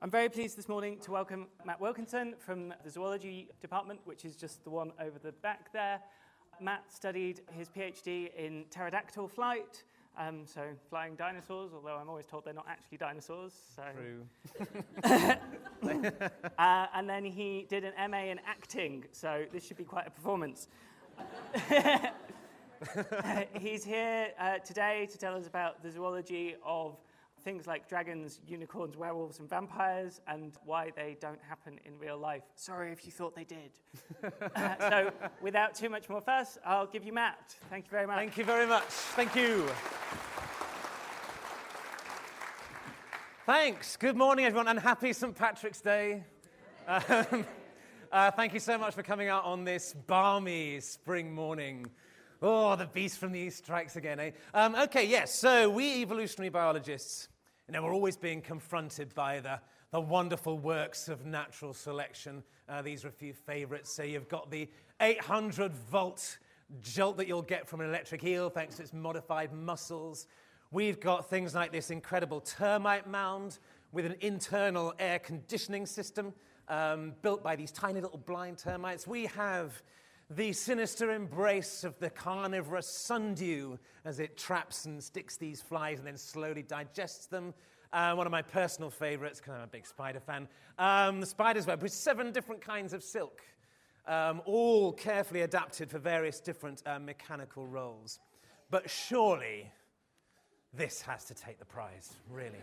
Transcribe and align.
I'm 0.00 0.12
very 0.12 0.28
pleased 0.28 0.56
this 0.56 0.68
morning 0.68 1.00
to 1.00 1.10
welcome 1.10 1.48
Matt 1.64 1.80
Wilkinson 1.80 2.36
from 2.38 2.72
the 2.84 2.90
zoology 2.90 3.48
department, 3.60 3.98
which 4.04 4.24
is 4.24 4.36
just 4.36 4.62
the 4.62 4.70
one 4.70 4.92
over 5.00 5.18
the 5.18 5.32
back 5.32 5.72
there. 5.72 5.98
Matt 6.60 6.84
studied 6.92 7.40
his 7.50 7.68
PhD 7.68 8.32
in 8.36 8.64
pterodactyl 8.70 9.26
flight, 9.26 9.82
um, 10.16 10.42
so 10.46 10.62
flying 10.88 11.16
dinosaurs, 11.16 11.72
although 11.74 11.96
I'm 11.96 12.08
always 12.08 12.26
told 12.26 12.44
they're 12.44 12.54
not 12.54 12.68
actually 12.68 12.98
dinosaurs. 12.98 13.52
So. 13.74 13.82
True. 13.96 14.24
uh, 16.58 16.86
and 16.94 17.10
then 17.10 17.24
he 17.24 17.66
did 17.68 17.82
an 17.82 17.94
MA 18.08 18.26
in 18.26 18.38
acting, 18.46 19.04
so 19.10 19.46
this 19.52 19.66
should 19.66 19.78
be 19.78 19.84
quite 19.84 20.06
a 20.06 20.10
performance. 20.10 20.68
he's 23.58 23.84
here 23.84 24.28
uh, 24.38 24.58
today 24.58 25.08
to 25.10 25.18
tell 25.18 25.34
us 25.34 25.48
about 25.48 25.82
the 25.82 25.90
zoology 25.90 26.54
of 26.64 26.96
things 27.48 27.66
like 27.66 27.88
dragons, 27.88 28.42
unicorns, 28.46 28.94
werewolves, 28.94 29.38
and 29.38 29.48
vampires, 29.48 30.20
and 30.26 30.52
why 30.66 30.92
they 30.94 31.16
don't 31.18 31.40
happen 31.48 31.80
in 31.86 31.98
real 31.98 32.18
life. 32.18 32.42
Sorry 32.56 32.92
if 32.92 33.06
you 33.06 33.10
thought 33.10 33.34
they 33.34 33.44
did. 33.44 33.70
uh, 34.54 34.74
so, 34.90 35.10
without 35.40 35.74
too 35.74 35.88
much 35.88 36.10
more 36.10 36.20
fuss, 36.20 36.58
I'll 36.62 36.86
give 36.86 37.04
you 37.04 37.14
Matt. 37.14 37.56
Thank 37.70 37.86
you 37.86 37.90
very 37.90 38.06
much. 38.06 38.18
Thank 38.18 38.36
you 38.36 38.44
very 38.44 38.66
much. 38.66 38.84
Thank 39.16 39.34
you. 39.34 39.66
Thanks. 43.46 43.96
Good 43.96 44.14
morning, 44.14 44.44
everyone, 44.44 44.68
and 44.68 44.78
happy 44.78 45.14
St. 45.14 45.34
Patrick's 45.34 45.80
Day. 45.80 46.24
Um, 46.86 47.46
uh, 48.12 48.30
thank 48.32 48.52
you 48.52 48.60
so 48.60 48.76
much 48.76 48.92
for 48.92 49.02
coming 49.02 49.28
out 49.28 49.46
on 49.46 49.64
this 49.64 49.94
balmy 50.06 50.80
spring 50.80 51.34
morning. 51.34 51.86
Oh, 52.40 52.76
the 52.76 52.86
beast 52.86 53.18
from 53.18 53.32
the 53.32 53.40
east 53.40 53.58
strikes 53.58 53.96
again, 53.96 54.20
eh? 54.20 54.30
Um, 54.54 54.76
okay, 54.76 55.04
yes, 55.04 55.34
so 55.34 55.68
we 55.68 56.02
evolutionary 56.02 56.50
biologists, 56.50 57.28
you 57.68 57.74
know, 57.74 57.82
we're 57.82 57.92
always 57.92 58.16
being 58.16 58.40
confronted 58.40 59.14
by 59.14 59.40
the, 59.40 59.60
the 59.90 60.00
wonderful 60.00 60.58
works 60.58 61.06
of 61.08 61.26
natural 61.26 61.74
selection. 61.74 62.42
Uh, 62.66 62.80
these 62.80 63.04
are 63.04 63.08
a 63.08 63.12
few 63.12 63.34
favorites. 63.34 63.92
So 63.92 64.02
you've 64.02 64.28
got 64.28 64.50
the 64.50 64.70
800 65.02 65.74
volt 65.74 66.38
jolt 66.80 67.18
that 67.18 67.28
you'll 67.28 67.42
get 67.42 67.68
from 67.68 67.82
an 67.82 67.88
electric 67.88 68.24
eel 68.24 68.48
thanks 68.48 68.76
to 68.76 68.82
its 68.82 68.94
modified 68.94 69.52
muscles. 69.52 70.28
We've 70.70 70.98
got 70.98 71.28
things 71.28 71.54
like 71.54 71.70
this 71.70 71.90
incredible 71.90 72.40
termite 72.40 73.06
mound 73.06 73.58
with 73.92 74.06
an 74.06 74.16
internal 74.20 74.94
air 74.98 75.18
conditioning 75.18 75.84
system 75.84 76.32
um, 76.68 77.12
built 77.20 77.42
by 77.42 77.54
these 77.54 77.70
tiny 77.70 78.00
little 78.00 78.18
blind 78.18 78.56
termites. 78.56 79.06
We 79.06 79.26
have 79.26 79.82
the 80.30 80.52
sinister 80.52 81.10
embrace 81.10 81.84
of 81.84 81.98
the 82.00 82.10
carnivorous 82.10 82.86
sundew 82.86 83.78
as 84.04 84.20
it 84.20 84.36
traps 84.36 84.84
and 84.84 85.02
sticks 85.02 85.36
these 85.36 85.62
flies 85.62 85.98
and 85.98 86.06
then 86.06 86.18
slowly 86.18 86.62
digests 86.62 87.26
them. 87.26 87.54
Uh, 87.94 88.12
one 88.14 88.26
of 88.26 88.30
my 88.30 88.42
personal 88.42 88.90
favorites, 88.90 89.40
because 89.40 89.54
I'm 89.54 89.62
a 89.62 89.66
big 89.66 89.86
spider 89.86 90.20
fan, 90.20 90.46
um, 90.78 91.20
the 91.20 91.26
spider's 91.26 91.66
web 91.66 91.82
with 91.82 91.92
seven 91.92 92.30
different 92.32 92.60
kinds 92.60 92.92
of 92.92 93.02
silk, 93.02 93.40
um, 94.06 94.42
all 94.44 94.92
carefully 94.92 95.40
adapted 95.40 95.90
for 95.90 95.98
various 95.98 96.40
different 96.40 96.82
uh, 96.84 96.98
mechanical 96.98 97.66
roles. 97.66 98.18
But 98.70 98.90
surely 98.90 99.72
this 100.74 101.00
has 101.02 101.24
to 101.24 101.34
take 101.34 101.58
the 101.58 101.64
prize, 101.64 102.12
really. 102.30 102.60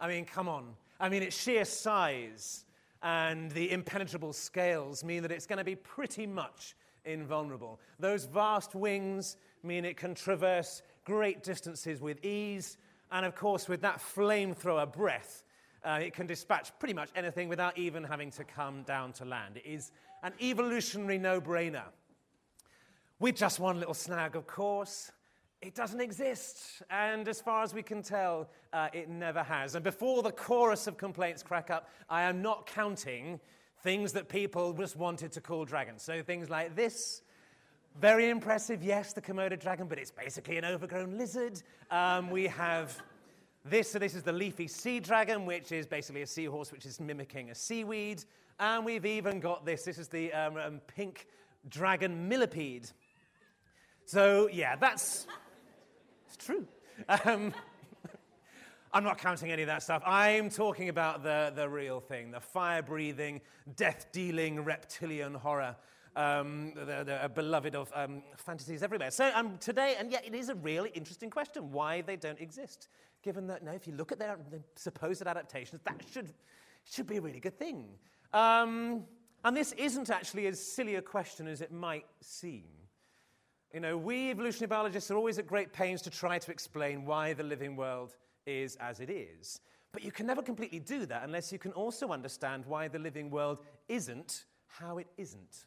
I 0.00 0.08
mean, 0.08 0.24
come 0.24 0.48
on. 0.48 0.74
I 0.98 1.08
mean, 1.08 1.22
its 1.22 1.40
sheer 1.40 1.64
size 1.64 2.64
and 3.02 3.50
the 3.52 3.70
impenetrable 3.70 4.32
scales 4.32 5.04
mean 5.04 5.22
that 5.22 5.32
it's 5.32 5.46
going 5.46 5.58
to 5.58 5.64
be 5.64 5.76
pretty 5.76 6.26
much 6.26 6.74
invulnerable. 7.04 7.80
Those 7.98 8.24
vast 8.24 8.74
wings 8.74 9.36
mean 9.62 9.84
it 9.84 9.96
can 9.96 10.14
traverse 10.14 10.82
great 11.04 11.42
distances 11.42 12.00
with 12.00 12.24
ease, 12.24 12.76
and 13.10 13.24
of 13.24 13.34
course, 13.34 13.68
with 13.68 13.80
that 13.82 13.98
flamethrower 13.98 14.92
breath, 14.92 15.44
uh, 15.84 16.00
it 16.02 16.12
can 16.12 16.26
dispatch 16.26 16.70
pretty 16.78 16.94
much 16.94 17.08
anything 17.14 17.48
without 17.48 17.78
even 17.78 18.04
having 18.04 18.30
to 18.32 18.44
come 18.44 18.82
down 18.82 19.12
to 19.14 19.24
land. 19.24 19.56
It 19.56 19.66
is 19.66 19.92
an 20.22 20.32
evolutionary 20.40 21.18
no 21.18 21.40
brainer. 21.40 21.84
With 23.20 23.36
just 23.36 23.58
one 23.58 23.78
little 23.78 23.94
snag, 23.94 24.36
of 24.36 24.46
course, 24.46 25.10
it 25.60 25.74
doesn't 25.74 26.00
exist. 26.00 26.82
And 26.90 27.26
as 27.28 27.40
far 27.40 27.62
as 27.62 27.74
we 27.74 27.82
can 27.82 28.02
tell, 28.02 28.48
uh, 28.72 28.88
it 28.92 29.08
never 29.08 29.42
has. 29.42 29.74
And 29.74 29.84
before 29.84 30.22
the 30.22 30.30
chorus 30.30 30.86
of 30.86 30.96
complaints 30.96 31.42
crack 31.42 31.70
up, 31.70 31.88
I 32.08 32.22
am 32.22 32.42
not 32.42 32.66
counting 32.66 33.40
things 33.82 34.12
that 34.12 34.28
people 34.28 34.72
just 34.72 34.96
wanted 34.96 35.32
to 35.32 35.40
call 35.40 35.64
dragons. 35.64 36.02
So 36.02 36.22
things 36.22 36.50
like 36.50 36.76
this. 36.76 37.22
Very 38.00 38.28
impressive, 38.28 38.84
yes, 38.84 39.12
the 39.12 39.20
Komodo 39.20 39.58
dragon, 39.58 39.88
but 39.88 39.98
it's 39.98 40.10
basically 40.10 40.56
an 40.56 40.64
overgrown 40.64 41.18
lizard. 41.18 41.60
Um, 41.90 42.30
we 42.30 42.46
have 42.46 43.02
this, 43.64 43.90
so 43.90 43.98
this 43.98 44.14
is 44.14 44.22
the 44.22 44.32
leafy 44.32 44.68
sea 44.68 45.00
dragon, 45.00 45.46
which 45.46 45.72
is 45.72 45.86
basically 45.86 46.22
a 46.22 46.26
seahorse 46.26 46.70
which 46.70 46.86
is 46.86 47.00
mimicking 47.00 47.50
a 47.50 47.54
seaweed. 47.54 48.24
And 48.60 48.84
we've 48.84 49.06
even 49.06 49.40
got 49.40 49.66
this, 49.66 49.82
this 49.82 49.98
is 49.98 50.08
the 50.08 50.32
um, 50.32 50.56
um, 50.56 50.80
pink 50.86 51.26
dragon 51.68 52.28
millipede. 52.28 52.88
So, 54.04 54.48
yeah, 54.52 54.76
that's. 54.76 55.26
True. 56.38 56.66
Um, 57.08 57.52
I'm 58.92 59.04
not 59.04 59.18
counting 59.18 59.52
any 59.52 59.62
of 59.62 59.66
that 59.68 59.82
stuff. 59.82 60.02
I'm 60.06 60.48
talking 60.48 60.88
about 60.88 61.22
the, 61.22 61.52
the 61.54 61.68
real 61.68 62.00
thing 62.00 62.30
the 62.30 62.40
fire 62.40 62.82
breathing, 62.82 63.40
death 63.76 64.06
dealing 64.12 64.64
reptilian 64.64 65.34
horror. 65.34 65.76
Um, 66.16 66.72
the, 66.74 67.04
the 67.04 67.30
beloved 67.32 67.76
of 67.76 67.92
um, 67.94 68.22
fantasies 68.36 68.82
everywhere. 68.82 69.12
So 69.12 69.30
um, 69.34 69.56
today, 69.58 69.94
and 70.00 70.10
yet 70.10 70.26
it 70.26 70.34
is 70.34 70.48
a 70.48 70.54
really 70.56 70.90
interesting 70.90 71.30
question 71.30 71.70
why 71.70 72.00
they 72.00 72.16
don't 72.16 72.40
exist. 72.40 72.88
Given 73.22 73.46
that, 73.48 73.62
now, 73.62 73.72
if 73.72 73.86
you 73.86 73.94
look 73.94 74.10
at 74.10 74.18
their, 74.18 74.36
their 74.50 74.60
supposed 74.74 75.22
adaptations, 75.22 75.80
that 75.84 76.02
should, 76.12 76.32
should 76.84 77.06
be 77.06 77.18
a 77.18 77.20
really 77.20 77.38
good 77.38 77.56
thing. 77.56 77.84
Um, 78.32 79.04
and 79.44 79.56
this 79.56 79.72
isn't 79.72 80.10
actually 80.10 80.46
as 80.46 80.60
silly 80.60 80.96
a 80.96 81.02
question 81.02 81.46
as 81.46 81.60
it 81.60 81.70
might 81.70 82.06
seem. 82.20 82.64
You 83.72 83.80
know, 83.80 83.98
we 83.98 84.30
evolutionary 84.30 84.68
biologists 84.68 85.10
are 85.10 85.16
always 85.16 85.38
at 85.38 85.46
great 85.46 85.74
pains 85.74 86.00
to 86.02 86.10
try 86.10 86.38
to 86.38 86.50
explain 86.50 87.04
why 87.04 87.34
the 87.34 87.42
living 87.42 87.76
world 87.76 88.16
is 88.46 88.76
as 88.76 89.00
it 89.00 89.10
is. 89.10 89.60
But 89.92 90.02
you 90.02 90.10
can 90.10 90.26
never 90.26 90.40
completely 90.40 90.78
do 90.78 91.04
that 91.04 91.22
unless 91.22 91.52
you 91.52 91.58
can 91.58 91.72
also 91.72 92.08
understand 92.08 92.64
why 92.64 92.88
the 92.88 92.98
living 92.98 93.30
world 93.30 93.58
isn't 93.88 94.44
how 94.66 94.98
it 94.98 95.06
isn't. 95.18 95.66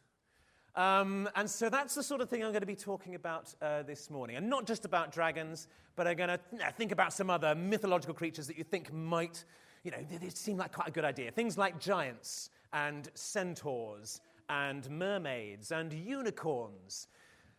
Um, 0.74 1.28
and 1.36 1.48
so 1.48 1.68
that's 1.68 1.94
the 1.94 2.02
sort 2.02 2.20
of 2.20 2.28
thing 2.28 2.42
I'm 2.42 2.50
going 2.50 2.60
to 2.60 2.66
be 2.66 2.74
talking 2.74 3.14
about 3.14 3.54
uh, 3.60 3.82
this 3.82 4.10
morning. 4.10 4.36
And 4.36 4.48
not 4.48 4.66
just 4.66 4.84
about 4.84 5.12
dragons, 5.12 5.68
but 5.94 6.08
I'm 6.08 6.16
going 6.16 6.30
to 6.30 6.40
think 6.76 6.90
about 6.90 7.12
some 7.12 7.30
other 7.30 7.54
mythological 7.54 8.14
creatures 8.14 8.46
that 8.46 8.56
you 8.56 8.64
think 8.64 8.92
might, 8.92 9.44
you 9.84 9.90
know, 9.90 9.98
they, 10.10 10.16
they 10.16 10.30
seem 10.30 10.56
like 10.56 10.72
quite 10.72 10.88
a 10.88 10.92
good 10.92 11.04
idea. 11.04 11.30
Things 11.30 11.58
like 11.58 11.78
giants 11.78 12.50
and 12.72 13.08
centaurs 13.14 14.20
and 14.48 14.88
mermaids 14.90 15.70
and 15.72 15.92
unicorns 15.92 17.06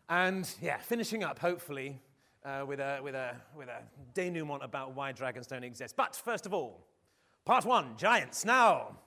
and 0.10 0.50
yeah, 0.62 0.78
finishing 0.78 1.24
up, 1.24 1.40
hopefully, 1.40 2.00
uh, 2.46 2.64
with, 2.68 2.80
a, 2.80 3.00
with, 3.02 3.16
a, 3.16 3.36
with 3.56 3.70
a 3.70 3.82
denouement 4.14 4.64
about 4.64 4.96
why 4.96 5.12
dragons 5.12 5.48
don't 5.48 5.64
exist. 5.64 5.96
But 5.96 6.16
first 6.16 6.46
of 6.46 6.54
all, 6.54 6.86
part 7.46 7.66
one 7.66 7.96
giants. 7.98 8.46
Now, 8.46 8.98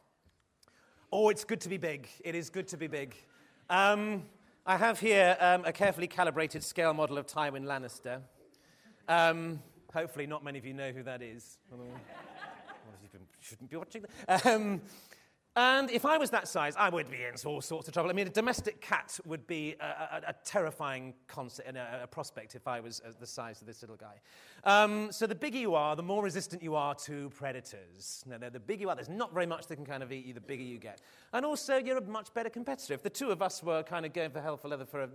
oh, 1.12 1.28
it's 1.28 1.44
good 1.44 1.60
to 1.62 1.68
be 1.68 1.76
big. 1.76 2.08
It 2.24 2.34
is 2.34 2.50
good 2.50 2.68
to 2.68 2.76
be 2.76 2.86
big. 2.86 3.14
Um, 3.68 4.24
I 4.64 4.76
have 4.76 4.98
here 4.98 5.36
um, 5.40 5.64
a 5.64 5.72
carefully 5.72 6.06
calibrated 6.06 6.64
scale 6.64 6.94
model 6.94 7.18
of 7.18 7.26
Tywin 7.26 7.64
Lannister. 7.64 8.20
Um, 9.08 9.62
hopefully, 9.92 10.26
not 10.26 10.42
many 10.42 10.58
of 10.58 10.64
you 10.64 10.74
know 10.74 10.90
who 10.90 11.02
that 11.04 11.22
is. 11.22 11.58
you 11.70 13.20
shouldn't 13.40 13.70
be 13.70 13.76
watching 13.76 14.04
that. 14.26 14.80
And 15.56 15.90
if 15.90 16.04
I 16.04 16.18
was 16.18 16.28
that 16.30 16.48
size, 16.48 16.74
I 16.76 16.90
would 16.90 17.10
be 17.10 17.16
in 17.16 17.34
all 17.46 17.62
sorts 17.62 17.88
of 17.88 17.94
trouble. 17.94 18.10
I 18.10 18.12
mean, 18.12 18.26
a 18.26 18.30
domestic 18.30 18.82
cat 18.82 19.18
would 19.24 19.46
be 19.46 19.74
a, 19.80 19.84
a, 19.84 20.22
a 20.28 20.34
terrifying 20.44 21.14
concept 21.28 21.66
and 21.66 21.78
a, 21.78 22.00
a, 22.02 22.06
prospect 22.06 22.54
if 22.54 22.68
I 22.68 22.78
was 22.80 23.00
uh, 23.00 23.12
the 23.18 23.26
size 23.26 23.62
of 23.62 23.66
this 23.66 23.80
little 23.80 23.96
guy. 23.96 24.20
Um, 24.64 25.10
so 25.10 25.26
the 25.26 25.34
bigger 25.34 25.56
you 25.56 25.74
are, 25.74 25.96
the 25.96 26.02
more 26.02 26.22
resistant 26.22 26.62
you 26.62 26.74
are 26.74 26.94
to 26.96 27.30
predators. 27.30 28.22
Now, 28.26 28.36
the 28.50 28.60
bigger 28.60 28.82
you 28.82 28.90
are, 28.90 28.94
there's 28.94 29.08
not 29.08 29.32
very 29.32 29.46
much 29.46 29.66
that 29.68 29.76
can 29.76 29.86
kind 29.86 30.02
of 30.02 30.12
eat 30.12 30.26
you, 30.26 30.34
the 30.34 30.42
bigger 30.42 30.62
you 30.62 30.76
get. 30.76 31.00
And 31.32 31.46
also, 31.46 31.78
you're 31.78 31.96
a 31.96 32.02
much 32.02 32.34
better 32.34 32.50
competitor. 32.50 32.92
If 32.92 33.02
the 33.02 33.08
two 33.08 33.30
of 33.30 33.40
us 33.40 33.62
were 33.62 33.82
kind 33.82 34.04
of 34.04 34.12
going 34.12 34.32
for 34.32 34.42
hell 34.42 34.58
for 34.58 34.68
leather 34.68 34.84
for 34.84 35.08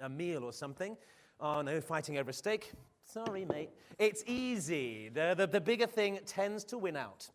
a, 0.00 0.08
meal 0.08 0.44
or 0.44 0.52
something, 0.52 0.96
oh 1.40 1.62
no, 1.62 1.80
fighting 1.80 2.16
over 2.16 2.30
a 2.30 2.34
steak, 2.34 2.70
sorry, 3.02 3.44
mate. 3.44 3.70
It's 3.98 4.22
easy. 4.28 5.08
The, 5.08 5.34
the, 5.36 5.48
the 5.48 5.60
bigger 5.60 5.86
thing 5.86 6.20
tends 6.26 6.62
to 6.66 6.78
win 6.78 6.96
out. 6.96 7.28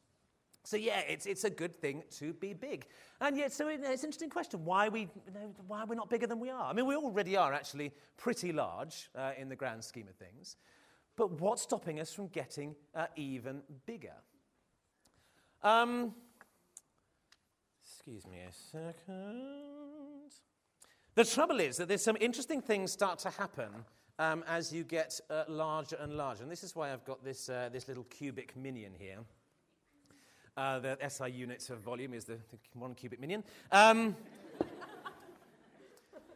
So 0.66 0.78
yeah, 0.78 1.02
it's, 1.02 1.28
it's 1.28 1.44
a 1.44 1.50
good 1.50 1.76
thing 1.76 2.04
to 2.18 2.34
be 2.34 2.54
big. 2.54 2.88
And 3.22 3.38
yet, 3.38 3.54
so 3.54 3.68
it's 3.68 3.84
an 3.84 3.92
interesting 3.92 4.30
question 4.30 4.66
why, 4.66 4.90
we, 4.90 5.08
why 5.68 5.84
we're 5.84 5.96
not 5.96 6.10
bigger 6.10 6.28
than 6.28 6.40
we 6.40 6.50
are. 6.50 6.64
I 6.64 6.74
mean, 6.74 6.88
we 6.88 6.96
already 6.96 7.38
are 7.38 7.54
actually 7.54 7.94
pretty 8.18 8.52
large 8.52 9.10
uh, 9.16 9.32
in 9.38 9.48
the 9.48 9.56
grand 9.56 9.84
scheme 9.84 10.08
of 10.08 10.16
things. 10.16 10.58
But 11.16 11.40
what's 11.40 11.62
stopping 11.62 12.00
us 12.00 12.12
from 12.14 12.28
getting 12.28 12.76
uh, 12.96 13.06
even 13.16 13.62
bigger? 13.86 14.16
Um, 15.64 16.14
excuse 17.84 18.26
me 18.26 18.40
a 18.40 18.52
second. 18.52 20.32
The 21.14 21.24
trouble 21.24 21.60
is 21.60 21.78
that 21.78 21.88
there's 21.88 22.04
some 22.04 22.18
interesting 22.20 22.62
things 22.62 22.92
start 22.92 23.20
to 23.20 23.30
happen 23.30 23.70
um, 24.20 24.44
as 24.48 24.74
you 24.74 24.84
get 24.84 25.20
uh, 25.30 25.44
larger 25.48 25.96
and 26.02 26.18
larger. 26.18 26.44
And 26.44 26.52
this 26.52 26.64
is 26.64 26.76
why 26.76 26.92
I've 26.92 27.06
got 27.06 27.24
this, 27.24 27.50
uh, 27.50 27.70
this 27.72 27.88
little 27.88 28.04
cubic 28.06 28.58
minion 28.58 28.94
here. 28.98 29.20
Uh, 30.58 30.80
the 30.80 30.98
SI 31.10 31.30
unit 31.32 31.70
of 31.70 31.80
volume 31.80 32.14
is 32.14 32.24
the, 32.24 32.36
the 32.36 32.58
one 32.74 32.96
cubic 32.96 33.20
minion. 33.20 33.44
Um, 33.72 34.16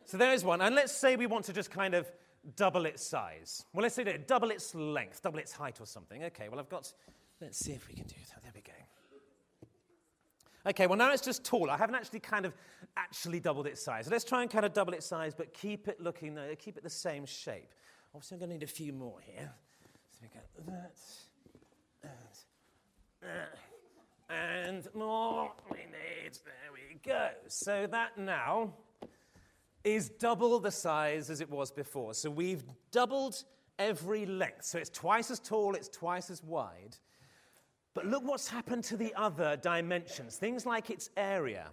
so 0.04 0.18
there 0.18 0.34
is 0.34 0.44
one. 0.44 0.62
And 0.62 0.76
let's 0.76 0.92
say 0.92 1.16
we 1.16 1.26
want 1.26 1.46
to 1.46 1.54
just 1.54 1.72
kind 1.72 1.94
of 1.94 2.12
double 2.56 2.86
its 2.86 3.06
size. 3.06 3.66
Well, 3.74 3.84
let's 3.84 3.96
say 3.96 4.04
that 4.04 4.28
double 4.28 4.52
its 4.52 4.76
length, 4.76 5.22
double 5.22 5.40
its 5.40 5.54
height 5.54 5.80
or 5.80 5.86
something. 5.86 6.24
Okay, 6.26 6.50
well, 6.50 6.60
I've 6.60 6.70
got, 6.70 6.92
let's 7.40 7.58
see 7.58 7.72
if 7.72 7.88
we 7.88 7.94
can 7.94 8.06
do 8.08 8.16
that. 8.30 8.44
There 8.44 8.52
we 8.54 8.62
go. 8.62 8.74
Okay, 10.70 10.88
well, 10.88 10.98
now 10.98 11.14
it's 11.14 11.24
just 11.24 11.46
taller. 11.46 11.72
I 11.72 11.78
haven't 11.78 11.96
actually 11.96 12.20
kind 12.20 12.46
of 12.46 12.54
actually 12.98 13.40
doubled 13.40 13.68
its 13.68 13.82
size. 13.82 14.06
So 14.06 14.12
let's 14.12 14.26
try 14.26 14.42
and 14.42 14.52
kind 14.52 14.66
of 14.66 14.74
double 14.74 14.94
its 14.94 15.06
size, 15.06 15.34
but 15.34 15.54
keep 15.54 15.88
it 15.88 16.02
looking, 16.02 16.38
uh, 16.38 16.56
keep 16.60 16.76
it 16.78 16.84
the 16.84 16.90
same 16.90 17.26
shape. 17.26 17.74
Obviously, 18.14 18.36
I'm 18.36 18.40
going 18.40 18.50
to 18.50 18.56
need 18.56 18.64
a 18.64 18.68
few 18.68 18.92
more 18.92 19.20
here. 19.22 19.50
So 20.12 20.20
we 20.22 20.28
go 20.28 20.72
that, 20.74 20.98
and, 23.22 23.69
and 24.30 24.88
more 24.94 25.52
we 25.72 25.80
need. 25.80 26.34
There 26.34 26.72
we 26.74 27.00
go. 27.04 27.30
So 27.48 27.88
that 27.88 28.18
now 28.18 28.74
is 29.84 30.10
double 30.10 30.60
the 30.60 30.72
size 30.72 31.30
as 31.30 31.42
it 31.42 31.50
was 31.50 31.72
before. 31.72 32.14
So 32.14 32.30
we've 32.30 32.64
doubled 32.92 33.44
every 33.78 34.26
length. 34.26 34.66
So 34.66 34.78
it's 34.78 34.90
twice 34.90 35.32
as 35.32 35.40
tall, 35.40 35.74
it's 35.74 35.90
twice 35.90 36.30
as 36.30 36.44
wide. 36.44 36.98
But 37.94 38.06
look 38.06 38.24
what's 38.24 38.48
happened 38.48 38.84
to 38.86 38.98
the 38.98 39.14
other 39.16 39.58
dimensions, 39.58 40.36
things 40.36 40.66
like 40.66 40.90
its 40.90 41.10
area. 41.18 41.68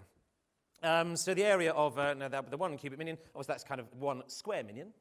Um, 0.83 1.17
so 1.17 1.35
the 1.35 1.45
area 1.45 1.73
of 1.73 1.99
uh, 1.99 2.15
no, 2.15 2.29
the 2.29 2.57
one 2.57 2.77
cubic 2.79 2.99
minion, 2.99 3.19
obviously 3.35 3.53
that's 3.53 3.65
kind 3.65 3.81
of 3.81 3.87
one 3.99 4.23
square 4.29 4.63
minion. 4.63 4.93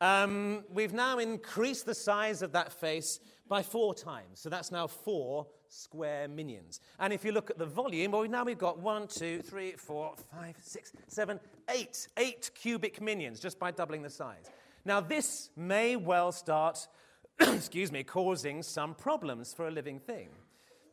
Um, 0.00 0.64
we've 0.72 0.94
now 0.94 1.18
increased 1.18 1.84
the 1.84 1.94
size 1.94 2.40
of 2.40 2.52
that 2.52 2.72
face 2.72 3.20
by 3.48 3.62
four 3.62 3.94
times. 3.94 4.40
So 4.40 4.48
that's 4.48 4.72
now 4.72 4.86
four 4.86 5.46
square 5.70 6.28
minions. 6.28 6.80
And 6.98 7.12
if 7.12 7.24
you 7.24 7.32
look 7.32 7.48
at 7.48 7.58
the 7.58 7.66
volume, 7.66 8.12
well, 8.12 8.28
now 8.28 8.44
we've 8.44 8.58
got 8.58 8.78
one, 8.78 9.06
two, 9.06 9.40
three, 9.40 9.72
four, 9.72 10.14
five, 10.32 10.56
six, 10.60 10.92
seven, 11.06 11.40
eight, 11.70 12.08
eight 12.16 12.50
cubic 12.54 13.00
minions 13.00 13.40
just 13.40 13.58
by 13.58 13.70
doubling 13.70 14.02
the 14.02 14.10
size. 14.10 14.50
Now, 14.84 15.00
this 15.00 15.50
may 15.56 15.96
well 15.96 16.32
start, 16.32 16.86
excuse 17.40 17.92
me, 17.92 18.02
causing 18.02 18.62
some 18.62 18.94
problems 18.94 19.54
for 19.54 19.68
a 19.68 19.70
living 19.70 20.00
thing. 20.00 20.28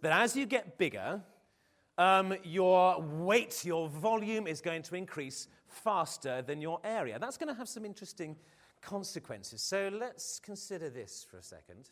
That 0.01 0.12
as 0.12 0.35
you 0.35 0.45
get 0.45 0.77
bigger, 0.77 1.21
um, 1.97 2.35
your 2.44 3.01
weight, 3.01 3.65
your 3.65 3.89
volume 3.89 4.45
is 4.45 4.62
going 4.62 4.83
to 4.83 4.95
increase 4.95 5.47
faster 5.68 6.44
than 6.44 6.62
your 6.62 6.79
area. 6.83 7.18
That's 7.19 7.38
going 7.38 7.50
to 7.50 7.56
have 7.56 7.68
some 7.68 7.83
interesting 7.83 8.35
consequences. 8.81 9.62
So 9.63 9.89
let's 9.91 10.39
consider 10.39 10.91
this 10.91 11.25
for 11.29 11.38
a 11.38 11.44
second. 11.44 11.89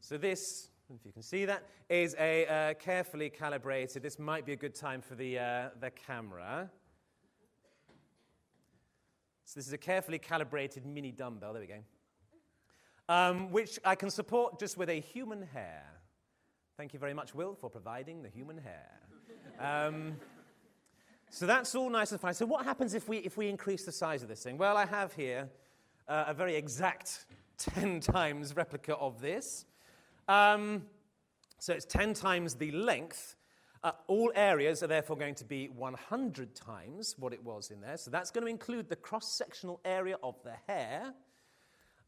So, 0.00 0.18
this, 0.18 0.68
if 0.98 1.06
you 1.06 1.12
can 1.12 1.22
see 1.22 1.44
that, 1.46 1.64
is 1.88 2.14
a 2.18 2.46
uh, 2.46 2.74
carefully 2.74 3.30
calibrated. 3.30 4.02
This 4.02 4.18
might 4.18 4.44
be 4.44 4.52
a 4.52 4.56
good 4.56 4.74
time 4.74 5.00
for 5.00 5.14
the, 5.14 5.38
uh, 5.38 5.68
the 5.80 5.90
camera. 5.90 6.70
So, 9.44 9.58
this 9.58 9.66
is 9.66 9.72
a 9.72 9.78
carefully 9.78 10.18
calibrated 10.18 10.84
mini 10.86 11.12
dumbbell. 11.12 11.52
There 11.52 11.62
we 11.62 11.68
go. 11.68 11.80
Um, 13.08 13.50
which 13.50 13.78
I 13.84 13.94
can 13.94 14.10
support 14.10 14.58
just 14.58 14.76
with 14.76 14.88
a 14.88 15.00
human 15.00 15.42
hair. 15.42 15.84
Thank 16.76 16.92
you 16.92 16.98
very 16.98 17.14
much, 17.14 17.34
Will, 17.34 17.54
for 17.54 17.68
providing 17.68 18.22
the 18.22 18.28
human 18.28 18.58
hair. 18.58 18.90
Um, 19.60 20.16
so 21.30 21.46
that's 21.46 21.74
all 21.74 21.90
nice 21.90 22.12
and 22.12 22.20
fine. 22.20 22.34
So, 22.34 22.46
what 22.46 22.64
happens 22.64 22.94
if 22.94 23.08
we, 23.08 23.18
if 23.18 23.36
we 23.36 23.48
increase 23.48 23.84
the 23.84 23.92
size 23.92 24.22
of 24.22 24.28
this 24.28 24.42
thing? 24.42 24.58
Well, 24.58 24.76
I 24.76 24.86
have 24.86 25.12
here 25.14 25.48
uh, 26.08 26.24
a 26.28 26.34
very 26.34 26.54
exact 26.54 27.26
10 27.58 28.00
times 28.00 28.56
replica 28.56 28.96
of 28.96 29.20
this. 29.20 29.64
Um, 30.28 30.82
so 31.58 31.72
it's 31.72 31.84
10 31.84 32.14
times 32.14 32.54
the 32.54 32.70
length. 32.72 33.36
Uh, 33.84 33.92
all 34.06 34.32
areas 34.34 34.82
are 34.82 34.86
therefore 34.86 35.16
going 35.16 35.34
to 35.34 35.44
be 35.44 35.68
100 35.68 36.54
times 36.54 37.16
what 37.18 37.32
it 37.32 37.44
was 37.44 37.70
in 37.70 37.80
there. 37.80 37.96
So 37.96 38.10
that's 38.10 38.30
going 38.30 38.44
to 38.44 38.50
include 38.50 38.88
the 38.88 38.96
cross 38.96 39.28
sectional 39.28 39.80
area 39.84 40.16
of 40.22 40.36
the 40.44 40.54
hair. 40.66 41.12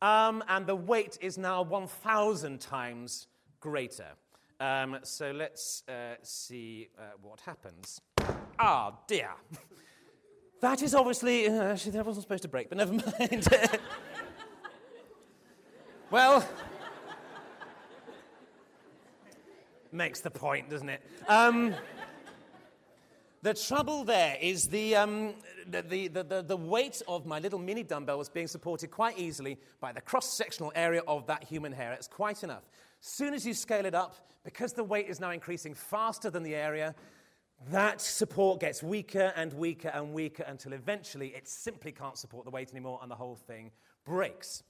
Um, 0.03 0.45
and 0.49 0.67
the 0.67 0.77
weight 0.77 1.19
is 1.21 1.39
now 1.39 1.63
1,000 1.63 2.61
times 2.61 3.27
greater. 3.61 4.09
Um, 4.61 4.99
so 5.03 5.33
let's 5.33 5.83
uh, 5.89 6.15
see 6.23 6.89
uh, 6.99 7.03
what 7.23 7.41
happens. 7.41 8.01
Ah, 8.59 8.95
dear. 9.09 9.31
that 10.61 10.83
is 10.83 10.95
obviously. 10.95 11.49
Uh, 11.49 11.73
actually, 11.73 11.93
that 11.93 12.07
wasn't 12.07 12.23
supposed 12.23 12.43
to 12.43 12.49
break, 12.49 12.69
but 12.69 12.79
never 12.79 12.93
mind. 13.19 13.49
well. 16.11 16.47
Makes 19.95 20.21
the 20.21 20.31
point, 20.31 20.69
doesn't 20.69 20.89
it? 20.89 21.03
Um, 21.29 21.75
the 23.43 23.55
trouble 23.55 24.05
there 24.05 24.37
is 24.41 24.69
the, 24.69 24.97
um, 24.97 25.35
the, 25.71 25.83
the, 25.83 26.09
the, 26.09 26.45
the, 26.47 26.57
weight 26.57 27.03
of 27.07 27.27
my 27.27 27.39
little 27.39 27.59
mini 27.59 27.83
dumbbell 27.83 28.19
was 28.19 28.29
being 28.29 28.47
supported 28.47 28.91
quite 28.91 29.19
easily 29.19 29.59
by 29.81 29.93
the 29.93 30.01
cross 30.01 30.33
sectional 30.33 30.73
area 30.75 31.03
of 31.07 31.27
that 31.27 31.45
human 31.45 31.73
hair. 31.73 31.93
It's 31.93 32.09
quite 32.09 32.43
enough. 32.43 32.63
Soon 33.01 33.35
as 33.35 33.47
you 33.47 33.53
scale 33.53 33.85
it 33.85 33.95
up, 33.95 34.17
because 34.45 34.73
the 34.73 34.85
weight 34.85 35.09
is 35.09 35.21
now 35.21 35.31
increasing 35.31 35.75
faster 35.75 36.31
than 36.31 36.43
the 36.43 36.55
area, 36.55 36.95
that 37.71 38.01
support 38.01 38.61
gets 38.61 38.83
weaker 38.83 39.33
and 39.37 39.53
weaker 39.53 39.89
and 39.89 40.13
weaker 40.13 40.45
until 40.45 40.73
eventually 40.73 41.29
it 41.29 41.49
simply 41.49 41.93
can't 41.93 42.17
support 42.17 42.45
the 42.45 42.51
weight 42.51 42.71
anymore 42.71 42.99
and 43.03 43.11
the 43.11 43.15
whole 43.15 43.37
thing 43.37 43.71
breaks. 44.05 44.63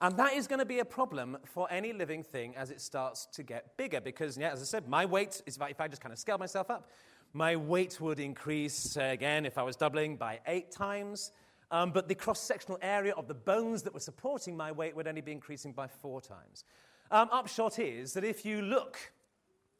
And 0.00 0.16
that 0.16 0.34
is 0.34 0.46
going 0.46 0.60
to 0.60 0.64
be 0.64 0.78
a 0.78 0.84
problem 0.84 1.38
for 1.44 1.66
any 1.72 1.92
living 1.92 2.22
thing 2.22 2.54
as 2.56 2.70
it 2.70 2.80
starts 2.80 3.26
to 3.32 3.42
get 3.42 3.76
bigger. 3.76 4.00
Because, 4.00 4.38
yeah, 4.38 4.52
as 4.52 4.60
I 4.60 4.64
said, 4.64 4.88
my 4.88 5.04
weight, 5.04 5.42
is, 5.44 5.58
if 5.60 5.80
I 5.80 5.88
just 5.88 6.00
kind 6.00 6.12
of 6.12 6.18
scale 6.18 6.38
myself 6.38 6.70
up, 6.70 6.90
my 7.32 7.56
weight 7.56 8.00
would 8.00 8.20
increase, 8.20 8.96
uh, 8.96 9.02
again, 9.02 9.44
if 9.44 9.58
I 9.58 9.62
was 9.62 9.74
doubling, 9.74 10.16
by 10.16 10.38
eight 10.46 10.70
times. 10.70 11.32
Um, 11.70 11.90
but 11.90 12.08
the 12.08 12.14
cross 12.14 12.40
sectional 12.40 12.78
area 12.80 13.12
of 13.14 13.28
the 13.28 13.34
bones 13.34 13.82
that 13.82 13.92
were 13.92 14.00
supporting 14.00 14.56
my 14.56 14.72
weight 14.72 14.94
would 14.94 15.08
only 15.08 15.20
be 15.20 15.32
increasing 15.32 15.72
by 15.72 15.88
four 15.88 16.20
times. 16.20 16.64
Um, 17.10 17.28
upshot 17.32 17.78
is 17.78 18.12
that 18.12 18.24
if 18.24 18.44
you 18.44 18.62
look 18.62 18.98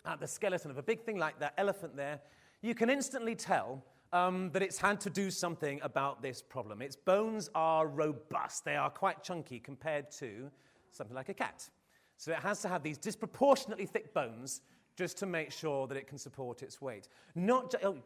at 0.05 0.21
the 0.21 0.27
skeleton 0.27 0.71
of 0.71 0.79
a 0.79 0.83
big 0.83 1.01
thing 1.01 1.17
like 1.17 1.39
that 1.39 1.55
elephant 1.57 1.97
there, 1.97 2.21
you 2.61 2.75
can 2.75 2.91
instantly 2.91 3.35
tell 3.35 3.85
um, 4.13 4.51
that 4.53 4.63
it's 4.63 4.79
had 4.79 5.01
to 5.01 5.11
do 5.11 5.31
something 5.31 5.81
about 5.83 6.23
this 6.23 6.43
problem. 6.43 6.83
Its 6.83 6.97
bones 6.97 7.51
are 7.55 7.87
robust, 7.87 8.65
they 8.65 8.77
are 8.77 8.91
quite 8.91 9.23
chunky 9.23 9.59
compared 9.59 10.11
to 10.13 10.51
something 10.91 11.15
like 11.15 11.29
a 11.29 11.35
cat. 11.35 11.69
So 12.17 12.33
it 12.33 12.39
has 12.39 12.63
to 12.63 12.69
have 12.69 12.83
these 12.83 12.99
disproportionately 12.99 13.87
thick 13.87 14.13
bones 14.13 14.63
just 14.97 15.17
to 15.19 15.27
make 15.27 15.53
sure 15.53 15.87
that 15.87 15.97
it 15.97 16.09
can 16.09 16.19
support 16.19 16.63
its 16.63 16.83
weight. 16.83 17.09
Not 17.37 17.71
ju- 17.71 17.79
oh, 17.85 17.97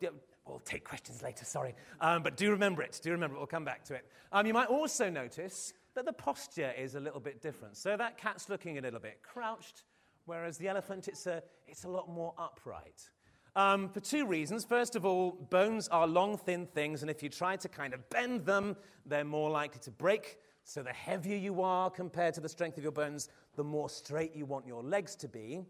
we'll 0.47 0.59
take 0.59 0.85
questions 0.85 1.23
later, 1.23 1.47
sorry. 1.47 1.75
Um, 2.03 2.23
but 2.23 2.37
do 2.37 2.51
remember 2.51 2.83
it. 2.83 3.01
Do 3.03 3.13
remember 3.13 3.37
it. 3.37 3.39
We'll 3.39 3.47
come 3.47 3.65
back 3.65 3.83
to 3.85 3.95
it. 3.95 4.05
Um, 4.31 4.47
you 4.47 4.53
might 4.53 4.69
also 4.69 5.09
notice 5.09 5.73
that 5.95 6.05
the 6.05 6.13
posture 6.13 6.73
is 6.77 6.95
a 6.95 7.01
little 7.01 7.21
bit 7.21 7.41
different. 7.41 7.79
So 7.79 7.97
that 7.97 8.19
cat's 8.19 8.51
looking 8.51 8.77
a 8.77 8.83
little 8.83 9.01
bit 9.01 9.21
crouched, 9.23 9.85
whereas 10.27 10.59
the 10.59 10.69
elephant, 10.69 11.09
it's 11.09 11.27
a, 11.27 11.43
it's 11.67 11.85
a 11.85 11.89
lot 11.89 12.11
more 12.11 12.35
upright. 12.39 13.09
Um, 13.55 13.91
for 13.91 14.01
two 14.01 14.27
reasons. 14.27 14.65
First 14.65 14.97
of 14.97 15.05
all, 15.05 15.33
bones 15.51 15.87
are 15.89 16.07
long, 16.07 16.39
thin 16.39 16.67
things, 16.67 17.03
and 17.03 17.11
if 17.11 17.23
you 17.23 17.29
try 17.29 17.57
to 17.57 17.69
kind 17.69 17.93
of 17.93 18.09
bend 18.09 18.47
them, 18.47 18.77
they're 19.05 19.25
more 19.25 19.51
likely 19.51 19.81
to 19.81 19.91
break. 19.91 20.39
So 20.65 20.83
the 20.83 20.93
heavier 20.93 21.37
you 21.37 21.61
are 21.61 21.91
compared 21.91 22.33
to 22.35 22.41
the 22.41 22.49
strength 22.49 22.79
of 22.79 22.83
your 22.83 22.93
bones, 22.93 23.29
the 23.57 23.65
more 23.65 23.91
straight 23.91 24.35
you 24.35 24.47
want 24.47 24.67
your 24.67 24.83
legs 24.83 25.15
to 25.17 25.29
be. 25.29 25.61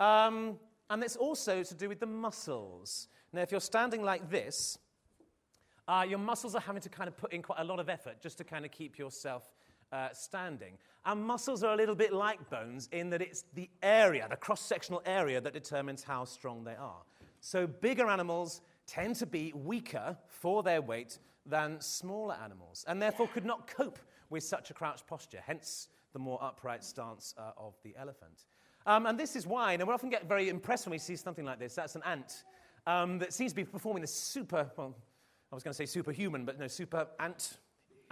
Um, 0.00 0.58
and 0.90 1.04
it's 1.04 1.16
also 1.16 1.62
to 1.62 1.74
do 1.74 1.88
with 1.88 2.00
the 2.00 2.06
muscles. 2.06 3.06
Now, 3.32 3.42
if 3.42 3.52
you're 3.52 3.60
standing 3.60 4.02
like 4.02 4.28
this, 4.28 4.78
uh, 5.86 6.04
your 6.08 6.18
muscles 6.18 6.56
are 6.56 6.60
having 6.60 6.82
to 6.82 6.88
kind 6.88 7.06
of 7.06 7.16
put 7.16 7.32
in 7.32 7.42
quite 7.42 7.60
a 7.60 7.64
lot 7.64 7.78
of 7.78 7.88
effort 7.88 8.20
just 8.20 8.38
to 8.38 8.44
kind 8.44 8.64
of 8.64 8.72
keep 8.72 8.98
yourself 8.98 9.48
uh, 9.92 10.08
standing. 10.12 10.78
And 11.04 11.24
muscles 11.24 11.62
are 11.62 11.74
a 11.74 11.76
little 11.76 11.94
bit 11.94 12.12
like 12.12 12.48
bones 12.48 12.88
in 12.92 13.10
that 13.10 13.20
it's 13.20 13.44
the 13.54 13.68
area, 13.82 14.26
the 14.30 14.36
cross 14.36 14.60
sectional 14.60 15.02
area, 15.04 15.40
that 15.40 15.52
determines 15.52 16.02
how 16.02 16.24
strong 16.24 16.64
they 16.64 16.76
are. 16.76 17.02
So 17.40 17.66
bigger 17.66 18.08
animals 18.08 18.60
tend 18.86 19.16
to 19.16 19.26
be 19.26 19.52
weaker 19.54 20.16
for 20.28 20.62
their 20.62 20.80
weight 20.80 21.18
than 21.44 21.80
smaller 21.80 22.36
animals, 22.42 22.84
and 22.86 23.02
therefore 23.02 23.26
could 23.28 23.44
not 23.44 23.66
cope 23.66 23.98
with 24.30 24.44
such 24.44 24.70
a 24.70 24.74
crouched 24.74 25.06
posture, 25.06 25.40
hence 25.44 25.88
the 26.12 26.18
more 26.18 26.38
upright 26.42 26.84
stance 26.84 27.34
uh, 27.36 27.50
of 27.56 27.74
the 27.82 27.94
elephant. 27.98 28.44
Um, 28.86 29.06
and 29.06 29.18
this 29.18 29.36
is 29.36 29.46
why, 29.46 29.72
and 29.72 29.86
we 29.86 29.92
often 29.92 30.10
get 30.10 30.28
very 30.28 30.48
impressed 30.48 30.86
when 30.86 30.92
we 30.92 30.98
see 30.98 31.16
something 31.16 31.44
like 31.44 31.58
this. 31.58 31.74
That's 31.74 31.96
an 31.96 32.02
ant 32.04 32.44
um, 32.86 33.18
that 33.18 33.32
seems 33.32 33.52
to 33.52 33.56
be 33.56 33.64
performing 33.64 34.02
this 34.02 34.14
super, 34.14 34.70
well, 34.76 34.94
I 35.50 35.54
was 35.54 35.62
going 35.62 35.72
to 35.72 35.76
say 35.76 35.86
superhuman, 35.86 36.44
but 36.44 36.58
no, 36.58 36.66
super 36.66 37.06
ant, 37.20 37.58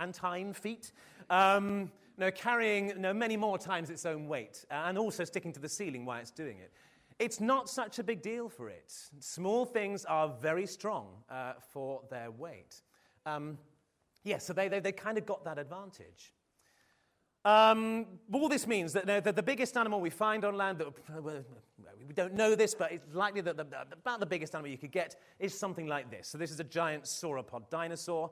antine 0.00 0.54
feat. 0.54 0.92
Um, 1.28 1.90
no, 2.18 2.30
carrying 2.30 3.00
no, 3.00 3.14
many 3.14 3.36
more 3.36 3.58
times 3.58 3.88
its 3.88 4.04
own 4.04 4.28
weight, 4.28 4.64
uh, 4.70 4.84
and 4.86 4.98
also 4.98 5.24
sticking 5.24 5.52
to 5.52 5.60
the 5.60 5.68
ceiling 5.68 6.04
while 6.04 6.20
it's 6.20 6.30
doing 6.30 6.58
it. 6.58 6.72
It's 7.18 7.40
not 7.40 7.68
such 7.68 7.98
a 7.98 8.02
big 8.02 8.22
deal 8.22 8.48
for 8.48 8.68
it. 8.68 8.92
Small 9.18 9.66
things 9.66 10.04
are 10.04 10.28
very 10.40 10.66
strong 10.66 11.08
uh, 11.30 11.52
for 11.72 12.02
their 12.10 12.30
weight. 12.30 12.82
Um, 13.26 13.58
yeah, 14.24 14.38
so 14.38 14.52
they, 14.52 14.68
they, 14.68 14.80
they 14.80 14.92
kind 14.92 15.18
of 15.18 15.26
got 15.26 15.44
that 15.44 15.58
advantage. 15.58 16.32
Um, 17.44 18.06
all 18.32 18.48
this 18.48 18.66
means 18.66 18.92
that, 18.92 19.06
that 19.06 19.36
the 19.36 19.42
biggest 19.42 19.76
animal 19.76 20.00
we 20.00 20.10
find 20.10 20.44
on 20.44 20.56
land, 20.56 20.78
that, 20.78 20.88
we 22.06 22.14
don't 22.14 22.34
know 22.34 22.54
this, 22.54 22.74
but 22.74 22.92
it's 22.92 23.14
likely 23.14 23.40
that 23.40 23.56
the, 23.56 23.66
about 23.92 24.20
the 24.20 24.26
biggest 24.26 24.54
animal 24.54 24.70
you 24.70 24.76
could 24.76 24.92
get 24.92 25.16
is 25.38 25.56
something 25.58 25.86
like 25.86 26.10
this. 26.10 26.28
So 26.28 26.36
this 26.36 26.50
is 26.50 26.60
a 26.60 26.64
giant 26.64 27.04
sauropod 27.04 27.70
dinosaur. 27.70 28.30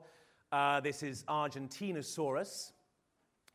Uh, 0.51 0.79
this 0.79 1.03
is 1.03 1.23
Argentinosaurus, 1.23 2.71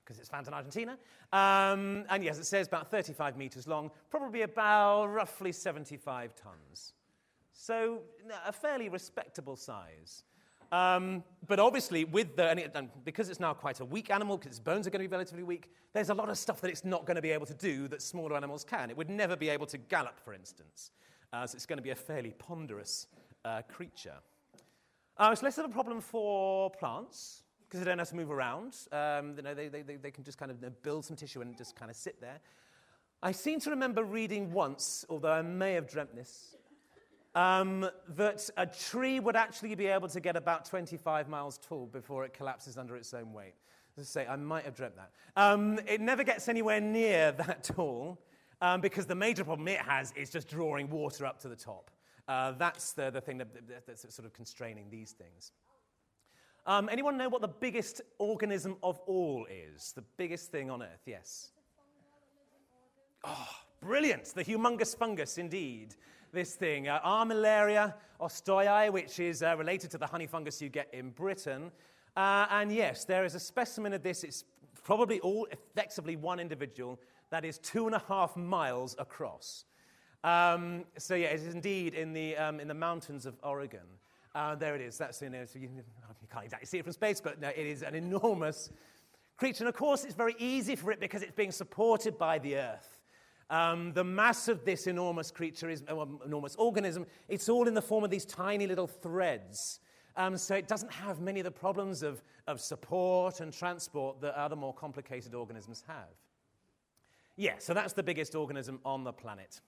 because 0.05 0.21
it's 0.21 0.29
found 0.29 0.47
in 0.47 0.55
Argentina. 0.55 0.93
Um, 1.33 2.05
and 2.09 2.23
yes, 2.23 2.39
it 2.39 2.45
says 2.45 2.69
about 2.69 2.91
35 2.91 3.37
meters 3.37 3.67
long, 3.67 3.91
probably 4.11 4.43
about 4.43 5.07
roughly 5.07 5.51
75 5.51 6.35
tons. 6.37 6.93
So 7.53 8.03
a 8.47 8.53
fairly 8.53 8.89
respectable 8.89 9.57
size. 9.57 10.25
Um, 10.71 11.23
but 11.47 11.61
obviously, 11.61 12.05
with 12.05 12.37
the, 12.37 12.49
and, 12.49 12.61
it, 12.61 12.73
and, 12.75 12.89
because 13.05 13.29
it's 13.29 13.41
now 13.41 13.55
quite 13.55 13.81
a 13.81 13.85
weak 13.85 14.11
animal, 14.11 14.37
because 14.37 14.53
its 14.53 14.61
bones 14.61 14.87
are 14.87 14.91
going 14.91 15.03
to 15.03 15.09
be 15.09 15.13
relatively 15.13 15.45
weak, 15.45 15.71
there's 15.93 16.11
a 16.11 16.15
lot 16.15 16.29
of 16.29 16.39
stuff 16.39 16.61
that 16.61 16.71
it's 16.71 16.85
not 16.85 17.07
going 17.07 17.17
to 17.17 17.23
be 17.23 17.31
able 17.31 17.47
to 17.47 17.55
do 17.55 17.87
that 17.89 18.03
smaller 18.03 18.37
animals 18.37 18.65
can. 18.65 18.91
It 18.91 18.97
would 18.97 19.11
never 19.11 19.37
be 19.37 19.49
able 19.49 19.67
to 19.67 19.79
gallop, 19.79 20.19
for 20.19 20.33
instance. 20.35 20.91
Uh, 21.33 21.47
so 21.47 21.57
it's 21.57 21.67
going 21.67 21.77
to 21.79 21.83
be 21.83 21.91
a 21.91 21.97
fairly 21.97 22.35
ponderous 22.39 23.07
uh, 23.45 23.63
creature. 23.69 24.15
Uh, 25.17 25.31
it's 25.33 25.43
less 25.43 25.59
of 25.59 25.65
a 25.65 25.69
problem 25.69 26.01
for 26.01 26.71
plants, 26.71 27.45
because 27.69 27.81
they 27.81 27.91
don't 27.91 27.99
have 27.99 28.09
to 28.09 28.17
move 28.17 28.31
around. 28.31 28.77
Um, 28.91 29.35
you 29.37 29.43
know, 29.43 29.55
they, 29.55 29.69
they, 29.69 29.83
they, 29.83 30.11
can 30.11 30.25
just 30.25 30.39
kind 30.39 30.51
of 30.51 30.83
build 30.83 31.05
some 31.05 31.17
tissue 31.17 31.41
and 31.41 31.57
just 31.57 31.77
kind 31.77 31.91
of 31.91 31.97
sit 31.97 32.21
there. 32.21 32.41
I 33.23 33.33
seem 33.33 33.61
to 33.61 33.71
remember 33.71 34.03
reading 34.05 34.53
once, 34.53 35.05
although 35.09 35.33
I 35.33 35.43
may 35.43 35.75
have 35.75 35.89
dreamt 35.89 36.15
this, 36.15 36.57
um, 37.35 37.89
that 38.17 38.49
a 38.57 38.67
tree 38.67 39.21
would 39.21 39.37
actually 39.37 39.75
be 39.75 39.87
able 39.87 40.09
to 40.09 40.21
get 40.21 40.37
about 40.37 40.65
25 40.65 41.29
miles 41.29 41.59
tall 41.59 41.87
before 41.87 42.25
it 42.25 42.33
collapses 42.35 42.77
under 42.77 42.97
its 42.97 43.15
own 43.15 43.33
weight. 43.33 43.55
I 43.99 44.03
say, 44.03 44.27
I 44.27 44.37
might 44.37 44.65
have 44.65 44.75
dreamt 44.75 44.97
that. 44.97 45.11
Um, 45.37 45.79
it 45.87 46.01
never 46.01 46.25
gets 46.25 46.49
anywhere 46.49 46.81
near 46.81 47.33
that 47.39 47.63
tall 47.63 48.19
um, 48.61 48.81
because 48.81 49.07
the 49.07 49.15
major 49.15 49.45
problem 49.45 49.69
it 49.69 49.81
has 49.81 50.13
is 50.17 50.31
just 50.31 50.49
drawing 50.49 50.91
water 50.91 51.25
up 51.27 51.41
to 51.41 51.49
the 51.49 51.57
top. 51.57 51.91
Uh, 52.27 52.53
that's 52.53 52.93
the, 52.93 53.11
the 53.11 53.21
thing 53.21 53.39
that, 53.39 53.49
that's 53.87 54.03
sort 54.15 54.27
of 54.27 54.33
constraining 54.33 54.91
these 54.91 55.13
things. 55.13 55.53
Um, 56.67 56.89
anyone 56.91 57.19
know 57.19 57.29
what 57.29 57.43
the 57.43 57.49
biggest 57.49 58.01
organism 58.19 58.77
of 58.83 58.99
all 59.07 59.47
is? 59.51 59.93
The 59.93 60.05
biggest 60.17 60.51
thing 60.51 60.71
on 60.71 60.83
Earth, 60.83 61.03
yes. 61.05 61.51
Oh, 63.23 63.49
brilliant. 63.81 64.25
The 64.25 64.45
humongous 64.45 64.97
fungus, 64.97 65.37
indeed 65.37 65.95
this 66.35 66.55
thing. 66.55 66.89
Uh, 66.89 67.01
Armillaria 67.01 67.95
ostoyae, 68.21 68.93
which 68.93 69.21
is 69.21 69.43
uh, 69.43 69.57
related 69.57 69.91
to 69.93 69.99
the 69.99 70.07
honey 70.07 70.27
fungus 70.27 70.61
you 70.61 70.69
get 70.69 70.93
in 70.93 71.11
Britain. 71.11 71.71
Uh, 72.17 72.47
and 72.51 72.73
yes, 72.73 73.05
there 73.05 73.25
is 73.25 73.35
a 73.35 73.41
specimen 73.41 73.93
of 73.93 74.03
this. 74.03 74.25
It's 74.25 74.45
probably 74.83 75.21
all 75.21 75.47
effectively 75.51 76.17
one 76.17 76.41
individual 76.41 77.01
that 77.31 77.45
is 77.45 77.59
two 77.59 77.87
and 77.87 77.95
a 77.95 78.03
half 78.09 78.37
miles 78.37 78.95
across. 78.99 79.65
Um, 80.25 80.85
so 80.97 81.15
yeah, 81.15 81.29
it 81.29 81.41
is 81.41 81.55
indeed 81.55 81.95
in 81.95 82.15
the, 82.15 82.37
um, 82.37 82.59
in 82.59 82.67
the 82.67 82.75
mountains 82.75 83.27
of 83.27 83.37
Oregon. 83.43 83.87
Uh, 84.35 84.55
there 84.55 84.75
it 84.75 84.81
is. 84.81 84.97
That's 84.97 85.21
you, 85.21 85.29
know, 85.29 85.45
so 85.45 85.59
you, 85.59 85.69
you, 85.69 86.29
can't 86.33 86.45
exactly 86.45 86.67
see 86.67 86.79
it 86.79 86.83
from 86.83 86.93
space, 86.93 87.21
but 87.21 87.41
no, 87.41 87.49
it 87.51 87.67
is 87.67 87.83
an 87.83 87.95
enormous 87.95 88.71
creature. 89.37 89.65
And 89.65 89.69
of 89.69 89.77
course, 89.77 90.03
it's 90.05 90.15
very 90.15 90.35
easy 90.39 90.77
for 90.77 90.91
it 90.91 90.99
because 90.99 91.23
it's 91.23 91.37
being 91.37 91.53
supported 91.53 92.19
by 92.19 92.39
the 92.39 92.57
Earth. 92.57 92.99
Um, 93.51 93.93
the 93.93 94.03
mass 94.03 94.49
of 94.49 94.65
this 94.65 94.87
enormous 94.87 95.31
creature 95.31 95.69
is, 95.69 95.85
uh, 95.89 96.07
enormous 96.25 96.57
organism, 96.57 97.07
it's 97.29 97.51
all 97.51 97.69
in 97.69 97.75
the 97.75 97.83
form 97.83 98.03
of 98.03 98.11
these 98.11 98.25
tiny 98.25 98.67
little 98.67 98.87
threads. 98.87 99.81
Um, 100.17 100.39
so 100.39 100.55
it 100.55 100.67
doesn't 100.67 100.91
have 100.91 101.21
many 101.21 101.41
of 101.41 101.45
the 101.45 101.51
problems 101.51 102.03
of, 102.03 102.23
of 102.47 102.61
support 102.61 103.41
and 103.41 103.53
transport 103.53 104.21
that 104.23 104.35
other 104.35 104.57
more 104.57 104.73
complicated 104.73 105.35
organisms 105.35 105.85
have. 105.87 106.09
Yeah, 107.37 107.55
so 107.59 107.75
that's 107.75 107.93
the 107.93 108.03
biggest 108.03 108.35
organism 108.35 108.81
on 108.85 109.05
the 109.05 109.13
planet. 109.13 109.61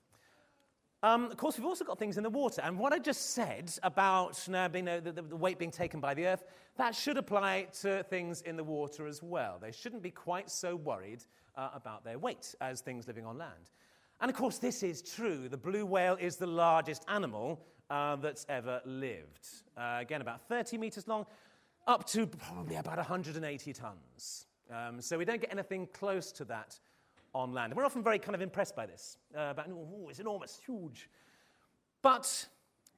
Um, 1.03 1.25
of 1.25 1.37
course, 1.37 1.57
we've 1.57 1.65
also 1.65 1.85
got 1.85 1.99
things 1.99 2.17
in 2.17 2.23
the 2.23 2.29
water. 2.29 2.61
And 2.63 2.79
what 2.79 2.91
I 2.91 2.97
just 2.97 3.31
said 3.31 3.71
about 3.83 4.41
you 4.47 4.81
know, 4.81 4.99
the, 4.99 5.11
the, 5.11 5.35
weight 5.35 5.59
being 5.59 5.69
taken 5.71 5.99
by 5.99 6.15
the 6.15 6.25
earth, 6.25 6.43
that 6.77 6.95
should 6.95 7.17
apply 7.17 7.67
to 7.81 8.03
things 8.03 8.41
in 8.41 8.57
the 8.57 8.63
water 8.63 9.05
as 9.05 9.21
well. 9.21 9.59
They 9.61 9.71
shouldn't 9.71 10.01
be 10.01 10.09
quite 10.09 10.49
so 10.49 10.75
worried 10.75 11.23
uh, 11.55 11.69
about 11.75 12.03
their 12.03 12.17
weight 12.17 12.55
as 12.61 12.81
things 12.81 13.07
living 13.07 13.25
on 13.25 13.37
land. 13.37 13.71
And 14.21 14.31
of 14.31 14.35
course, 14.35 14.57
this 14.57 14.81
is 14.81 15.03
true. 15.03 15.47
The 15.47 15.57
blue 15.57 15.85
whale 15.85 16.17
is 16.19 16.37
the 16.37 16.47
largest 16.47 17.05
animal 17.07 17.61
uh, 17.91 18.15
that's 18.15 18.47
ever 18.49 18.81
lived. 18.83 19.47
Uh, 19.77 19.97
again, 19.99 20.21
about 20.21 20.47
30 20.49 20.79
meters 20.79 21.07
long, 21.07 21.27
up 21.85 22.07
to 22.07 22.25
probably 22.25 22.75
about 22.75 22.97
180 22.97 23.73
tons. 23.73 24.47
Um, 24.73 24.99
so 24.99 25.17
we 25.17 25.25
don't 25.25 25.39
get 25.39 25.51
anything 25.51 25.87
close 25.93 26.31
to 26.33 26.45
that 26.45 26.79
on 27.33 27.53
land. 27.53 27.71
And 27.71 27.77
we're 27.77 27.85
often 27.85 28.03
very 28.03 28.19
kind 28.19 28.35
of 28.35 28.41
impressed 28.41 28.75
by 28.75 28.85
this. 28.85 29.17
Uh, 29.35 29.49
about, 29.51 29.69
oh, 29.69 30.07
it's 30.09 30.19
enormous, 30.19 30.59
huge. 30.65 31.09
But 32.01 32.47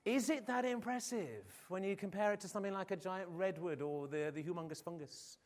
is 0.05 0.29
it 0.29 0.47
that 0.47 0.65
impressive 0.65 1.45
when 1.67 1.83
you 1.83 1.95
compare 1.95 2.33
it 2.33 2.39
to 2.41 2.47
something 2.47 2.73
like 2.73 2.91
a 2.91 2.95
giant 2.95 3.29
redwood 3.31 3.81
or 3.81 4.07
the, 4.07 4.31
the 4.33 4.43
humongous 4.43 4.83
fungus? 4.83 5.37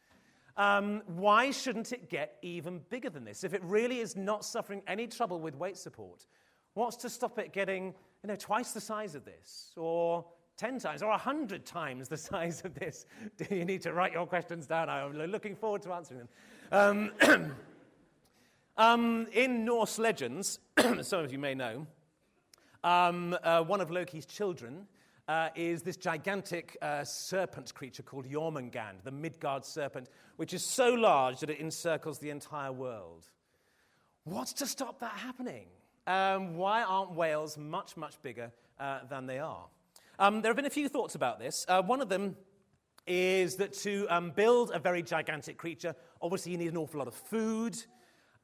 Um, 0.56 1.02
why 1.08 1.52
shouldn't 1.52 1.92
it 1.92 2.10
get 2.10 2.38
even 2.44 2.82
bigger 2.90 3.10
than 3.10 3.24
this? 3.24 3.44
If 3.44 3.54
it 3.54 3.64
really 3.64 4.00
is 4.00 4.16
not 4.16 4.46
suffering 4.46 4.84
any 4.88 5.08
trouble 5.08 5.40
with 5.40 5.56
weight 5.56 5.78
support, 5.78 6.28
what's 6.76 6.96
to 6.98 7.10
stop 7.10 7.40
it 7.40 7.54
getting 7.54 7.94
you 8.24 8.28
know, 8.28 8.36
twice 8.36 8.72
the 8.72 8.82
size 8.82 9.16
of 9.16 9.26
this, 9.26 9.72
or 9.76 10.24
10 10.58 10.80
times, 10.80 11.02
or 11.02 11.10
100 11.10 11.66
times 11.66 12.08
the 12.08 12.18
size 12.32 12.62
of 12.64 12.76
this? 12.76 13.06
Do 13.38 13.56
you 13.56 13.66
need 13.66 13.82
to 13.82 13.94
write 13.94 14.14
your 14.14 14.28
questions 14.28 14.68
down? 14.68 14.90
I'm 14.90 15.14
looking 15.14 15.56
forward 15.56 15.82
to 15.84 15.94
answering 15.94 16.20
them. 16.20 17.12
Um, 17.22 17.52
um, 18.78 19.28
in 19.34 19.66
Norse 19.66 20.00
legends, 20.00 20.60
some 21.02 21.24
of 21.24 21.32
you 21.32 21.40
may 21.40 21.54
know, 21.54 21.86
um, 22.84 23.38
uh, 23.44 23.62
one 23.64 23.82
of 23.82 23.92
Loki's 23.92 24.26
children 24.26 24.88
uh, 25.28 25.50
is 25.56 25.84
this 25.84 25.96
gigantic 25.96 26.78
uh, 26.82 27.04
serpent 27.04 27.74
creature 27.74 28.04
called 28.04 28.26
Jormungand, 28.30 29.04
the 29.04 29.12
Midgard 29.12 29.64
serpent, 29.66 30.10
which 30.36 30.54
is 30.54 30.66
so 30.66 30.94
large 30.94 31.40
that 31.40 31.50
it 31.50 31.60
encircles 31.60 32.20
the 32.20 32.30
entire 32.30 32.72
world. 32.72 33.26
What's 34.26 34.54
to 34.54 34.66
stop 34.66 35.00
that 35.00 35.14
happening? 35.14 35.68
Um, 36.08 36.58
why 36.58 36.84
aren't 36.84 37.14
whales 37.14 37.58
much, 37.58 37.96
much 37.96 38.22
bigger 38.22 38.52
uh, 38.80 39.00
than 39.10 39.28
they 39.28 39.40
are? 39.40 39.66
Um, 40.20 40.42
there 40.42 40.50
have 40.50 40.58
been 40.58 40.66
a 40.66 40.70
few 40.70 40.90
thoughts 40.90 41.16
about 41.16 41.40
this. 41.40 41.66
Uh, 41.68 41.82
one 41.82 42.02
of 42.02 42.10
them 42.10 42.36
is 43.08 43.56
that 43.58 43.74
to 43.74 44.06
um, 44.10 44.32
build 44.32 44.72
a 44.74 44.80
very 44.80 45.02
gigantic 45.02 45.58
creature, 45.58 45.96
obviously 46.22 46.52
you 46.52 46.58
need 46.58 46.70
an 46.70 46.78
awful 46.78 47.00
lot 47.00 47.08
of 47.08 47.14
food. 47.14 47.78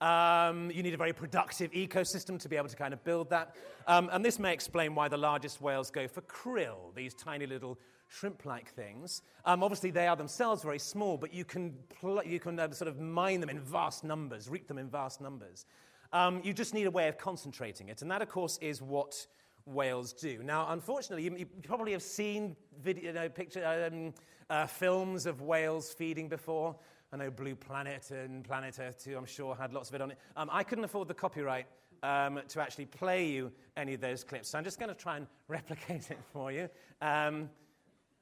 Um, 0.01 0.71
you 0.71 0.81
need 0.81 0.93
a 0.93 0.97
very 0.97 1.13
productive 1.13 1.71
ecosystem 1.71 2.39
to 2.39 2.47
be 2.47 2.55
able 2.55 2.69
to 2.69 2.75
kind 2.75 2.93
of 2.93 3.03
build 3.03 3.29
that. 3.31 3.55
Um, 3.85 4.09
and 4.13 4.23
this 4.23 4.39
may 4.39 4.53
explain 4.53 4.95
why 4.95 5.09
the 5.09 5.17
largest 5.17 5.61
whales 5.61 5.91
go 5.91 6.07
for 6.07 6.21
krill, 6.21 6.95
these 6.95 7.13
tiny 7.13 7.45
little 7.45 7.77
shrimp 8.07 8.45
like 8.45 8.73
things. 8.73 9.21
Um, 9.45 9.61
obviously, 9.61 9.91
they 9.91 10.07
are 10.07 10.15
themselves 10.15 10.63
very 10.63 10.79
small, 10.79 11.17
but 11.17 11.33
you 11.33 11.43
can, 11.43 11.73
pl- 11.99 12.23
you 12.25 12.39
can 12.39 12.59
uh, 12.59 12.71
sort 12.71 12.87
of 12.87 12.99
mine 12.99 13.39
them 13.41 13.49
in 13.49 13.59
vast 13.59 14.03
numbers, 14.03 14.49
reap 14.49 14.67
them 14.67 14.77
in 14.77 14.89
vast 14.89 15.21
numbers. 15.21 15.65
Um, 16.13 16.41
you 16.43 16.53
just 16.53 16.73
need 16.73 16.87
a 16.87 16.91
way 16.91 17.07
of 17.07 17.17
concentrating 17.17 17.89
it. 17.89 18.01
And 18.01 18.09
that, 18.09 18.21
of 18.21 18.29
course, 18.29 18.57
is 18.61 18.81
what 18.81 19.27
whales 19.65 20.13
do. 20.13 20.41
Now, 20.43 20.67
unfortunately, 20.69 21.23
you, 21.23 21.35
you 21.35 21.45
probably 21.61 21.91
have 21.91 22.01
seen 22.01 22.55
video, 22.81 23.03
you 23.03 23.13
know, 23.13 23.29
picture, 23.29 23.89
um, 23.91 24.13
uh, 24.49 24.65
films 24.65 25.25
of 25.25 25.41
whales 25.41 25.93
feeding 25.93 26.27
before. 26.27 26.75
I 27.11 27.17
know 27.17 27.31
Blue 27.31 27.55
Planet 27.55 28.11
and 28.11 28.43
Planet 28.43 28.77
Earth 28.79 29.03
II, 29.07 29.15
I'm 29.15 29.25
sure, 29.25 29.55
had 29.55 29.73
lots 29.73 29.89
of 29.89 29.95
it 29.95 30.01
on 30.01 30.11
it. 30.11 30.19
Um, 30.37 30.47
I 30.51 30.63
couldn't 30.63 30.83
afford 30.83 31.07
the 31.07 31.15
copyright 31.15 31.65
um, 32.03 32.39
to 32.49 32.61
actually 32.61 32.85
play 32.85 33.27
you 33.27 33.51
any 33.75 33.95
of 33.95 34.01
those 34.01 34.23
clips, 34.23 34.49
so 34.49 34.57
I'm 34.59 34.63
just 34.63 34.79
going 34.79 34.89
to 34.89 34.95
try 34.95 35.17
and 35.17 35.25
replicate 35.47 36.11
it 36.11 36.19
for 36.31 36.51
you. 36.51 36.69
Um, 37.01 37.49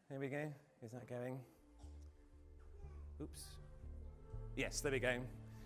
there 0.09 0.19
we 0.19 0.29
go. 0.29 0.49
Is 0.85 0.91
that 0.91 1.07
going? 1.09 1.37
Oops. 3.21 3.43
Yes, 4.55 4.79
there 4.79 4.91
we 4.91 4.99
go. 4.99 5.17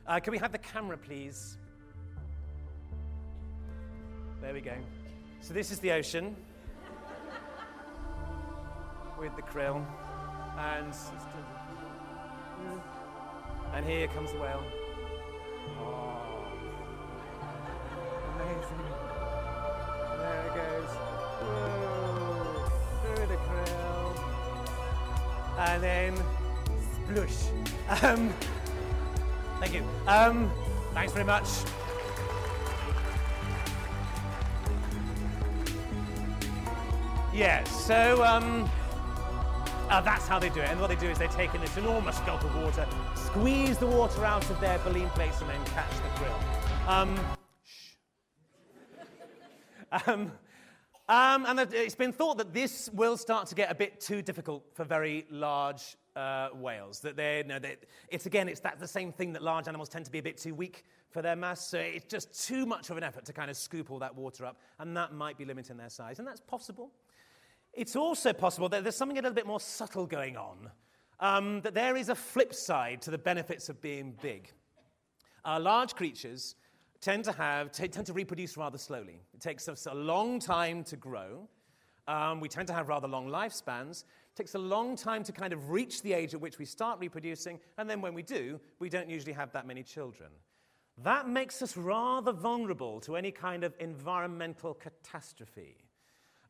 Uh, 0.07 0.19
can 0.19 0.31
we 0.31 0.39
have 0.39 0.51
the 0.51 0.57
camera, 0.57 0.97
please? 0.97 1.57
There 4.41 4.53
we 4.53 4.61
go. 4.61 4.73
So 5.41 5.53
this 5.53 5.69
is 5.69 5.77
the 5.79 5.91
ocean 5.91 6.35
with 9.19 9.35
the 9.35 9.43
krill, 9.43 9.85
and 10.57 10.93
and 13.73 13.85
here 13.85 14.07
comes 14.07 14.31
the 14.31 14.37
whale. 14.39 14.63
Oh, 15.79 16.45
amazing. 18.35 18.83
There 20.17 20.45
it 20.47 20.53
goes. 20.55 20.89
Whoa, 21.41 22.69
through 23.03 23.27
the 23.27 23.37
krill. 23.37 24.07
And 25.57 25.83
then 25.83 26.13
splush. 27.05 27.39
Um, 28.03 28.33
thank 29.59 29.73
you. 29.73 29.83
Um, 30.07 30.51
thanks 30.93 31.13
very 31.13 31.25
much. 31.25 31.47
Yeah, 37.33 37.63
so 37.63 38.23
um, 38.25 38.69
uh, 39.91 39.99
that's 40.01 40.27
how 40.27 40.39
they 40.39 40.49
do 40.49 40.61
it. 40.61 40.69
And 40.69 40.79
what 40.79 40.87
they 40.87 40.95
do 40.95 41.07
is 41.07 41.17
they 41.17 41.27
take 41.27 41.53
in 41.53 41.61
this 41.61 41.75
enormous 41.77 42.17
gulp 42.19 42.43
of 42.43 42.55
water, 42.63 42.87
squeeze 43.13 43.77
the 43.77 43.87
water 43.87 44.23
out 44.25 44.49
of 44.49 44.59
their 44.61 44.79
baleen 44.79 45.09
plates, 45.09 45.41
and 45.41 45.49
then 45.49 45.63
catch 45.65 45.91
the 45.91 46.09
krill. 46.19 46.87
Um, 46.87 47.19
shh. 47.63 47.95
Um, 50.07 50.31
um, 51.09 51.45
and 51.45 51.59
it's 51.73 51.95
been 51.95 52.13
thought 52.13 52.37
that 52.37 52.53
this 52.53 52.89
will 52.93 53.17
start 53.17 53.45
to 53.47 53.55
get 53.55 53.69
a 53.69 53.75
bit 53.75 53.99
too 53.99 54.21
difficult 54.21 54.63
for 54.73 54.85
very 54.85 55.25
large 55.29 55.97
uh, 56.15 56.49
whales. 56.53 57.01
That 57.01 57.17
they, 57.17 57.43
no, 57.45 57.59
they, 57.59 57.75
it's 58.07 58.25
again, 58.25 58.47
it's 58.47 58.61
that 58.61 58.79
the 58.79 58.87
same 58.87 59.11
thing 59.11 59.33
that 59.33 59.41
large 59.41 59.67
animals 59.67 59.89
tend 59.89 60.05
to 60.05 60.11
be 60.11 60.19
a 60.19 60.23
bit 60.23 60.37
too 60.37 60.55
weak 60.55 60.85
for 61.09 61.21
their 61.21 61.35
mass. 61.35 61.67
So 61.67 61.79
it's 61.79 62.05
just 62.05 62.47
too 62.47 62.65
much 62.65 62.89
of 62.89 62.95
an 62.95 63.03
effort 63.03 63.25
to 63.25 63.33
kind 63.33 63.51
of 63.51 63.57
scoop 63.57 63.91
all 63.91 63.99
that 63.99 64.15
water 64.15 64.45
up, 64.45 64.61
and 64.79 64.95
that 64.95 65.13
might 65.13 65.37
be 65.37 65.43
limiting 65.43 65.75
their 65.75 65.89
size, 65.89 66.19
and 66.19 66.27
that's 66.27 66.39
possible. 66.39 66.93
It's 67.73 67.95
also 67.95 68.33
possible 68.33 68.69
that 68.69 68.83
there's 68.83 68.95
something 68.95 69.17
a 69.17 69.21
little 69.21 69.35
bit 69.35 69.47
more 69.47 69.59
subtle 69.59 70.05
going 70.05 70.37
on. 70.37 70.69
Um, 71.19 71.61
that 71.61 71.73
there 71.73 71.95
is 71.95 72.09
a 72.09 72.15
flip 72.15 72.53
side 72.53 73.01
to 73.03 73.11
the 73.11 73.17
benefits 73.17 73.69
of 73.69 73.79
being 73.79 74.17
big. 74.21 74.51
Large 75.45 75.95
creatures 75.95 76.55
tend 76.99 77.23
to 77.25 77.31
have 77.31 77.71
t- 77.71 77.87
tend 77.87 78.07
to 78.07 78.13
reproduce 78.13 78.57
rather 78.57 78.77
slowly. 78.77 79.21
It 79.33 79.39
takes 79.39 79.69
us 79.69 79.85
a 79.85 79.93
long 79.93 80.39
time 80.39 80.83
to 80.85 80.95
grow. 80.95 81.47
Um, 82.07 82.39
we 82.39 82.49
tend 82.49 82.67
to 82.67 82.73
have 82.73 82.89
rather 82.89 83.07
long 83.07 83.27
lifespans. 83.27 84.03
It 84.31 84.35
takes 84.35 84.55
a 84.55 84.59
long 84.59 84.95
time 84.95 85.23
to 85.23 85.31
kind 85.31 85.53
of 85.53 85.69
reach 85.69 86.01
the 86.01 86.13
age 86.13 86.33
at 86.33 86.41
which 86.41 86.57
we 86.57 86.65
start 86.65 86.99
reproducing, 86.99 87.59
and 87.77 87.89
then 87.89 88.01
when 88.01 88.13
we 88.13 88.23
do, 88.23 88.59
we 88.79 88.89
don't 88.89 89.09
usually 89.09 89.33
have 89.33 89.51
that 89.51 89.67
many 89.67 89.83
children. 89.83 90.29
That 91.03 91.27
makes 91.27 91.61
us 91.61 91.77
rather 91.77 92.31
vulnerable 92.31 92.99
to 93.01 93.15
any 93.15 93.31
kind 93.31 93.63
of 93.63 93.75
environmental 93.79 94.73
catastrophe. 94.73 95.77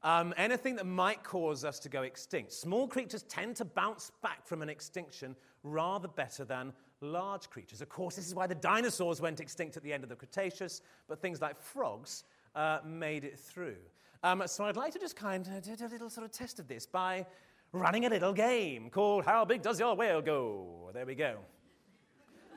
Um, 0.04 0.34
anything 0.36 0.76
that 0.78 0.88
might 0.88 1.24
cause 1.24 1.64
us 1.64 1.78
to 1.80 1.90
go 1.90 2.02
extinct. 2.02 2.52
Small 2.54 2.88
creatures 2.88 3.22
tend 3.24 3.56
to 3.58 3.66
bounce 3.66 4.12
back 4.24 4.48
from 4.48 4.64
an 4.64 4.70
extinction 4.70 5.36
rather 5.64 6.08
better 6.08 6.44
than 6.44 6.74
large 7.02 7.50
creatures. 7.50 7.82
Of 7.82 7.90
course, 7.90 8.16
this 8.16 8.28
is 8.28 8.34
why 8.34 8.48
the 8.48 8.56
dinosaurs 8.56 9.22
went 9.22 9.40
extinct 9.40 9.78
at 9.78 9.84
the 9.84 9.94
end 9.94 10.04
of 10.04 10.10
the 10.10 10.16
Cretaceous, 10.16 10.82
but 11.08 11.22
things 11.22 11.40
like 11.40 11.60
frogs 11.60 12.24
uh, 12.56 12.80
made 12.86 13.24
it 13.24 13.38
through. 13.38 13.78
Um, 14.24 14.44
so 14.46 14.66
I'd 14.66 14.78
like 14.78 14.94
to 14.94 15.00
just 15.00 15.16
kind 15.16 15.48
of 15.48 15.64
do 15.64 15.86
a 15.86 15.88
little 15.88 16.10
sort 16.10 16.26
of 16.26 16.32
test 16.32 16.60
of 16.60 16.68
this 16.68 16.86
by 16.86 17.26
running 17.72 18.06
a 18.06 18.10
little 18.10 18.34
game 18.34 18.90
called 18.90 19.26
How 19.26 19.46
Big 19.46 19.62
Does 19.62 19.80
Your 19.80 19.96
Whale 19.96 20.22
Go? 20.22 20.90
There 20.94 21.06
we 21.06 21.16
go. 21.16 21.38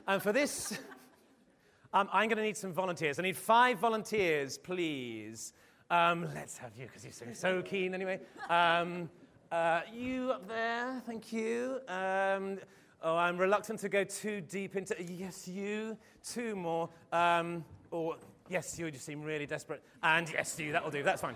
And 0.07 0.21
for 0.21 0.31
this, 0.31 0.77
um, 1.93 2.07
I'm 2.13 2.29
going 2.29 2.37
to 2.37 2.43
need 2.43 2.57
some 2.57 2.73
volunteers. 2.73 3.17
I 3.17 3.23
need 3.23 3.37
five 3.37 3.79
volunteers, 3.79 4.57
please. 4.57 5.53
Um, 5.91 6.27
let's 6.33 6.57
have 6.57 6.71
you, 6.77 6.87
because 6.87 7.05
you 7.05 7.11
seem 7.11 7.35
so 7.35 7.61
keen 7.61 7.93
anyway. 7.93 8.19
Um, 8.49 9.09
uh, 9.51 9.81
you 9.93 10.31
up 10.31 10.47
there, 10.47 11.01
thank 11.05 11.31
you. 11.31 11.79
Um, 11.87 12.57
oh, 13.03 13.15
I'm 13.15 13.37
reluctant 13.37 13.79
to 13.81 13.89
go 13.89 14.03
too 14.03 14.41
deep 14.41 14.75
into. 14.75 14.95
Yes, 15.01 15.47
you. 15.47 15.95
Two 16.27 16.55
more. 16.55 16.89
Um, 17.13 17.63
or 17.91 18.15
yes, 18.49 18.79
you. 18.79 18.87
You 18.87 18.97
seem 18.97 19.21
really 19.21 19.45
desperate. 19.45 19.83
And 20.01 20.27
yes, 20.29 20.59
you. 20.59 20.71
That'll 20.71 20.89
do. 20.89 21.03
That's 21.03 21.21
fine. 21.21 21.35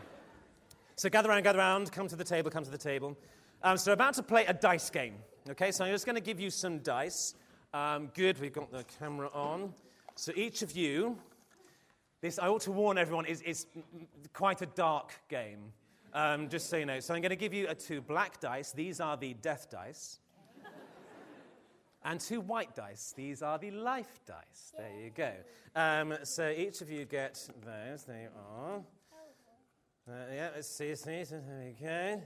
So 0.96 1.10
gather 1.10 1.30
around, 1.30 1.44
gather 1.44 1.60
around. 1.60 1.92
Come 1.92 2.08
to 2.08 2.16
the 2.16 2.24
table. 2.24 2.50
Come 2.50 2.64
to 2.64 2.72
the 2.72 2.78
table. 2.78 3.16
Um, 3.62 3.78
so 3.78 3.94
about 3.94 4.16
to 4.16 4.24
play 4.24 4.46
a 4.48 4.54
dice 4.54 4.90
game. 4.90 5.14
Okay, 5.50 5.72
so 5.72 5.86
I'm 5.86 5.92
just 5.92 6.06
going 6.08 6.16
to 6.16 6.22
give 6.22 6.40
you 6.40 6.50
some 6.50 6.80
dice. 6.80 7.36
Um, 7.74 8.10
good. 8.16 8.42
We've 8.42 8.52
got 8.52 8.72
the 8.72 8.84
camera 9.00 9.30
on. 9.32 9.74
So 10.16 10.32
each 10.36 10.64
of 10.64 10.72
you 10.72 11.18
this, 12.22 12.38
I 12.38 12.48
ought 12.48 12.62
to 12.62 12.72
warn 12.72 12.98
everyone, 12.98 13.26
is, 13.26 13.42
is 13.42 13.66
quite 14.34 14.62
a 14.62 14.66
dark 14.66 15.14
game, 15.30 15.72
um, 16.14 16.50
just 16.50 16.70
so 16.70 16.78
you 16.78 16.86
know. 16.86 17.00
So 17.00 17.14
I'm 17.14 17.22
going 17.22 17.30
to 17.30 17.36
give 17.36 17.54
you 17.54 17.68
a 17.70 17.76
two 17.76 18.02
black 18.02 18.40
dice. 18.40 18.72
These 18.74 19.00
are 19.00 19.16
the 19.16 19.34
death 19.36 19.68
dice. 19.70 20.20
and 22.04 22.20
two 22.20 22.42
white 22.42 22.76
dice. 22.76 23.14
These 23.16 23.42
are 23.42 23.58
the 23.58 23.72
life 23.72 24.20
dice. 24.26 24.74
There 24.78 25.04
you 25.04 25.12
go. 25.12 25.32
Um, 25.76 26.16
so 26.24 26.50
each 26.50 26.82
of 26.82 26.92
you 26.92 27.06
get 27.06 27.48
those. 27.64 28.04
There 28.04 28.22
you 28.22 28.30
are. 28.36 28.84
Uh, 30.10 30.12
yeah, 30.34 30.50
let's 30.56 30.68
see, 30.68 30.96
see. 30.96 31.24
There 31.24 31.42
we 31.64 31.86
go. 31.86 32.22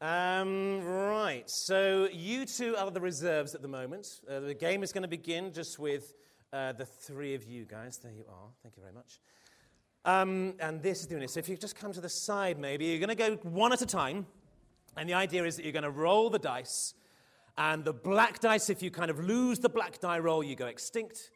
Um, 0.00 0.82
right, 0.84 1.48
so 1.48 2.06
you 2.12 2.44
two 2.44 2.76
are 2.76 2.90
the 2.90 3.00
reserves 3.00 3.54
at 3.54 3.62
the 3.62 3.68
moment. 3.68 4.20
Uh, 4.28 4.40
the 4.40 4.52
game 4.52 4.82
is 4.82 4.92
going 4.92 5.02
to 5.02 5.08
begin 5.08 5.54
just 5.54 5.78
with 5.78 6.12
uh, 6.52 6.72
the 6.72 6.84
three 6.84 7.34
of 7.34 7.44
you 7.44 7.64
guys. 7.64 7.98
There 7.98 8.12
you 8.12 8.24
are. 8.28 8.48
Thank 8.62 8.76
you 8.76 8.82
very 8.82 8.94
much. 8.94 9.20
Um, 10.04 10.54
and 10.60 10.82
this 10.82 11.00
is 11.00 11.06
doing 11.06 11.22
it. 11.22 11.30
So 11.30 11.40
if 11.40 11.48
you 11.48 11.56
just 11.56 11.76
come 11.76 11.92
to 11.92 12.00
the 12.00 12.08
side, 12.08 12.58
maybe 12.58 12.86
you're 12.86 13.04
going 13.04 13.08
to 13.08 13.14
go 13.14 13.36
one 13.48 13.72
at 13.72 13.82
a 13.82 13.86
time. 13.86 14.26
And 14.96 15.08
the 15.08 15.14
idea 15.14 15.44
is 15.44 15.56
that 15.56 15.64
you're 15.64 15.72
going 15.72 15.82
to 15.82 15.90
roll 15.90 16.30
the 16.30 16.38
dice. 16.38 16.94
And 17.58 17.84
the 17.84 17.92
black 17.92 18.40
dice, 18.40 18.70
if 18.70 18.82
you 18.82 18.90
kind 18.90 19.10
of 19.10 19.18
lose 19.18 19.58
the 19.58 19.68
black 19.68 19.98
die 19.98 20.18
roll, 20.18 20.44
you 20.44 20.54
go 20.54 20.66
extinct. 20.66 21.30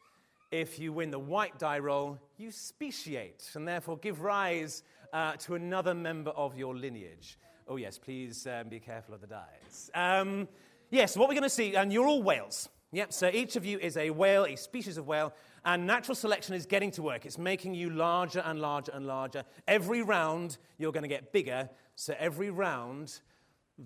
If 0.51 0.79
you 0.79 0.93
win 0.93 1.11
the 1.11 1.19
white 1.19 1.59
die 1.59 1.79
roll, 1.79 2.19
you 2.37 2.51
speciate 2.51 3.49
and 3.55 3.67
therefore 3.67 3.97
give 3.97 4.21
rise 4.21 4.83
uh, 5.13 5.33
to 5.33 5.55
another 5.55 5.93
member 5.93 6.31
of 6.31 6.57
your 6.57 6.75
lineage. 6.75 7.37
Oh, 7.67 7.77
yes, 7.77 7.97
please 7.97 8.47
um, 8.47 8.69
be 8.69 8.79
careful 8.79 9.13
of 9.13 9.21
the 9.21 9.27
dice. 9.27 9.89
Um, 9.93 10.47
yes, 10.89 11.15
what 11.15 11.29
we're 11.29 11.35
going 11.35 11.43
to 11.43 11.49
see, 11.49 11.75
and 11.75 11.91
you're 11.91 12.07
all 12.07 12.23
whales. 12.23 12.69
Yep, 12.93 13.13
so 13.13 13.29
each 13.33 13.55
of 13.55 13.65
you 13.65 13.79
is 13.79 13.95
a 13.95 14.09
whale, 14.09 14.43
a 14.43 14.57
species 14.57 14.97
of 14.97 15.07
whale, 15.07 15.33
and 15.63 15.87
natural 15.87 16.13
selection 16.13 16.55
is 16.55 16.65
getting 16.65 16.91
to 16.91 17.01
work. 17.01 17.25
It's 17.25 17.37
making 17.37 17.73
you 17.73 17.89
larger 17.89 18.41
and 18.41 18.59
larger 18.59 18.91
and 18.93 19.07
larger. 19.07 19.45
Every 19.65 20.01
round, 20.01 20.57
you're 20.77 20.91
going 20.91 21.03
to 21.03 21.09
get 21.09 21.31
bigger. 21.31 21.69
So 21.95 22.13
every 22.19 22.49
round, 22.49 23.21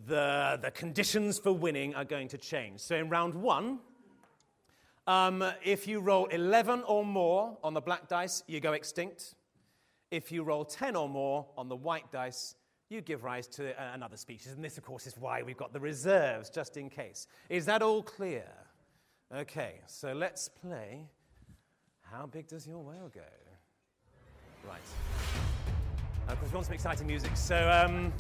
the, 0.08 0.58
the 0.60 0.72
conditions 0.72 1.38
for 1.38 1.52
winning 1.52 1.94
are 1.94 2.04
going 2.04 2.30
to 2.30 2.40
change. 2.40 2.80
So 2.80 2.96
in 2.96 3.10
round 3.10 3.36
one, 3.36 3.78
um, 5.06 5.44
if 5.64 5.88
you 5.88 6.00
roll 6.00 6.26
11 6.26 6.82
or 6.88 7.06
more 7.06 7.60
on 7.64 7.76
the 7.76 7.82
black 7.82 8.08
dice, 8.08 8.42
you 8.48 8.60
go 8.60 8.74
extinct. 8.74 9.36
If 10.10 10.32
you 10.32 10.42
roll 10.42 10.66
10 10.66 10.96
or 10.96 11.08
more 11.08 11.46
on 11.56 11.70
the 11.70 11.76
white 11.76 12.12
dice, 12.12 12.56
you 12.90 13.02
give 13.02 13.24
rise 13.24 13.46
to 13.50 13.94
another 13.94 14.18
species. 14.18 14.54
And 14.54 14.66
this, 14.66 14.80
of 14.80 14.84
course, 14.84 15.06
is 15.06 15.16
why 15.16 15.44
we've 15.44 15.58
got 15.58 15.74
the 15.74 15.80
reserves, 15.80 16.50
just 16.50 16.76
in 16.76 16.90
case. 16.90 17.28
Is 17.50 17.66
that 17.66 17.84
all 17.84 18.02
clear? 18.02 18.46
Okay, 19.36 19.82
so 19.86 20.14
let's 20.14 20.48
play 20.48 21.10
How 22.00 22.26
Big 22.26 22.48
Does 22.48 22.66
Your 22.66 22.82
Whale 22.82 23.12
Go? 23.14 23.20
Right. 24.66 24.80
Of 26.30 26.40
course, 26.40 26.52
we 26.52 26.56
want 26.56 26.68
some 26.68 26.74
exciting 26.74 27.06
music. 27.06 27.36
So, 27.36 27.70
um, 27.70 28.14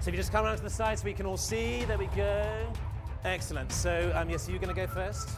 so 0.00 0.08
if 0.08 0.08
you 0.08 0.18
just 0.18 0.30
come 0.30 0.44
around 0.44 0.58
to 0.58 0.62
the 0.64 0.68
side 0.68 0.98
so 0.98 1.06
we 1.06 1.14
can 1.14 1.24
all 1.24 1.38
see, 1.38 1.86
there 1.86 1.96
we 1.96 2.08
go. 2.08 2.70
Excellent. 3.24 3.72
So, 3.72 4.12
um, 4.14 4.28
yes, 4.28 4.46
you're 4.50 4.58
going 4.58 4.74
to 4.74 4.78
go 4.78 4.86
first. 4.86 5.30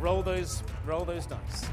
Roll 0.00 0.22
those, 0.22 0.64
roll 0.84 1.04
those 1.04 1.24
dice. 1.26 1.68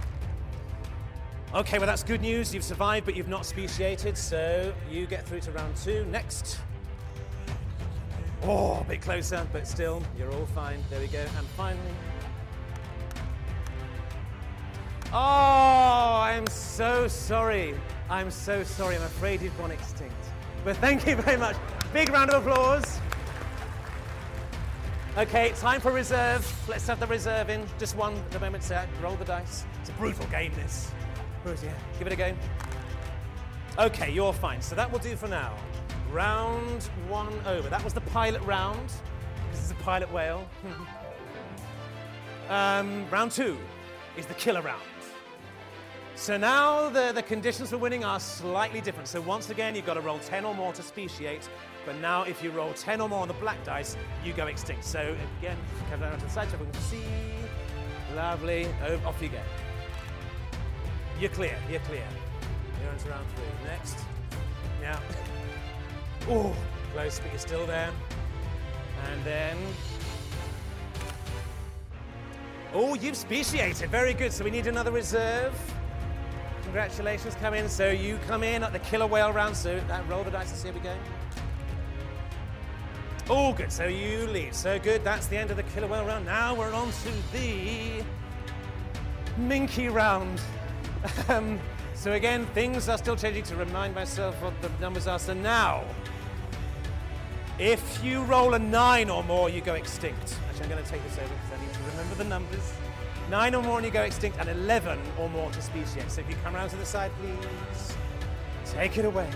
Okay, 1.55 1.79
well 1.79 1.87
that's 1.87 2.03
good 2.03 2.21
news. 2.21 2.53
You've 2.53 2.63
survived, 2.63 3.07
but 3.07 3.15
you've 3.15 3.27
not 3.27 3.47
speciated, 3.47 4.15
so 4.15 4.71
you 4.91 5.07
get 5.07 5.27
through 5.27 5.39
to 5.39 5.51
round 5.53 5.75
two. 5.75 6.05
Next. 6.11 6.59
Oh, 8.43 8.79
a 8.79 8.83
bit 8.83 9.01
closer, 9.01 9.47
but 9.51 9.67
still, 9.67 10.03
you're 10.19 10.31
all 10.31 10.45
fine. 10.45 10.83
There 10.91 10.99
we 10.99 11.07
go. 11.07 11.25
And 11.35 11.47
finally. 11.57 11.81
Oh, 15.15 16.21
I'm 16.23 16.47
so 16.47 17.08
sorry. 17.08 17.76
I'm 18.10 18.32
so 18.32 18.63
sorry. 18.63 18.95
I'm 18.95 19.04
afraid 19.04 19.43
you've 19.43 19.56
gone 19.60 19.69
extinct. 19.69 20.15
But 20.63 20.76
thank 20.78 21.06
you 21.06 21.15
very 21.15 21.38
much. 21.38 21.56
Big 21.93 22.10
round 22.10 22.32
of 22.32 22.47
applause. 22.47 22.99
Okay, 25.15 25.54
time 25.58 25.82
for 25.82 25.91
reserve. 25.91 26.52
Let's 26.67 26.88
have 26.88 26.99
the 26.99 27.06
reserve 27.06 27.52
in. 27.52 27.63
Just 27.78 27.95
one 27.95 28.15
at 28.15 28.32
the 28.32 28.39
moment, 28.39 28.63
set. 28.63 28.88
Roll 29.04 29.15
the 29.15 29.26
dice. 29.26 29.65
It's 29.82 29.89
a 29.89 29.93
brutal 29.93 30.26
game, 30.32 30.52
this. 30.56 30.89
Brutal, 31.43 31.65
yeah. 31.65 31.76
Give 31.99 32.08
it 32.08 32.13
a 32.13 32.15
go. 32.15 32.34
Okay, 33.78 34.12
you're 34.12 34.34
fine. 34.34 34.63
So 34.63 34.73
that 34.73 34.91
will 34.91 34.97
do 34.97 35.15
for 35.15 35.28
now. 35.28 35.56
Round 36.12 36.82
one 37.08 37.32
over. 37.45 37.69
That 37.69 37.84
was 37.84 37.93
the 37.93 38.02
pilot 38.02 38.41
round. 38.41 38.91
This 39.52 39.62
is 39.62 39.69
a 39.69 39.76
pilot 39.76 40.12
whale. 40.12 40.49
um, 42.49 43.08
round 43.12 43.32
two 43.32 43.60
is 44.17 44.26
the 44.26 44.34
killer 44.34 44.63
round. 44.63 44.82
So 46.15 46.38
now 46.38 46.89
the, 46.89 47.12
the 47.13 47.23
conditions 47.23 47.71
for 47.71 47.78
winning 47.78 48.04
are 48.04 48.19
slightly 48.19 48.82
different. 48.82 49.08
So 49.08 49.19
once 49.19 49.49
again, 49.49 49.76
you've 49.76 49.86
got 49.86 49.95
to 49.95 50.02
roll 50.02 50.19
10 50.19 50.45
or 50.45 50.54
more 50.54 50.71
to 50.73 50.84
speciate. 50.84 51.49
But 51.86 51.97
now 51.99 52.23
if 52.23 52.43
you 52.43 52.52
roll 52.52 52.73
10 52.73 53.02
or 53.02 53.10
more 53.10 53.21
on 53.21 53.28
the 53.28 53.34
black 53.36 53.62
dice, 53.63 53.97
you 54.23 54.32
go 54.34 54.47
extinct. 54.47 54.86
So 54.86 55.15
again, 55.39 55.58
come 55.89 55.99
down 55.99 56.17
to 56.17 56.26
the 56.26 56.32
side 56.32 56.49
so 56.49 56.58
we 56.58 56.65
can 56.65 56.73
see. 56.82 57.04
Lovely. 58.15 58.67
Oh, 58.86 58.99
off 59.06 59.21
you 59.21 59.30
go. 59.30 59.39
You're 61.19 61.32
clear. 61.32 61.58
You're 61.69 61.80
clear. 61.82 62.06
You're 62.82 62.91
into 62.91 63.10
round 63.10 63.26
three. 63.36 63.67
Next. 63.67 63.97
Now. 64.82 64.99
Oh, 66.30 66.56
close, 66.93 67.19
but 67.19 67.32
you're 67.32 67.39
still 67.39 67.67
there. 67.67 67.91
And 69.12 69.26
then. 69.26 69.58
Oh, 72.73 72.93
you've 72.93 73.17
speciated. 73.17 73.89
Very 73.89 74.13
good. 74.13 74.32
So 74.32 74.45
we 74.45 74.49
need 74.49 74.67
another 74.67 74.91
reserve. 74.91 75.54
Congratulations, 76.63 77.36
come 77.36 77.54
in. 77.54 77.69
So 77.69 77.89
you 77.89 78.19
come 78.28 78.43
in 78.43 78.63
at 78.63 78.73
the 78.73 78.80
killer 78.80 79.08
whale 79.08 79.32
round. 79.32 79.56
So 79.56 79.80
that 79.88 80.08
roll 80.10 80.23
the 80.23 80.32
dice 80.32 80.49
and 80.49 80.58
see 80.58 80.67
how 80.69 80.73
we 80.73 80.80
go. 80.80 80.95
Oh, 83.30 83.54
good. 83.54 83.71
So 83.71 83.86
you 83.86 84.28
lead. 84.28 84.54
So 84.54 84.80
good. 84.80 85.04
That's 85.04 85.28
the 85.28 85.38
end 85.38 85.52
of 85.52 85.58
the 85.58 85.63
killer 85.63 85.88
whale 85.88 86.06
round. 86.06 86.26
Now 86.26 86.56
we're 86.56 86.73
on 86.73 86.91
to 86.91 87.12
the 87.32 88.04
minke 89.39 89.93
round. 89.93 90.41
um, 91.30 91.60
So 92.04 92.12
again, 92.12 92.45
things 92.47 92.89
are 92.89 92.97
still 92.97 93.15
changing 93.15 93.43
to 93.43 93.56
remind 93.56 93.95
myself 93.95 94.36
what 94.41 94.54
the 94.62 94.69
numbers 94.82 95.08
are. 95.08 95.17
So 95.19 95.34
now, 95.34 95.86
if 97.58 98.04
you 98.04 98.23
roll 98.23 98.56
a 98.56 98.60
nine 98.60 99.10
or 99.10 99.23
more, 99.23 99.49
you 99.49 99.62
go 99.62 99.76
extinct. 99.76 100.38
Actually, 100.49 100.63
I'm 100.63 100.69
going 100.71 100.84
to 100.84 100.89
take 100.89 101.02
this 101.04 101.17
over 101.17 101.34
because 101.34 101.58
I 101.58 101.65
need 101.65 101.73
to 101.73 101.80
remember 101.91 102.15
the 102.15 102.26
numbers. 102.26 102.73
Nine 103.33 103.55
or 103.55 103.63
more 103.63 103.77
and 103.77 103.85
you 103.87 103.91
go 103.91 104.03
extinct, 104.03 104.37
and 104.39 104.47
11 104.47 104.99
or 105.17 105.27
more 105.27 105.49
to 105.49 105.59
speciate. 105.59 106.11
So 106.11 106.21
if 106.21 106.29
you 106.29 106.35
come 106.43 106.55
around 106.55 106.69
to 106.69 106.75
the 106.75 106.85
side, 106.85 107.11
please. 107.19 107.95
Take 108.71 108.99
it 108.99 109.05
away. 109.05 109.27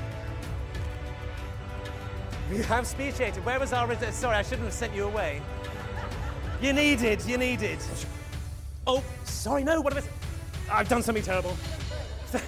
We 2.52 2.60
have 2.60 2.86
speciated. 2.86 3.44
Where 3.44 3.60
was 3.60 3.74
our? 3.74 3.92
Sorry, 4.12 4.36
I 4.36 4.44
shouldn't 4.44 4.66
have 4.66 4.74
sent 4.74 4.94
you 4.94 5.06
away. 5.06 5.42
You 6.62 6.74
needed, 6.74 7.26
you 7.26 7.40
needed. 7.40 7.80
Oh, 8.86 9.04
sorry, 9.24 9.64
no, 9.64 9.82
what 9.82 9.94
have 9.94 10.08
I... 10.70 10.82
I've 10.82 10.90
done 10.90 11.02
something 11.02 11.24
terrible. 11.24 11.58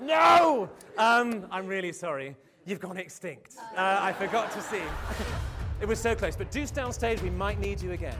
no! 0.00 0.68
Um, 0.98 1.46
I'm 1.48 1.68
really 1.68 1.92
sorry. 1.92 2.34
You've 2.66 2.80
gone 2.80 2.96
extinct. 2.96 3.54
Uh, 3.76 3.98
I 4.00 4.14
forgot 4.14 4.50
to 4.50 4.60
see. 4.62 4.82
it 5.80 5.86
was 5.86 6.00
so 6.00 6.16
close. 6.16 6.34
But 6.34 6.50
do 6.50 6.62
downstage. 6.64 7.22
We 7.22 7.30
might 7.30 7.60
need 7.60 7.80
you 7.80 7.92
again. 7.92 8.18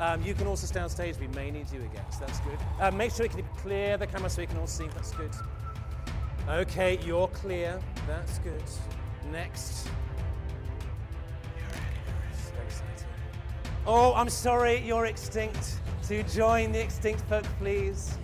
Um, 0.00 0.22
you 0.22 0.34
can 0.34 0.46
also 0.46 0.66
stay 0.66 0.80
on 0.80 0.88
stage. 0.88 1.16
We 1.18 1.28
may 1.28 1.50
need 1.50 1.70
you 1.72 1.80
again. 1.80 2.04
So 2.10 2.20
that's 2.20 2.40
good. 2.40 2.58
Uh, 2.80 2.90
make 2.90 3.12
sure 3.12 3.26
you 3.26 3.30
can 3.30 3.44
clear 3.58 3.96
the 3.96 4.06
camera 4.06 4.28
so 4.30 4.42
we 4.42 4.46
can 4.46 4.58
all 4.58 4.66
see. 4.66 4.86
That's 4.94 5.12
good. 5.12 5.30
Okay, 6.48 6.98
you're 7.04 7.28
clear. 7.28 7.80
That's 8.06 8.38
good. 8.38 8.62
Next. 9.30 9.88
Oh, 13.86 14.14
I'm 14.14 14.28
sorry. 14.28 14.78
You're 14.78 15.06
extinct. 15.06 15.78
To 16.08 16.22
join 16.24 16.72
the 16.72 16.80
extinct 16.80 17.22
folk, 17.22 17.44
please. 17.58 18.18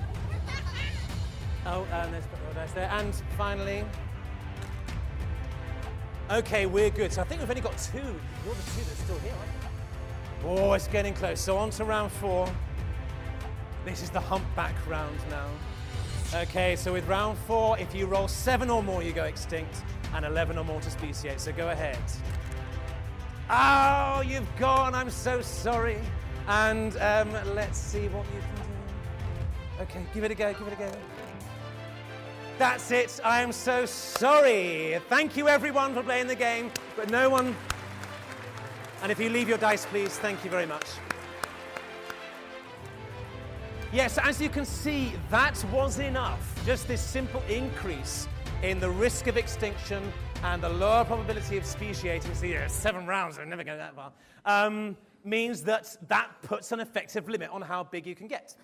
Oh, 1.64 1.82
um, 1.92 2.10
there's 2.10 2.72
there. 2.72 2.90
And 2.92 3.14
finally. 3.36 3.84
Okay, 6.30 6.66
we're 6.66 6.90
good. 6.90 7.12
So 7.12 7.22
I 7.22 7.24
think 7.24 7.40
we've 7.40 7.50
only 7.50 7.62
got 7.62 7.78
two. 7.78 7.98
You're 7.98 8.54
the 8.54 8.62
two 8.62 8.84
that's 8.84 9.02
still 9.04 9.18
here? 9.20 9.32
Oh, 10.44 10.72
it's 10.72 10.88
getting 10.88 11.14
close. 11.14 11.40
So 11.40 11.56
on 11.56 11.70
to 11.70 11.84
round 11.84 12.12
four. 12.12 12.48
This 13.84 14.02
is 14.02 14.10
the 14.10 14.20
humpback 14.20 14.74
round 14.86 15.18
now. 15.30 15.48
Okay, 16.42 16.76
so 16.76 16.92
with 16.92 17.06
round 17.08 17.38
four, 17.38 17.78
if 17.78 17.94
you 17.94 18.06
roll 18.06 18.28
seven 18.28 18.68
or 18.68 18.82
more, 18.82 19.02
you 19.02 19.12
go 19.12 19.24
extinct, 19.24 19.82
and 20.14 20.24
11 20.24 20.58
or 20.58 20.64
more 20.64 20.80
to 20.80 20.90
speciate. 20.90 21.40
So 21.40 21.52
go 21.52 21.70
ahead. 21.70 21.98
Oh, 23.50 24.22
you've 24.26 24.56
gone. 24.58 24.94
I'm 24.94 25.10
so 25.10 25.40
sorry. 25.40 25.98
And 26.46 26.96
um, 26.98 27.32
let's 27.54 27.78
see 27.78 28.08
what 28.08 28.26
you 28.26 28.40
can 28.40 28.56
do. 28.56 29.82
Okay, 29.82 30.06
give 30.12 30.24
it 30.24 30.30
a 30.30 30.34
go, 30.34 30.52
give 30.52 30.66
it 30.66 30.72
a 30.74 30.76
go. 30.76 30.92
That's 32.58 32.90
it. 32.90 33.20
I 33.24 33.40
am 33.40 33.52
so 33.52 33.86
sorry. 33.86 35.00
Thank 35.08 35.36
you, 35.36 35.48
everyone, 35.48 35.94
for 35.94 36.02
playing 36.02 36.26
the 36.26 36.34
game, 36.34 36.70
but 36.96 37.10
no 37.10 37.30
one. 37.30 37.54
And 39.02 39.12
if 39.12 39.20
you 39.20 39.28
leave 39.28 39.48
your 39.48 39.58
dice, 39.58 39.86
please, 39.86 40.18
thank 40.18 40.44
you 40.44 40.50
very 40.50 40.66
much. 40.66 40.86
Yes, 43.92 44.18
as 44.18 44.40
you 44.40 44.48
can 44.48 44.64
see, 44.64 45.12
that 45.30 45.64
was 45.72 45.98
enough. 45.98 46.60
Just 46.66 46.88
this 46.88 47.00
simple 47.00 47.42
increase 47.48 48.28
in 48.62 48.80
the 48.80 48.90
risk 48.90 49.28
of 49.28 49.36
extinction 49.36 50.12
and 50.42 50.62
the 50.62 50.68
lower 50.68 51.04
probability 51.04 51.56
of 51.56 51.64
speciating. 51.64 52.34
So, 52.34 52.46
yeah, 52.46 52.66
seven 52.66 53.06
rounds, 53.06 53.38
I 53.38 53.44
never 53.44 53.64
go 53.64 53.76
that 53.76 53.94
far. 53.94 54.12
Um, 54.44 54.96
means 55.24 55.62
that 55.62 55.96
that 56.08 56.30
puts 56.42 56.72
an 56.72 56.80
effective 56.80 57.28
limit 57.28 57.50
on 57.50 57.62
how 57.62 57.84
big 57.84 58.06
you 58.06 58.14
can 58.14 58.26
get. 58.26 58.56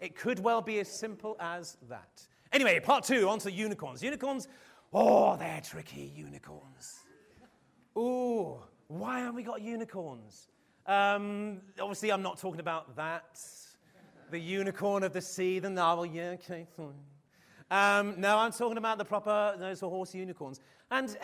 It 0.00 0.16
could 0.16 0.40
well 0.40 0.60
be 0.60 0.80
as 0.80 0.88
simple 0.88 1.36
as 1.38 1.76
that. 1.88 2.26
Anyway, 2.52 2.80
part 2.80 3.04
two, 3.04 3.28
on 3.28 3.38
to 3.40 3.52
unicorns. 3.52 4.02
Unicorns, 4.02 4.48
oh, 4.92 5.36
they're 5.36 5.60
tricky 5.60 6.12
unicorns. 6.16 7.00
Ooh, 7.96 8.58
why 8.98 9.20
haven't 9.20 9.34
we 9.34 9.42
got 9.42 9.62
unicorns? 9.62 10.48
Um, 10.86 11.60
obviously, 11.80 12.12
I'm 12.12 12.22
not 12.22 12.38
talking 12.38 12.60
about 12.60 12.94
that. 12.96 13.40
The 14.30 14.38
unicorn 14.38 15.02
of 15.02 15.12
the 15.12 15.20
sea, 15.20 15.58
the 15.58 15.70
narwhal, 15.70 16.06
yeah, 16.06 16.30
okay, 16.30 16.66
fine. 16.76 16.94
Um, 17.70 18.20
no, 18.20 18.36
I'm 18.36 18.52
talking 18.52 18.76
about 18.76 18.98
the 18.98 19.04
proper, 19.04 19.54
those 19.58 19.80
horse 19.80 20.14
unicorns. 20.14 20.60
And 20.90 21.16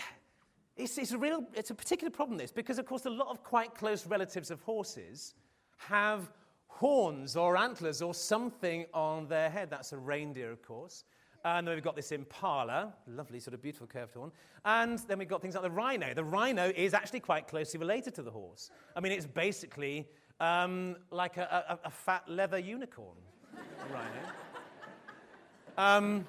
it's, 0.76 0.96
it's, 0.96 1.12
a 1.12 1.18
real, 1.18 1.44
it's 1.54 1.70
a 1.70 1.74
particular 1.74 2.10
problem, 2.10 2.38
this, 2.38 2.52
because, 2.52 2.78
of 2.78 2.86
course, 2.86 3.04
a 3.04 3.10
lot 3.10 3.28
of 3.28 3.42
quite 3.42 3.74
close 3.74 4.06
relatives 4.06 4.50
of 4.50 4.60
horses 4.62 5.34
have 5.76 6.32
horns 6.68 7.36
or 7.36 7.56
antlers 7.56 8.00
or 8.00 8.14
something 8.14 8.86
on 8.94 9.28
their 9.28 9.50
head. 9.50 9.68
That's 9.68 9.92
a 9.92 9.98
reindeer, 9.98 10.50
of 10.50 10.62
course. 10.62 11.04
And 11.44 11.66
then 11.66 11.74
we've 11.74 11.84
got 11.84 11.96
this 11.96 12.12
impala, 12.12 12.92
lovely, 13.06 13.38
sort 13.40 13.54
of 13.54 13.62
beautiful 13.62 13.86
curved 13.86 14.14
horn. 14.14 14.32
And 14.64 14.98
then 15.00 15.18
we've 15.18 15.28
got 15.28 15.40
things 15.40 15.54
like 15.54 15.62
the 15.62 15.70
rhino. 15.70 16.12
The 16.12 16.24
rhino 16.24 16.72
is 16.74 16.94
actually 16.94 17.20
quite 17.20 17.46
closely 17.46 17.78
related 17.78 18.14
to 18.16 18.22
the 18.22 18.30
horse. 18.30 18.70
I 18.96 19.00
mean, 19.00 19.12
it's 19.12 19.26
basically 19.26 20.08
um, 20.40 20.96
like 21.10 21.36
a, 21.36 21.78
a, 21.84 21.88
a, 21.88 21.90
fat 21.90 22.24
leather 22.28 22.58
unicorn, 22.58 23.16
rhino. 23.92 24.32
Um, 25.76 26.26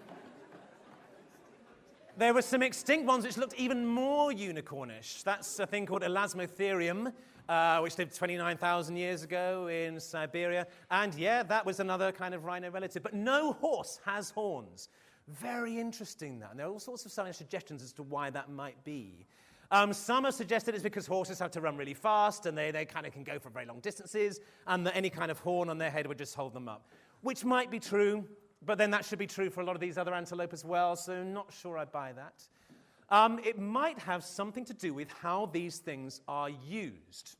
there 2.17 2.33
were 2.33 2.41
some 2.41 2.61
extinct 2.61 3.05
ones 3.05 3.25
which 3.25 3.37
looked 3.37 3.55
even 3.55 3.85
more 3.85 4.31
unicornish. 4.31 5.23
That's 5.23 5.59
a 5.59 5.65
thing 5.65 5.85
called 5.85 6.01
Elasmotherium, 6.01 7.13
uh, 7.49 7.79
which 7.79 7.97
lived 7.97 8.15
29,000 8.15 8.95
years 8.95 9.23
ago 9.23 9.67
in 9.67 9.99
Siberia. 9.99 10.67
And 10.91 11.13
yeah, 11.15 11.41
that 11.43 11.65
was 11.65 11.79
another 11.79 12.11
kind 12.11 12.35
of 12.35 12.45
rhino 12.45 12.69
relative. 12.69 13.01
But 13.01 13.15
no 13.15 13.53
horse 13.53 13.99
has 14.05 14.29
horns. 14.29 14.87
Very 15.27 15.79
interesting, 15.79 16.39
that. 16.39 16.51
And 16.51 16.59
there 16.59 16.67
are 16.67 16.71
all 16.71 16.79
sorts 16.79 17.05
of 17.05 17.35
suggestions 17.35 17.83
as 17.83 17.91
to 17.93 18.03
why 18.03 18.29
that 18.29 18.51
might 18.51 18.81
be. 18.83 19.25
Um, 19.71 19.93
some 19.93 20.23
have 20.23 20.33
suggested 20.33 20.73
it's 20.73 20.83
because 20.83 21.05
horses 21.05 21.37
have 21.39 21.51
to 21.51 21.61
run 21.61 21.75
really 21.75 21.93
fast 21.93 22.45
and 22.45 22.57
they, 22.57 22.71
they 22.71 22.85
kind 22.85 23.05
of 23.05 23.13
can 23.13 23.23
go 23.23 23.37
for 23.37 23.49
very 23.49 23.65
long 23.65 23.79
distances, 23.81 24.39
and 24.65 24.85
that 24.85 24.95
any 24.95 25.09
kind 25.09 25.29
of 25.29 25.39
horn 25.39 25.69
on 25.69 25.77
their 25.77 25.91
head 25.91 26.07
would 26.07 26.17
just 26.17 26.35
hold 26.35 26.53
them 26.53 26.67
up. 26.67 26.87
Which 27.21 27.45
might 27.45 27.69
be 27.69 27.79
true, 27.79 28.25
but 28.65 28.77
then 28.77 28.89
that 28.91 29.05
should 29.05 29.19
be 29.19 29.27
true 29.27 29.49
for 29.49 29.61
a 29.61 29.65
lot 29.65 29.75
of 29.75 29.81
these 29.81 29.97
other 29.97 30.13
antelope 30.13 30.53
as 30.53 30.65
well, 30.65 30.95
so 30.95 31.23
not 31.23 31.53
sure 31.53 31.77
I 31.77 31.85
buy 31.85 32.13
that. 32.13 32.47
Um, 33.11 33.39
it 33.43 33.57
might 33.57 33.97
have 33.99 34.23
something 34.23 34.65
to 34.65 34.73
do 34.73 34.93
with 34.93 35.09
how 35.09 35.47
these 35.47 35.79
things 35.79 36.21
are 36.27 36.49
used. 36.49 37.37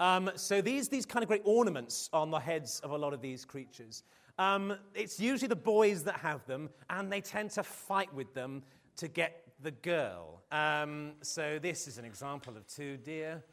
Um, 0.00 0.30
so 0.34 0.62
these, 0.62 0.88
these 0.88 1.04
kind 1.04 1.22
of 1.22 1.28
great 1.28 1.42
ornaments 1.44 2.08
on 2.12 2.30
the 2.30 2.38
heads 2.38 2.80
of 2.80 2.90
a 2.90 2.96
lot 2.96 3.12
of 3.12 3.20
these 3.20 3.44
creatures. 3.44 4.02
Um, 4.38 4.74
it's 4.94 5.20
usually 5.20 5.48
the 5.48 5.54
boys 5.54 6.02
that 6.04 6.16
have 6.16 6.46
them, 6.46 6.70
and 6.88 7.12
they 7.12 7.20
tend 7.20 7.50
to 7.50 7.62
fight 7.62 8.12
with 8.14 8.32
them 8.32 8.62
to 8.96 9.08
get 9.08 9.44
the 9.62 9.70
girl. 9.70 10.40
Um, 10.50 11.12
so 11.20 11.58
this 11.60 11.86
is 11.86 11.98
an 11.98 12.06
example 12.06 12.56
of 12.56 12.66
two 12.66 12.96
deer 12.96 13.44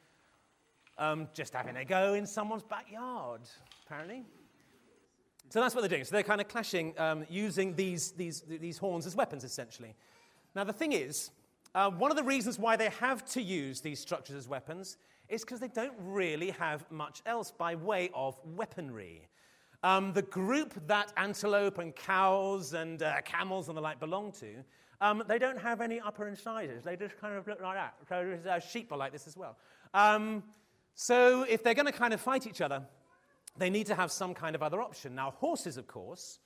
um, 0.97 1.27
just 1.33 1.53
having 1.53 1.75
a 1.75 1.83
go 1.83 2.13
in 2.13 2.25
someone's 2.25 2.63
backyard, 2.63 3.41
apparently. 3.85 4.23
So 5.49 5.59
that's 5.61 5.75
what 5.75 5.81
they're 5.81 5.89
doing. 5.89 6.05
So 6.05 6.15
they're 6.15 6.23
kind 6.23 6.41
of 6.41 6.47
clashing 6.47 6.93
um, 6.97 7.25
using 7.29 7.75
these, 7.75 8.11
these, 8.11 8.43
these 8.47 8.77
horns 8.77 9.05
as 9.05 9.15
weapons, 9.15 9.43
essentially. 9.43 9.95
Now, 10.55 10.63
the 10.63 10.73
thing 10.73 10.93
is, 10.93 11.29
uh, 11.75 11.91
one 11.91 12.09
of 12.09 12.17
the 12.17 12.23
reasons 12.23 12.57
why 12.57 12.77
they 12.77 12.89
have 12.99 13.25
to 13.31 13.41
use 13.41 13.81
these 13.81 13.99
structures 13.99 14.35
as 14.35 14.47
weapons 14.47 14.97
is 15.29 15.41
because 15.41 15.59
they 15.59 15.67
don't 15.67 15.93
really 15.99 16.51
have 16.51 16.89
much 16.91 17.21
else 17.25 17.51
by 17.51 17.75
way 17.75 18.09
of 18.13 18.37
weaponry. 18.55 19.27
Um, 19.83 20.13
the 20.13 20.23
group 20.23 20.73
that 20.87 21.13
antelope 21.17 21.77
and 21.77 21.95
cows 21.95 22.73
and 22.73 23.03
uh, 23.03 23.21
camels 23.21 23.67
and 23.67 23.77
the 23.77 23.81
like 23.81 23.99
belong 23.99 24.31
to, 24.33 24.63
um, 25.01 25.23
they 25.27 25.37
don't 25.37 25.59
have 25.59 25.81
any 25.81 25.99
upper 25.99 26.27
incisors. 26.27 26.83
They 26.83 26.95
just 26.95 27.17
kind 27.19 27.35
of 27.35 27.47
look 27.47 27.61
like 27.61 27.75
that. 27.75 27.95
So 28.09 28.37
uh, 28.49 28.59
sheep 28.59 28.91
are 28.91 28.97
like 28.97 29.11
this 29.11 29.27
as 29.27 29.37
well. 29.37 29.55
Um, 29.93 30.43
so 30.95 31.43
if 31.43 31.63
they're 31.63 31.75
going 31.75 31.85
to 31.85 31.91
kind 31.91 32.13
of 32.13 32.19
fight 32.19 32.47
each 32.47 32.61
other, 32.61 32.81
they 33.57 33.69
need 33.69 33.85
to 33.87 33.95
have 33.95 34.11
some 34.11 34.33
kind 34.33 34.55
of 34.55 34.63
other 34.63 34.81
option. 34.81 35.13
Now, 35.13 35.31
horses, 35.31 35.77
of 35.77 35.87
course, 35.87 36.39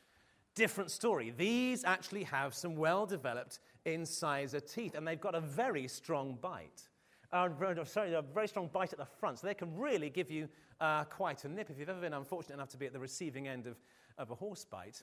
different 0.55 0.91
story. 0.91 1.33
These 1.35 1.85
actually 1.85 2.23
have 2.23 2.53
some 2.53 2.75
well 2.75 3.05
developed 3.05 3.59
incisor 3.85 4.59
teeth, 4.59 4.95
and 4.95 5.07
they've 5.07 5.19
got 5.19 5.35
a 5.35 5.41
very 5.41 5.87
strong 5.87 6.37
bite. 6.41 6.89
Uh, 7.33 7.49
sorry, 7.85 8.13
a 8.13 8.21
very 8.21 8.47
strong 8.47 8.67
bite 8.67 8.91
at 8.91 8.99
the 8.99 9.05
front, 9.05 9.39
so 9.39 9.47
they 9.47 9.53
can 9.53 9.77
really 9.77 10.09
give 10.09 10.29
you 10.29 10.49
uh, 10.81 11.05
quite 11.05 11.45
a 11.45 11.49
nip 11.49 11.69
if 11.69 11.79
you've 11.79 11.87
ever 11.87 12.01
been 12.01 12.13
unfortunate 12.13 12.55
enough 12.55 12.69
to 12.69 12.77
be 12.77 12.85
at 12.85 12.93
the 12.93 12.99
receiving 12.99 13.47
end 13.47 13.67
of, 13.67 13.77
of 14.17 14.31
a 14.31 14.35
horse 14.35 14.65
bite. 14.65 15.01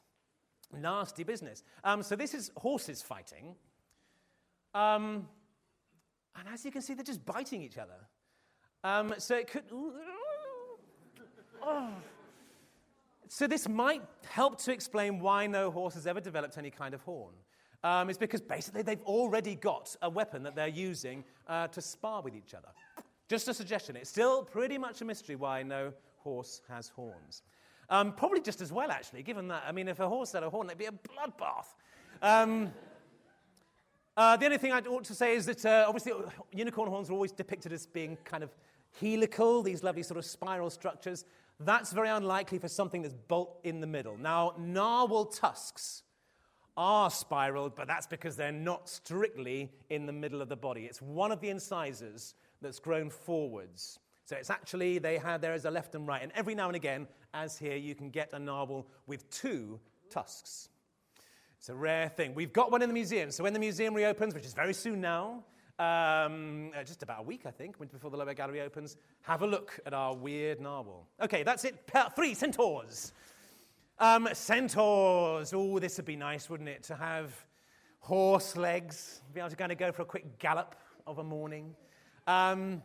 Nasty 0.73 1.25
business. 1.25 1.63
Um, 1.85 2.03
so 2.03 2.17
this 2.17 2.35
is 2.35 2.51
horses 2.57 3.01
fighting. 3.01 3.55
Um, 4.75 5.27
and 6.37 6.47
as 6.53 6.65
you 6.65 6.71
can 6.71 6.83
see, 6.83 6.93
they're 6.93 7.05
just 7.05 7.25
biting 7.25 7.63
each 7.63 7.79
other. 7.79 7.97
Um, 8.85 9.15
so 9.19 9.37
it 9.37 9.51
could. 9.51 9.65
Oh. 11.63 11.91
So 13.29 13.47
this 13.47 13.69
might 13.69 14.03
help 14.29 14.59
to 14.63 14.73
explain 14.73 15.21
why 15.21 15.47
no 15.47 15.71
horse 15.71 15.95
has 15.95 16.07
ever 16.07 16.21
developed 16.21 16.59
any 16.59 16.71
kind 16.71 16.95
of 16.95 17.01
horn. 17.03 17.35
Um, 17.85 18.11
it's 18.11 18.19
because 18.19 18.41
basically 18.41 18.83
they've 18.83 19.03
already 19.03 19.55
got 19.55 19.95
a 20.03 20.11
weapon 20.11 20.43
that 20.43 20.57
they're 20.57 20.67
using 20.67 21.25
uh, 21.47 21.69
to 21.69 21.81
spar 21.81 22.23
with 22.23 22.35
each 22.35 22.55
other. 22.55 22.69
Just 23.29 23.47
a 23.49 23.55
suggestion. 23.55 23.95
It's 23.97 24.11
still 24.11 24.43
pretty 24.43 24.79
much 24.79 25.01
a 25.01 25.05
mystery 25.05 25.37
why 25.37 25.63
no 25.63 25.93
horse 26.17 26.63
has 26.69 26.89
horns. 26.89 27.43
Um, 27.91 28.13
probably 28.13 28.41
just 28.41 28.61
as 28.61 28.73
well, 28.73 28.91
actually, 28.91 29.23
given 29.23 29.49
that, 29.49 29.65
I 29.67 29.73
mean, 29.73 29.89
if 29.89 30.01
a 30.01 30.09
horse 30.09 30.33
had 30.33 30.43
a 30.43 30.51
horn, 30.51 30.67
it'd 30.67 30.79
be 30.79 30.87
a 30.87 30.93
bloodbath. 30.93 31.67
Um, 32.21 32.73
uh, 34.17 34.37
the 34.37 34.47
only 34.47 34.59
thing 34.59 34.73
I 34.73 34.81
ought 34.81 35.05
to 35.05 35.15
say 35.15 35.37
is 35.37 35.47
that 35.47 35.65
uh, 35.65 35.85
obviously 35.87 36.13
unicorn 36.53 36.89
horns 36.89 37.09
are 37.09 37.13
always 37.13 37.33
depicted 37.33 37.73
as 37.73 37.87
being 37.87 38.19
kind 38.25 38.43
of 38.43 38.51
helical, 39.01 39.63
these 39.63 39.83
lovely 39.83 40.03
sort 40.03 40.19
of 40.19 40.25
spiral 40.25 40.71
structures. 40.71 41.25
That's 41.61 41.93
very 41.93 42.09
unlikely 42.09 42.59
for 42.59 42.69
something 42.69 43.03
that's 43.03 43.15
bolt 43.15 43.61
in 43.63 43.81
the 43.81 43.87
middle. 43.87 44.17
Now, 44.17 44.55
narwhal 44.59 45.27
tusks 45.27 46.03
are 46.79 47.11
spiraled, 47.11 47.75
but 47.75 47.89
that's 47.89 48.07
because 48.07 48.37
they're 48.37 48.53
not 48.53 48.89
strictly 48.89 49.71
in 49.91 50.07
the 50.07 50.13
middle 50.13 50.41
of 50.41 50.49
the 50.49 50.57
body. 50.57 50.85
It's 50.85 51.03
one 51.03 51.33
of 51.33 51.41
the 51.41 51.51
incisors 51.51 52.35
that's 52.63 52.79
grown 52.79 53.11
forwards. 53.11 53.99
So 54.25 54.37
it's 54.37 54.49
actually, 54.49 54.99
they 54.99 55.19
have, 55.19 55.41
there 55.41 55.55
is 55.55 55.65
a 55.65 55.71
left 55.71 55.97
and 55.97 56.07
right. 56.07 56.23
And 56.23 56.31
every 56.37 56.55
now 56.55 56.69
and 56.69 56.77
again, 56.77 57.09
as 57.35 57.59
here, 57.59 57.77
you 57.77 57.97
can 57.97 58.11
get 58.11 58.33
a 58.33 58.39
narwhal 58.39 58.87
with 59.09 59.29
two 59.31 59.81
tusks. 60.09 60.69
It's 61.59 61.69
a 61.69 61.75
rare 61.75 62.09
thing. 62.09 62.33
We've 62.35 62.53
got 62.53 62.71
one 62.71 62.81
in 62.81 62.89
the 62.89 62.95
museum. 62.95 63.33
So 63.33 63.43
when 63.43 63.55
the 63.55 63.59
museum 63.59 63.93
reopens, 63.93 64.33
which 64.33 64.47
is 64.47 64.55
very 64.55 64.75
soon 64.75 65.01
now, 65.01 65.45
um, 65.81 66.71
uh, 66.79 66.85
just 66.85 67.03
about 67.03 67.21
a 67.21 67.23
week, 67.23 67.43
I 67.45 67.51
think, 67.51 67.77
before 67.91 68.11
the 68.11 68.17
Lower 68.17 68.35
Gallery 68.35 68.61
opens, 68.61 68.97
have 69.23 69.43
a 69.43 69.47
look 69.47 69.81
at 69.85 69.95
our 69.95 70.15
weird 70.15 70.61
narwhal. 70.61 71.09
Okay, 71.21 71.43
that's 71.43 71.65
it. 71.65 71.91
Three, 72.15 72.35
centaurs. 72.35 73.13
Um, 74.01 74.29
centaurs. 74.33 75.53
Oh, 75.53 75.81
this 75.81 75.97
would 75.97 76.07
be 76.07 76.15
nice, 76.15 76.49
wouldn't 76.49 76.69
it? 76.69 76.85
To 76.85 76.95
have 76.95 77.33
horse 77.99 78.57
legs, 78.57 79.23
be 79.35 79.41
able 79.41 79.51
to 79.51 79.57
kind 79.57 79.73
of 79.73 79.79
go 79.79 79.91
for 79.91 80.03
a 80.03 80.05
quick 80.05 80.39
gallop 80.39 80.77
of 81.05 81.19
a 81.19 81.25
morning. 81.25 81.75
Um, 82.29 82.81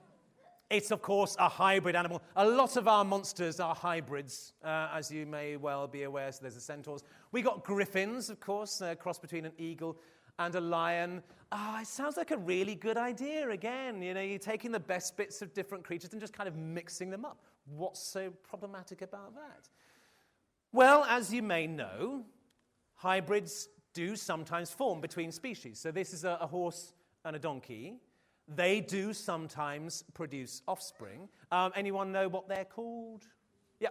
it's, 0.72 0.90
of 0.90 1.04
course, 1.04 1.36
a 1.38 1.48
hybrid 1.48 1.96
animal. 1.96 2.24
A 2.36 2.48
lot 2.48 2.78
of 2.78 2.88
our 2.88 3.06
monsters 3.06 3.60
are 3.60 3.76
hybrids, 3.76 4.54
uh, 4.64 4.90
as 4.92 5.12
you 5.12 5.28
may 5.28 5.56
well 5.56 5.88
be 5.88 6.02
aware. 6.02 6.32
So 6.32 6.40
there's 6.42 6.56
the 6.56 6.62
centaurs. 6.62 7.04
We 7.32 7.44
got 7.44 7.64
griffins, 7.64 8.32
of 8.32 8.40
course, 8.40 8.82
a 8.82 8.96
cross 8.96 9.20
between 9.20 9.46
an 9.46 9.52
eagle 9.60 10.00
and 10.40 10.56
a 10.56 10.62
lion. 10.62 11.22
Ah, 11.52 11.76
oh, 11.78 11.82
it 11.82 11.88
sounds 11.88 12.18
like 12.18 12.32
a 12.32 12.38
really 12.38 12.74
good 12.74 12.98
idea 12.98 13.52
again. 13.52 14.02
You 14.02 14.16
know, 14.16 14.22
you're 14.22 14.40
taking 14.40 14.72
the 14.72 14.80
best 14.80 15.16
bits 15.16 15.44
of 15.44 15.54
different 15.54 15.84
creatures 15.84 16.12
and 16.12 16.20
just 16.20 16.34
kind 16.34 16.50
of 16.50 16.56
mixing 16.56 17.12
them 17.12 17.24
up. 17.24 17.38
What's 17.66 18.02
so 18.02 18.32
problematic 18.50 19.04
about 19.04 19.36
that? 19.36 19.70
Well, 20.74 21.06
as 21.08 21.32
you 21.32 21.44
may 21.44 21.68
know, 21.68 22.26
hybrids 22.96 23.70
do 23.94 24.16
sometimes 24.16 24.72
form 24.72 25.02
between 25.02 25.32
species. 25.32 25.78
So 25.80 25.92
this 25.92 26.14
is 26.14 26.24
a, 26.24 26.40
a 26.42 26.48
horse 26.48 26.94
and 27.24 27.36
a 27.36 27.40
donkey. 27.40 28.00
They 28.48 28.82
do 28.82 29.14
sometimes 29.14 30.04
produce 30.16 30.64
offspring. 30.68 31.30
Um, 31.52 31.72
anyone 31.76 32.12
know 32.12 32.28
what 32.28 32.50
they're 32.50 32.66
called? 32.66 33.24
Yeah. 33.80 33.90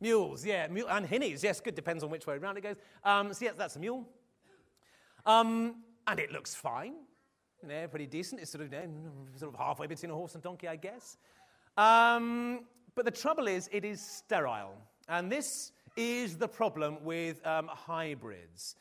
Mules, 0.00 0.46
yeah. 0.46 0.66
Mule, 0.68 0.88
and 0.88 1.06
hinnies, 1.06 1.42
yes, 1.42 1.60
good. 1.60 1.74
Depends 1.74 2.02
on 2.02 2.08
which 2.08 2.26
way 2.26 2.36
around 2.36 2.56
it 2.56 2.62
goes. 2.62 2.76
Um, 3.04 3.34
so, 3.34 3.44
yes, 3.44 3.54
that's 3.58 3.76
a 3.76 3.80
mule. 3.80 4.08
Um, 5.26 5.82
and 6.06 6.18
it 6.18 6.32
looks 6.32 6.54
fine. 6.54 6.94
Know, 7.62 7.86
pretty 7.86 8.06
decent. 8.06 8.40
It's 8.40 8.50
sort 8.50 8.64
of, 8.64 8.72
you 8.72 8.78
know, 8.78 8.88
sort 9.36 9.54
of 9.54 9.60
halfway 9.60 9.86
between 9.86 10.10
a 10.10 10.14
horse 10.14 10.34
and 10.34 10.42
donkey, 10.42 10.68
I 10.68 10.76
guess. 10.76 11.18
Um, 11.76 12.64
but 12.94 13.04
the 13.04 13.10
trouble 13.10 13.46
is, 13.46 13.68
it 13.72 13.84
is 13.84 14.00
sterile. 14.00 14.74
And 15.08 15.30
this 15.30 15.72
is 15.96 16.36
the 16.36 16.48
problem 16.48 17.04
with 17.04 17.44
um, 17.46 17.68
hybrids. 17.68 18.76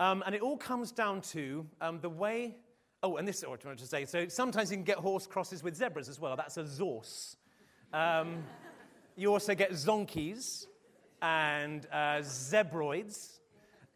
Um, 0.00 0.22
and 0.26 0.34
it 0.34 0.40
all 0.40 0.56
comes 0.56 0.92
down 0.92 1.20
to 1.22 1.66
um, 1.80 2.00
the 2.00 2.08
way. 2.08 2.56
Oh, 3.02 3.16
and 3.16 3.26
this 3.26 3.38
is 3.38 3.46
what 3.46 3.64
I 3.64 3.68
wanted 3.68 3.82
to 3.82 3.86
say. 3.86 4.04
So 4.04 4.28
sometimes 4.28 4.70
you 4.70 4.76
can 4.76 4.84
get 4.84 4.98
horse 4.98 5.26
crosses 5.26 5.62
with 5.62 5.76
zebras 5.76 6.08
as 6.08 6.18
well. 6.18 6.36
That's 6.36 6.56
a 6.56 6.64
zorse. 6.64 7.36
Um, 7.92 8.44
you 9.16 9.32
also 9.32 9.54
get 9.54 9.72
zonkies 9.72 10.66
and 11.22 11.86
uh, 11.92 12.20
zebroids. 12.22 13.38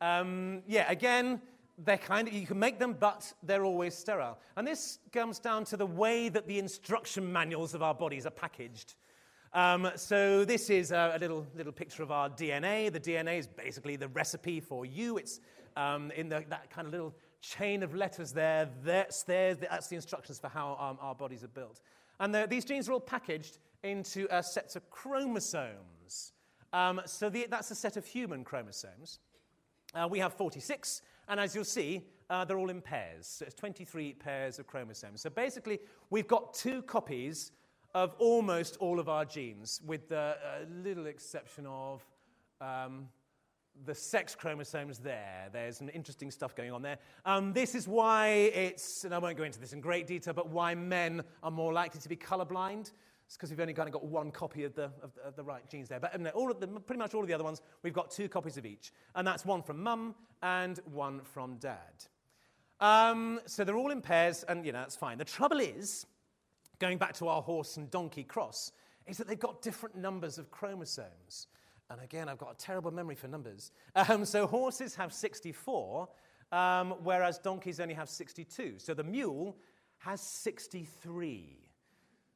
Um, 0.01 0.63
yeah, 0.67 0.91
again, 0.91 1.41
they're 1.79 1.99
kind 1.99 2.29
of, 2.29 2.35
you 2.35 2.47
can 2.47 2.59
make 2.59 2.79
them, 2.79 2.97
but 2.99 3.33
they're 3.43 3.65
always 3.65 3.95
sterile. 3.95 4.39
And 4.57 4.67
this 4.67 4.99
comes 5.13 5.39
down 5.39 5.65
to 5.67 5.77
the 5.77 5.87
way 5.87 6.29
that 6.29 6.47
the 6.47 6.59
instruction 6.59 7.33
manuals 7.33 7.75
of 7.75 7.83
our 7.83 7.95
bodies 7.95 8.27
are 8.27 8.31
packaged. 8.31 8.95
Um, 9.55 9.91
so 9.97 10.47
this 10.47 10.71
is 10.71 10.93
a, 10.93 11.13
a, 11.15 11.19
little, 11.19 11.47
little 11.55 11.73
picture 11.73 12.03
of 12.03 12.11
our 12.11 12.31
DNA. 12.31 12.91
The 12.91 13.01
DNA 13.01 13.39
is 13.39 13.47
basically 13.47 13.97
the 13.97 14.09
recipe 14.09 14.61
for 14.61 14.87
you. 14.87 15.19
It's 15.19 15.41
um, 15.77 16.11
in 16.13 16.31
the, 16.31 16.45
that 16.49 16.71
kind 16.71 16.87
of 16.87 16.93
little 16.93 17.15
chain 17.43 17.83
of 17.83 17.95
letters 17.95 18.33
there. 18.33 18.71
That's, 18.83 19.25
there, 19.25 19.55
that's 19.55 19.89
the 19.89 19.97
instructions 19.97 20.39
for 20.39 20.49
how 20.49 20.79
um, 20.81 20.99
our 21.01 21.15
bodies 21.15 21.45
are 21.45 21.49
built. 21.49 21.83
And 22.19 22.35
the, 22.35 22.47
these 22.49 22.65
genes 22.65 22.89
are 22.89 22.93
all 22.93 23.01
packaged 23.01 23.59
into 23.83 24.27
sets 24.43 24.75
of 24.75 24.89
chromosomes. 24.91 26.33
Um, 26.73 27.03
so 27.05 27.29
the, 27.29 27.47
that's 27.51 27.71
a 27.71 27.75
set 27.75 27.99
of 27.99 28.07
human 28.07 28.45
chromosomes. 28.45 29.19
Uh, 29.95 30.09
we 30.11 30.19
have 30.19 30.33
46, 30.33 31.03
and 31.29 31.39
as 31.39 31.55
you'll 31.55 31.65
see, 31.65 32.03
uh, 32.31 32.47
they're 32.47 32.59
all 32.59 32.71
in 32.71 32.81
pairs. 32.81 33.27
So 33.27 33.45
it's 33.45 33.55
23 33.55 34.15
pairs 34.15 34.59
of 34.59 34.67
chromosomes. 34.67 35.21
So 35.21 35.29
basically, 35.29 35.81
we've 36.09 36.27
got 36.27 36.55
two 36.55 36.81
copies 36.83 37.53
of 37.95 38.15
almost 38.19 38.77
all 38.79 38.99
of 38.99 39.09
our 39.09 39.25
genes, 39.25 39.81
with 39.85 40.09
the 40.09 40.19
uh, 40.19 40.37
little 40.83 41.07
exception 41.07 41.67
of 41.67 42.03
um, 42.61 43.09
the 43.85 43.95
sex 43.95 44.35
chromosomes 44.35 44.99
there. 44.99 45.49
There's 45.53 45.79
some 45.79 45.91
interesting 45.93 46.31
stuff 46.31 46.55
going 46.55 46.73
on 46.73 46.83
there. 46.83 46.99
Um, 47.25 47.53
this 47.53 47.75
is 47.75 47.89
why 47.89 48.29
it's, 48.29 49.05
and 49.05 49.15
I 49.15 49.19
won't 49.19 49.37
go 49.37 49.45
into 49.45 49.61
this 49.61 49.73
in 49.73 49.81
great 49.81 50.07
detail, 50.07 50.35
but 50.35 50.49
why 50.49 50.75
men 50.75 51.23
are 51.43 51.51
more 51.51 51.73
likely 51.73 52.01
to 52.01 52.09
be 52.09 52.17
colorblind. 52.17 52.93
It's 53.27 53.37
because 53.37 53.51
we've 53.51 53.61
only 53.61 53.75
kind 53.75 53.89
of 53.89 53.93
got 53.93 54.05
one 54.05 54.31
copy 54.31 54.65
of 54.65 54.75
the, 54.75 54.91
of, 55.03 55.13
of 55.25 55.37
the 55.37 55.43
right 55.43 55.67
genes 55.69 55.89
there. 55.89 56.01
But 56.01 56.15
um, 56.15 56.29
all 56.35 56.51
of 56.51 56.61
the, 56.61 56.67
pretty 56.67 56.99
much 56.99 57.15
all 57.15 57.23
of 57.23 57.29
the 57.29 57.35
other 57.35 57.45
ones, 57.45 57.63
we've 57.83 57.95
got 57.95 58.11
two 58.11 58.29
copies 58.29 58.57
of 58.57 58.67
each. 58.67 58.93
And 59.15 59.27
that's 59.27 59.45
one 59.45 59.63
from 59.63 59.83
mum 59.83 60.15
and 60.43 60.79
one 60.85 61.21
from 61.23 61.57
dad. 61.57 61.79
Um, 62.81 63.41
so 63.47 63.65
they're 63.65 63.77
all 63.77 63.93
in 63.93 64.03
pairs, 64.03 64.45
and 64.45 64.67
you 64.67 64.73
know, 64.73 64.81
that's 64.81 64.97
fine. 64.97 65.17
The 65.17 65.25
trouble 65.25 65.61
is, 65.61 66.05
going 66.83 66.99
back 66.99 67.13
to 67.15 67.29
our 67.29 67.41
horse 67.41 67.77
and 67.77 67.89
donkey 67.93 68.25
cross, 68.25 68.73
is 69.07 69.17
that 69.17 69.29
they've 69.29 69.39
got 69.39 69.63
different 69.63 69.97
numbers 69.97 70.37
of 70.37 70.51
chromosomes. 70.51 71.47
And 71.89 72.01
again, 72.01 72.29
I've 72.29 72.39
got 72.39 72.51
a 72.51 72.57
terrible 72.57 72.91
memory 72.91 73.15
for 73.15 73.29
numbers. 73.29 73.71
Um, 73.95 74.25
so 74.25 74.49
horses 74.49 74.97
have 74.97 75.13
64, 75.13 76.09
um, 76.51 76.95
whereas 77.05 77.39
donkeys 77.39 77.79
only 77.79 77.95
have 77.95 78.11
62. 78.11 78.75
So 78.79 78.95
the 78.95 79.05
mule 79.05 79.57
has 79.99 80.21
63. 80.21 81.57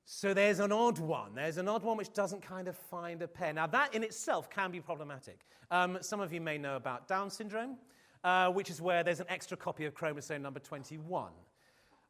So 0.05 0.33
there's 0.33 0.61
an 0.61 0.71
odd 0.71 1.01
one. 1.01 1.35
There's 1.35 1.59
an 1.59 1.67
odd 1.67 1.83
one 1.83 1.97
which 1.97 2.13
doesn't 2.13 2.41
kind 2.41 2.69
of 2.69 2.77
find 2.77 3.23
a 3.23 3.27
pair. 3.29 3.53
Now, 3.53 3.67
that 3.67 3.97
in 3.97 4.05
itself 4.05 4.49
can 4.49 4.71
be 4.71 4.81
problematic. 4.81 5.41
Um, 5.73 5.99
some 6.03 6.21
of 6.21 6.33
you 6.33 6.41
may 6.41 6.57
know 6.57 6.77
about 6.77 7.09
Down 7.09 7.31
syndrome, 7.31 7.79
uh, 8.23 8.51
which 8.51 8.71
is 8.71 8.81
where 8.81 9.03
there's 9.03 9.19
an 9.19 9.27
extra 9.29 9.57
copy 9.57 9.87
of 9.87 9.95
chromosome 9.95 10.43
number 10.43 10.61
21. 10.61 11.33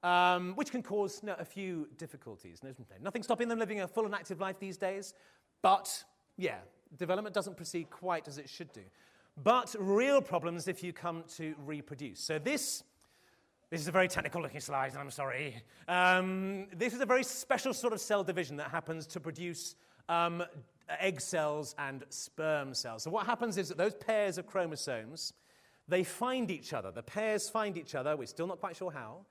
Um, 0.02 0.52
which 0.54 0.70
can 0.70 0.82
cause 0.82 1.22
no, 1.22 1.35
a 1.38 1.44
few 1.44 1.88
difficulties. 1.96 2.61
Nothing 3.02 3.22
stopping 3.22 3.48
them 3.48 3.59
living 3.59 3.80
a 3.80 3.88
full 3.88 4.04
and 4.04 4.14
active 4.14 4.40
life 4.40 4.59
these 4.61 4.76
days, 4.76 5.14
but 5.62 6.04
yeah, 6.37 6.59
development 6.96 7.35
doesn't 7.35 7.56
proceed 7.56 7.90
quite 7.90 8.28
as 8.28 8.38
it 8.38 8.48
should 8.48 8.72
do. 8.72 8.82
But 9.42 9.74
real 9.78 10.20
problems 10.20 10.68
if 10.68 10.82
you 10.82 10.92
come 10.92 11.24
to 11.37 11.54
reproduce. 11.64 12.20
So 12.20 12.38
this 12.38 12.85
this 13.68 13.80
is 13.80 13.88
a 13.88 13.92
very 13.92 14.06
technical 14.06 14.40
looking 14.40 14.61
slide, 14.61 14.92
and 14.92 15.00
I'm 15.00 15.11
sorry. 15.11 15.61
Um, 15.88 16.68
this 16.72 16.94
is 16.94 17.00
a 17.00 17.06
very 17.06 17.24
special 17.24 17.74
sort 17.74 17.92
of 17.92 18.00
cell 18.00 18.22
division 18.22 18.56
that 18.59 18.70
happens 18.70 19.09
to 19.09 19.18
produce 19.18 19.74
um, 20.09 20.44
egg 21.00 21.20
cells 21.20 21.74
and 21.76 22.04
sperm 22.09 22.74
cells. 22.74 23.02
So 23.02 23.11
what 23.11 23.26
happens 23.26 23.59
is 23.59 23.68
that 23.68 23.76
those 23.76 23.94
pairs 23.94 24.38
of 24.38 24.46
chromosomes, 24.46 25.32
they 25.88 26.04
find 26.04 26.48
each 26.48 26.72
other. 26.72 26.92
The 26.92 27.02
pairs 27.02 27.48
find 27.48 27.76
each 27.76 27.96
other. 27.96 28.16
We're 28.16 28.26
still 28.26 28.46
not 28.46 28.61
quite 28.61 28.76
sure 28.76 28.92
how. 28.92 29.26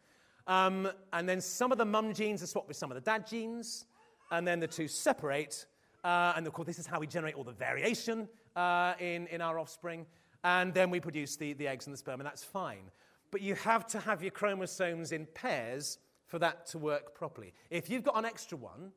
Um, 0.48 0.90
and 1.14 1.28
then 1.28 1.42
some 1.42 1.72
of 1.72 1.78
the 1.78 1.86
mum 1.86 2.14
genes 2.14 2.44
are 2.44 2.48
swapped 2.48 2.68
with 2.68 2.78
some 2.78 2.92
of 2.92 2.96
the 2.96 3.02
dad 3.02 3.26
genes, 3.26 3.86
and 4.32 4.48
then 4.48 4.60
the 4.60 4.68
two 4.68 4.88
separate. 4.88 5.66
Uh, 6.04 6.34
and 6.36 6.46
of 6.46 6.54
course, 6.54 6.68
this 6.68 6.80
is 6.80 6.86
how 6.86 7.00
we 7.00 7.08
generate 7.08 7.36
all 7.36 7.44
the 7.44 7.52
variation 7.52 8.30
uh, 8.56 8.94
in, 9.00 9.28
in 9.28 9.42
our 9.42 9.60
offspring. 9.60 10.06
And 10.44 10.74
then 10.74 10.92
we 10.92 11.00
produce 11.00 11.36
the, 11.36 11.54
the 11.54 11.68
eggs 11.68 11.88
and 11.88 11.94
the 11.94 11.98
sperm, 11.98 12.20
and 12.20 12.28
that's 12.28 12.44
fine. 12.44 12.92
But 13.32 13.42
you 13.42 13.56
have 13.56 13.88
to 13.88 14.00
have 14.00 14.22
your 14.22 14.32
chromosomes 14.32 15.12
in 15.12 15.26
pairs 15.34 15.98
for 16.28 16.40
that 16.40 16.68
to 16.68 16.78
work 16.78 17.16
properly. 17.16 17.54
If 17.70 17.90
you've 17.90 18.04
got 18.04 18.18
an 18.18 18.26
extra 18.26 18.58
one, 18.58 18.92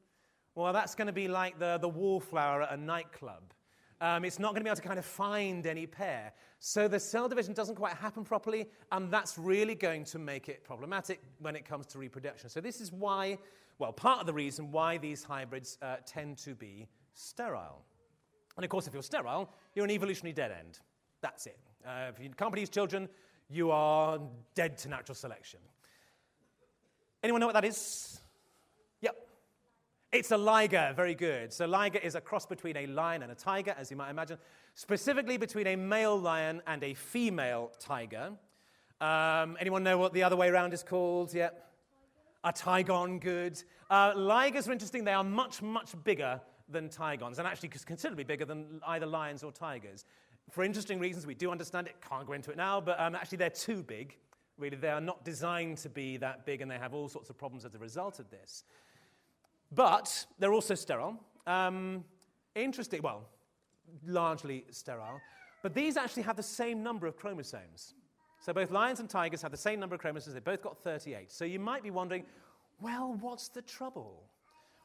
well, 0.55 0.73
that's 0.73 0.95
going 0.95 1.07
to 1.07 1.13
be 1.13 1.29
like 1.29 1.59
the, 1.59 1.79
the 1.81 1.89
wallflower 1.89 2.63
at 2.63 2.73
a 2.73 2.77
nightclub. 2.77 3.55
Um, 4.01 4.25
it's 4.25 4.39
not 4.39 4.51
going 4.51 4.61
to 4.61 4.65
be 4.65 4.71
able 4.71 4.77
to 4.77 4.83
kind 4.83 4.99
of 4.99 5.05
find 5.05 5.67
any 5.67 5.87
pair. 5.87 6.33
So 6.61 6.87
the 6.87 7.01
cell 7.01 7.29
division 7.29 7.53
doesn't 7.53 7.75
quite 7.75 7.95
happen 7.95 8.25
properly, 8.25 8.69
and 8.93 9.11
that's 9.11 9.37
really 9.39 9.75
going 9.75 10.05
to 10.05 10.19
make 10.19 10.49
it 10.49 10.63
problematic 10.63 11.21
when 11.41 11.57
it 11.57 11.65
comes 11.65 11.87
to 11.87 11.99
reproduction. 11.99 12.49
So 12.49 12.61
this 12.61 12.81
is 12.81 12.93
why, 12.93 13.39
well, 13.79 13.93
part 13.93 14.21
of 14.21 14.27
the 14.27 14.33
reason 14.33 14.71
why 14.71 14.99
these 14.99 15.25
hybrids 15.25 15.79
uh, 15.83 15.97
tend 16.07 16.39
to 16.39 16.55
be 16.55 16.87
sterile. 17.15 17.83
And 18.57 18.65
of 18.65 18.71
course, 18.71 18.87
if 18.87 18.93
you're 18.93 19.03
sterile, 19.03 19.51
you're 19.75 19.85
an 19.85 19.91
evolutionary 19.91 20.33
dead 20.33 20.53
end. 20.53 20.79
That's 21.21 21.47
it. 21.47 21.59
Uh, 21.87 22.11
if 22.15 22.23
you 22.23 22.31
can't 22.31 22.53
produce 22.53 22.69
children, 22.69 23.09
you 23.51 23.71
are 23.71 24.21
dead 24.55 24.79
to 24.79 24.89
natural 24.89 25.15
selection. 25.15 25.61
Anyone 27.23 27.41
know 27.41 27.47
what 27.47 27.55
that 27.55 27.65
is? 27.65 28.21
It's 30.11 30.31
a 30.31 30.38
liger, 30.38 30.94
very 30.97 31.14
good. 31.14 31.53
So, 31.53 31.66
liger 31.66 31.99
is 31.99 32.14
a 32.14 32.21
cross 32.23 32.47
between 32.47 32.79
a 32.79 32.87
lion 32.87 33.23
and 33.23 33.31
a 33.31 33.35
tiger, 33.35 33.75
as 33.77 33.90
you 33.90 33.97
might 33.99 34.09
imagine, 34.09 34.38
specifically 34.75 35.37
between 35.37 35.66
a 35.66 35.77
male 35.77 36.18
lion 36.18 36.62
and 36.66 36.83
a 36.83 36.94
female 36.94 37.73
tiger. 37.79 38.33
Um, 39.03 39.59
anyone 39.61 39.83
know 39.83 39.99
what 39.99 40.14
the 40.14 40.23
other 40.23 40.35
way 40.35 40.49
around 40.49 40.73
is 40.73 40.83
called? 40.83 41.35
Yep. 41.35 41.62
A 42.42 42.53
tigon, 42.55 43.21
good. 43.21 43.62
Uh, 43.90 44.14
ligers 44.14 44.66
are 44.66 44.73
interesting. 44.73 45.05
They 45.05 45.12
are 45.12 45.23
much, 45.23 45.61
much 45.61 45.92
bigger 46.05 46.40
than 46.71 46.88
tigons, 46.88 47.38
and 47.38 47.47
actually 47.47 47.68
considerably 47.68 48.25
bigger 48.25 48.47
than 48.47 48.81
either 48.87 49.05
lions 49.05 49.42
or 49.42 49.53
tigers. 49.53 50.07
For 50.51 50.64
interesting 50.64 50.99
reasons, 50.99 51.27
we 51.27 51.35
do 51.35 51.51
understand 51.51 51.87
it, 51.87 51.97
can't 52.01 52.27
go 52.27 52.33
into 52.33 52.51
it 52.51 52.57
now, 52.57 52.81
but 52.81 52.99
um, 52.99 53.14
actually 53.14 53.38
they're 53.38 53.51
too 53.51 53.83
big. 53.83 54.16
Really, 54.57 54.77
they 54.79 54.88
are 54.88 55.03
not 55.03 55.23
designed 55.23 55.77
to 55.79 55.90
be 55.90 56.16
that 56.16 56.47
big, 56.47 56.62
and 56.62 56.71
they 56.71 56.79
have 56.79 56.94
all 56.94 57.11
sorts 57.11 57.29
of 57.29 57.37
problems 57.37 57.66
as 57.66 57.75
a 57.75 57.79
result 57.79 58.18
of 58.18 58.31
this. 58.31 58.64
But 59.72 60.26
they're 60.38 60.52
also 60.52 60.74
sterile. 60.74 61.18
Um, 61.46 62.04
interesting, 62.54 63.02
well, 63.02 63.28
largely 64.07 64.64
sterile. 64.70 65.20
But 65.62 65.74
these 65.74 65.96
actually 65.96 66.22
have 66.24 66.37
the 66.37 66.42
same 66.42 66.83
number 66.83 67.07
of 67.07 67.16
chromosomes. 67.16 67.94
So 68.40 68.52
both 68.52 68.70
lions 68.70 69.00
and 69.00 69.11
tigers 69.11 69.42
have 69.42 69.50
the 69.50 69.57
same 69.57 69.81
number 69.81 69.94
of 69.94 70.00
chromosomes. 70.00 70.35
They've 70.35 70.44
both 70.44 70.62
got 70.62 70.78
38. 70.83 71.33
So 71.33 71.44
you 71.44 71.59
might 71.59 71.83
be 71.83 71.90
wondering, 71.90 72.24
well, 72.81 73.16
what's 73.20 73.48
the 73.48 73.62
trouble? 73.62 74.22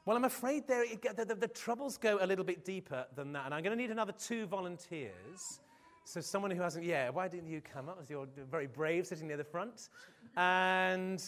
Well, 0.06 0.18
I'm 0.18 0.26
afraid 0.26 0.68
there, 0.68 0.86
the, 1.16 1.26
the, 1.26 1.36
the, 1.36 1.48
troubles 1.48 1.98
go 1.98 2.18
a 2.20 2.26
little 2.26 2.44
bit 2.44 2.66
deeper 2.66 3.06
than 3.16 3.32
that. 3.34 3.46
And 3.46 3.54
I'm 3.54 3.64
going 3.64 3.78
to 3.78 3.82
need 3.82 3.92
another 3.92 4.12
two 4.12 4.48
volunteers. 4.48 5.62
So, 6.04 6.20
someone 6.20 6.52
who 6.52 6.62
hasn't, 6.62 6.84
yeah, 6.84 7.10
why 7.10 7.30
didn't 7.30 7.48
you 7.48 7.62
come 7.62 7.88
up? 7.88 8.04
You're 8.10 8.28
very 8.52 8.68
brave 8.68 9.08
sitting 9.08 9.28
near 9.28 9.38
the 9.38 9.46
front. 9.46 9.88
And, 10.36 11.24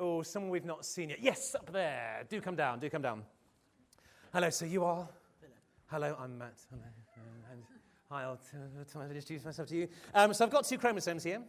oh, 0.00 0.22
someone 0.22 0.50
we've 0.50 0.64
not 0.64 0.84
seen 0.84 1.10
yet. 1.10 1.20
Yes, 1.20 1.54
up 1.54 1.70
there. 1.72 2.24
Do 2.28 2.40
come 2.40 2.56
down, 2.56 2.80
do 2.80 2.88
come 2.88 3.02
down. 3.02 3.22
Hello, 4.32 4.48
so 4.50 4.64
you 4.64 4.82
are? 4.84 5.06
Hello, 5.86 6.16
I'm 6.18 6.38
Matt. 6.38 6.54
Hello. 6.70 6.82
And 7.52 7.62
hi, 8.08 8.22
I'll 8.22 8.38
to 8.92 9.00
introduce 9.02 9.44
myself 9.44 9.68
to 9.68 9.76
you. 9.76 9.88
Um, 10.14 10.32
so, 10.32 10.44
I've 10.44 10.50
got 10.50 10.64
two 10.64 10.78
chromosomes 10.78 11.22
here 11.22 11.42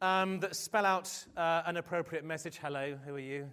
um, 0.00 0.40
that 0.40 0.56
spell 0.56 0.86
out 0.86 1.12
uh, 1.36 1.62
an 1.66 1.76
appropriate 1.76 2.24
message. 2.24 2.58
Hello, 2.58 2.96
who 3.04 3.16
are 3.16 3.20
you? 3.20 3.50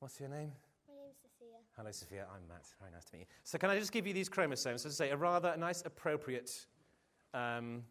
What's 0.00 0.18
your 0.18 0.28
name? 0.28 0.50
My 0.88 0.94
name's 0.94 1.18
Sophia. 1.22 1.56
Hello, 1.76 1.90
Sophia. 1.92 2.26
I'm 2.34 2.48
Matt. 2.48 2.66
Very 2.80 2.90
nice 2.90 3.04
to 3.04 3.12
meet 3.16 3.20
you. 3.20 3.26
So, 3.44 3.58
can 3.58 3.70
I 3.70 3.78
just 3.78 3.92
give 3.92 4.06
you 4.06 4.12
these 4.12 4.28
chromosomes? 4.28 4.84
As 4.84 5.00
I 5.00 5.06
say, 5.06 5.10
a 5.10 5.16
rather 5.16 5.54
nice, 5.56 5.82
appropriate 5.84 6.66
um, 7.32 7.84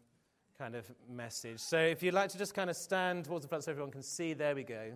kind 0.62 0.76
of 0.76 0.88
message. 1.10 1.58
So, 1.58 1.76
if 1.76 2.04
you'd 2.04 2.14
like 2.14 2.30
to 2.30 2.38
just 2.38 2.54
kind 2.54 2.70
of 2.70 2.76
stand 2.76 3.24
towards 3.24 3.44
the 3.44 3.48
front 3.48 3.64
so 3.64 3.72
everyone 3.72 3.90
can 3.90 4.00
see, 4.00 4.32
there 4.32 4.54
we 4.54 4.62
go. 4.62 4.92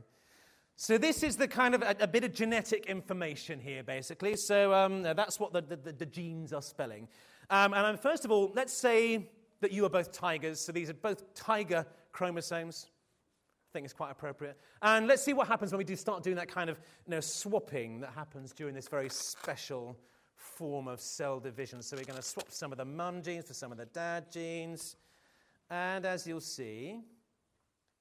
So, 0.76 0.96
this 0.96 1.24
is 1.24 1.36
the 1.36 1.48
kind 1.48 1.74
of 1.74 1.82
a, 1.82 1.96
a 1.98 2.06
bit 2.06 2.22
of 2.22 2.32
genetic 2.32 2.86
information 2.86 3.58
here, 3.58 3.82
basically. 3.82 4.36
So, 4.36 4.72
um, 4.72 5.02
that's 5.02 5.40
what 5.40 5.52
the, 5.52 5.62
the, 5.62 5.92
the, 5.92 6.06
genes 6.06 6.52
are 6.52 6.62
spelling. 6.62 7.08
Um, 7.50 7.74
and 7.74 7.84
um, 7.84 7.96
first 7.96 8.24
of 8.24 8.30
all, 8.30 8.52
let's 8.54 8.72
say 8.72 9.28
that 9.60 9.72
you 9.72 9.84
are 9.84 9.88
both 9.88 10.12
tigers. 10.12 10.60
So, 10.60 10.70
these 10.70 10.88
are 10.88 10.94
both 10.94 11.34
tiger 11.34 11.84
chromosomes 12.12 12.86
I 12.88 13.72
think 13.72 13.86
is 13.86 13.92
quite 13.92 14.12
appropriate. 14.12 14.56
And 14.82 15.08
let's 15.08 15.24
see 15.24 15.32
what 15.32 15.48
happens 15.48 15.72
when 15.72 15.78
we 15.78 15.84
do 15.84 15.96
start 15.96 16.22
doing 16.22 16.36
that 16.36 16.48
kind 16.48 16.70
of 16.70 16.78
you 17.08 17.10
know, 17.10 17.20
swapping 17.20 17.98
that 18.02 18.10
happens 18.10 18.52
during 18.52 18.72
this 18.72 18.86
very 18.86 19.08
special 19.08 19.98
form 20.36 20.86
of 20.86 21.00
cell 21.00 21.40
division. 21.40 21.82
So 21.82 21.96
we're 21.96 22.04
going 22.04 22.20
to 22.20 22.22
swap 22.22 22.52
some 22.52 22.70
of 22.70 22.78
the 22.78 22.84
mum 22.84 23.20
genes 23.20 23.46
for 23.48 23.54
some 23.54 23.72
of 23.72 23.78
the 23.78 23.86
dad 23.86 24.30
genes. 24.30 24.94
And 25.70 26.06
as 26.06 26.26
you'll 26.26 26.40
see, 26.40 27.00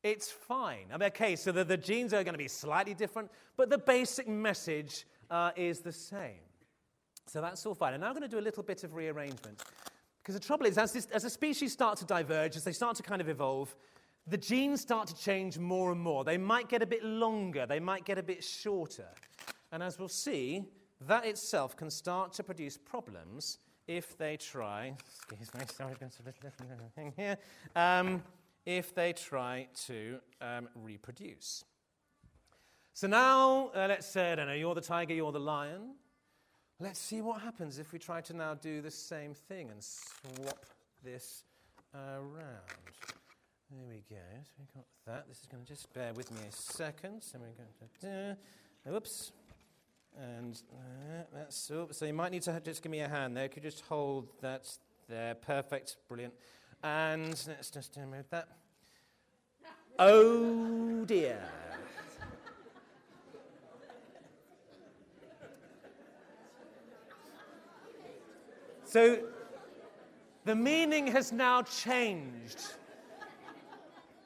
it's 0.03 0.29
fine. 0.29 0.85
I 0.93 0.97
mean, 0.97 1.07
okay, 1.07 1.35
so 1.35 1.51
the, 1.51 1.63
the 1.63 1.77
genes 1.77 2.13
are 2.13 2.23
going 2.23 2.33
to 2.33 2.39
be 2.39 2.47
slightly 2.47 2.93
different, 2.93 3.31
but 3.57 3.69
the 3.69 3.77
basic 3.77 4.27
message 4.27 5.05
uh, 5.31 5.51
is 5.55 5.79
the 5.79 5.91
same. 5.91 6.43
So 7.25 7.41
that's 7.41 7.65
all 7.65 7.73
fine. 7.73 7.93
And 7.93 8.01
now 8.01 8.07
I'm 8.07 8.13
going 8.13 8.21
to 8.21 8.27
do 8.27 8.39
a 8.39 8.39
little 8.39 8.63
bit 8.63 8.83
of 8.83 8.93
rearrangement. 8.93 9.63
Because 10.21 10.35
the 10.35 10.45
trouble 10.45 10.65
is, 10.67 10.77
as, 10.77 10.91
this, 10.91 11.07
as 11.07 11.31
species 11.33 11.73
start 11.73 11.97
to 11.99 12.05
diverge, 12.05 12.55
as 12.55 12.63
they 12.63 12.71
start 12.71 12.95
to 12.97 13.03
kind 13.03 13.21
of 13.21 13.29
evolve, 13.29 13.75
the 14.27 14.37
genes 14.37 14.81
start 14.81 15.07
to 15.07 15.15
change 15.15 15.57
more 15.57 15.91
and 15.91 16.01
more. 16.01 16.23
They 16.23 16.37
might 16.37 16.69
get 16.69 16.81
a 16.81 16.85
bit 16.85 17.03
longer, 17.03 17.65
they 17.65 17.79
might 17.79 18.05
get 18.05 18.17
a 18.17 18.23
bit 18.23 18.43
shorter. 18.43 19.09
And 19.71 19.83
as 19.83 19.99
we'll 19.99 20.07
see, 20.07 20.65
that 21.01 21.25
itself 21.25 21.75
can 21.75 21.89
start 21.89 22.33
to 22.33 22.43
produce 22.43 22.77
problems 22.77 23.59
if 23.87 24.17
they 24.17 24.37
try, 24.37 24.93
excuse 25.27 25.53
me, 25.53 25.61
sorry, 25.75 25.93
thing 26.95 27.13
here, 27.15 27.37
um, 27.75 28.23
if 28.65 28.93
they 28.95 29.13
try 29.13 29.67
to 29.85 30.19
um, 30.41 30.67
reproduce. 30.75 31.63
So 32.93 33.07
now, 33.07 33.71
uh, 33.75 33.87
let's 33.89 34.07
say, 34.07 34.31
I 34.31 34.35
don't 34.35 34.47
know, 34.47 34.53
you're 34.53 34.75
the 34.75 34.81
tiger, 34.81 35.13
you're 35.13 35.31
the 35.31 35.39
lion. 35.39 35.95
Let's 36.79 36.99
see 36.99 37.21
what 37.21 37.41
happens 37.41 37.79
if 37.79 37.93
we 37.93 37.99
try 37.99 38.21
to 38.21 38.33
now 38.33 38.53
do 38.53 38.81
the 38.81 38.91
same 38.91 39.33
thing 39.33 39.69
and 39.69 39.83
swap 39.83 40.65
this 41.03 41.43
around. 41.93 42.75
There 43.71 43.87
we 43.89 44.03
go. 44.09 44.21
So 44.43 44.53
we've 44.59 44.73
got 44.73 44.85
that. 45.07 45.27
This 45.27 45.39
is 45.39 45.45
going 45.47 45.63
to 45.63 45.67
just 45.67 45.91
bear 45.93 46.13
with 46.13 46.31
me 46.31 46.39
a 46.47 46.51
second. 46.51 47.21
So 47.21 47.39
we're 47.39 47.47
going 47.47 48.35
to. 48.85 48.95
Oops. 48.95 49.31
And 50.17 50.61
uh, 50.71 51.23
that's. 51.33 51.69
Oops. 51.71 51.97
So 51.97 52.05
you 52.05 52.13
might 52.13 52.31
need 52.31 52.43
to 52.43 52.61
just 52.63 52.81
give 52.81 52.91
me 52.91 53.01
a 53.01 53.07
hand 53.07 53.35
there. 53.35 53.47
Could 53.49 53.63
you 53.63 53.69
just 53.69 53.83
hold 53.85 54.29
that 54.41 54.69
there? 55.09 55.35
Perfect. 55.35 55.97
Brilliant. 56.07 56.33
And 56.83 57.43
let's 57.47 57.69
just 57.69 57.97
move 57.97 58.29
that. 58.29 58.47
Oh 59.97 61.03
dear. 61.05 61.39
So 68.83 69.19
the 70.45 70.55
meaning 70.55 71.07
has 71.07 71.31
now 71.31 71.63
changed. 71.63 72.61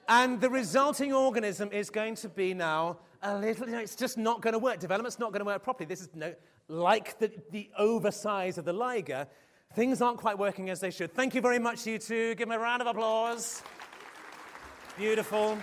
And 0.08 0.42
the 0.42 0.50
resulting 0.50 1.14
organism 1.14 1.72
is 1.72 1.90
going 1.90 2.16
to 2.16 2.30
be 2.30 2.54
now 2.54 2.98
a 3.22 3.38
little, 3.38 3.68
you 3.68 3.74
know, 3.74 3.80
it's 3.80 3.96
just 3.96 4.18
not 4.18 4.42
going 4.42 4.54
to 4.54 4.60
work. 4.60 4.80
Development's 4.80 5.20
not 5.20 5.32
going 5.32 5.42
to 5.42 5.46
work 5.46 5.64
properly. 5.64 5.86
This 5.86 6.02
is 6.02 6.10
like 6.68 7.20
the, 7.20 7.32
the 7.52 7.70
oversize 7.78 8.58
of 8.58 8.66
the 8.66 8.74
liger. 8.74 9.28
Things 9.74 10.02
aren't 10.02 10.18
quite 10.18 10.38
working 10.38 10.70
as 10.70 10.80
they 10.80 10.92
should. 10.92 11.14
Thank 11.14 11.36
you 11.36 11.42
very 11.42 11.60
much, 11.60 11.86
you 11.86 12.00
two. 12.00 12.36
Give 12.36 12.48
me 12.48 12.56
a 12.56 12.60
round 12.60 12.82
of 12.82 12.88
applause. 12.88 13.62
Beautiful. 14.98 15.58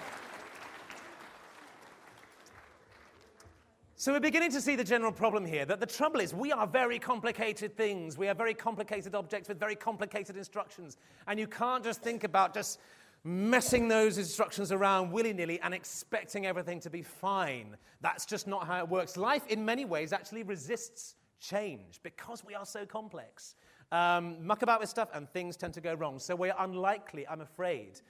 So 3.99 4.13
we're 4.13 4.21
beginning 4.21 4.53
to 4.53 4.61
see 4.61 4.77
the 4.77 4.85
general 4.85 5.11
problem 5.11 5.45
here 5.45 5.65
that 5.65 5.81
the 5.81 5.87
trouble 5.87 6.21
is 6.21 6.33
we 6.33 6.53
are 6.53 6.67
very 6.67 6.99
complicated 6.99 7.77
things. 7.77 8.17
We 8.17 8.29
are 8.29 8.35
very 8.35 8.55
complicated 8.55 9.15
objects 9.15 9.49
with 9.49 9.59
very 9.59 9.75
complicated 9.75 10.37
instructions. 10.37 10.99
And 11.27 11.41
you 11.41 11.47
can't 11.49 11.83
just 11.83 12.03
think 12.03 12.23
about 12.23 12.55
just 12.55 12.79
messing 13.27 13.89
those 13.89 14.19
instructions 14.19 14.71
around 14.71 15.11
willy 15.11 15.33
nilly 15.33 15.61
and 15.61 15.75
expecting 15.75 16.47
everything 16.47 16.79
to 16.79 16.89
be 16.89 17.03
fine. 17.03 17.77
That's 18.01 18.25
just 18.25 18.47
not 18.47 18.69
how 18.69 18.79
it 18.79 18.89
works. 18.89 19.17
Life, 19.17 19.45
in 19.49 19.65
many 19.65 19.85
ways, 19.85 20.13
actually 20.13 20.45
resists 20.45 21.17
change 21.41 21.99
because 22.05 22.45
we 22.45 22.55
are 22.55 22.65
so 22.65 22.87
complex. 22.87 23.57
Um, 23.91 24.47
muck 24.47 24.63
about 24.63 24.79
with 24.79 24.89
stuff 24.89 25.09
and 25.13 25.29
things 25.31 25.57
tend 25.57 25.75
to 25.75 25.81
go 25.81 25.95
wrong. 25.95 26.21
So 26.21 26.37
we're 26.37 26.55
unlikely, 26.57 27.27
I'm 27.27 27.41
afraid, 27.41 28.01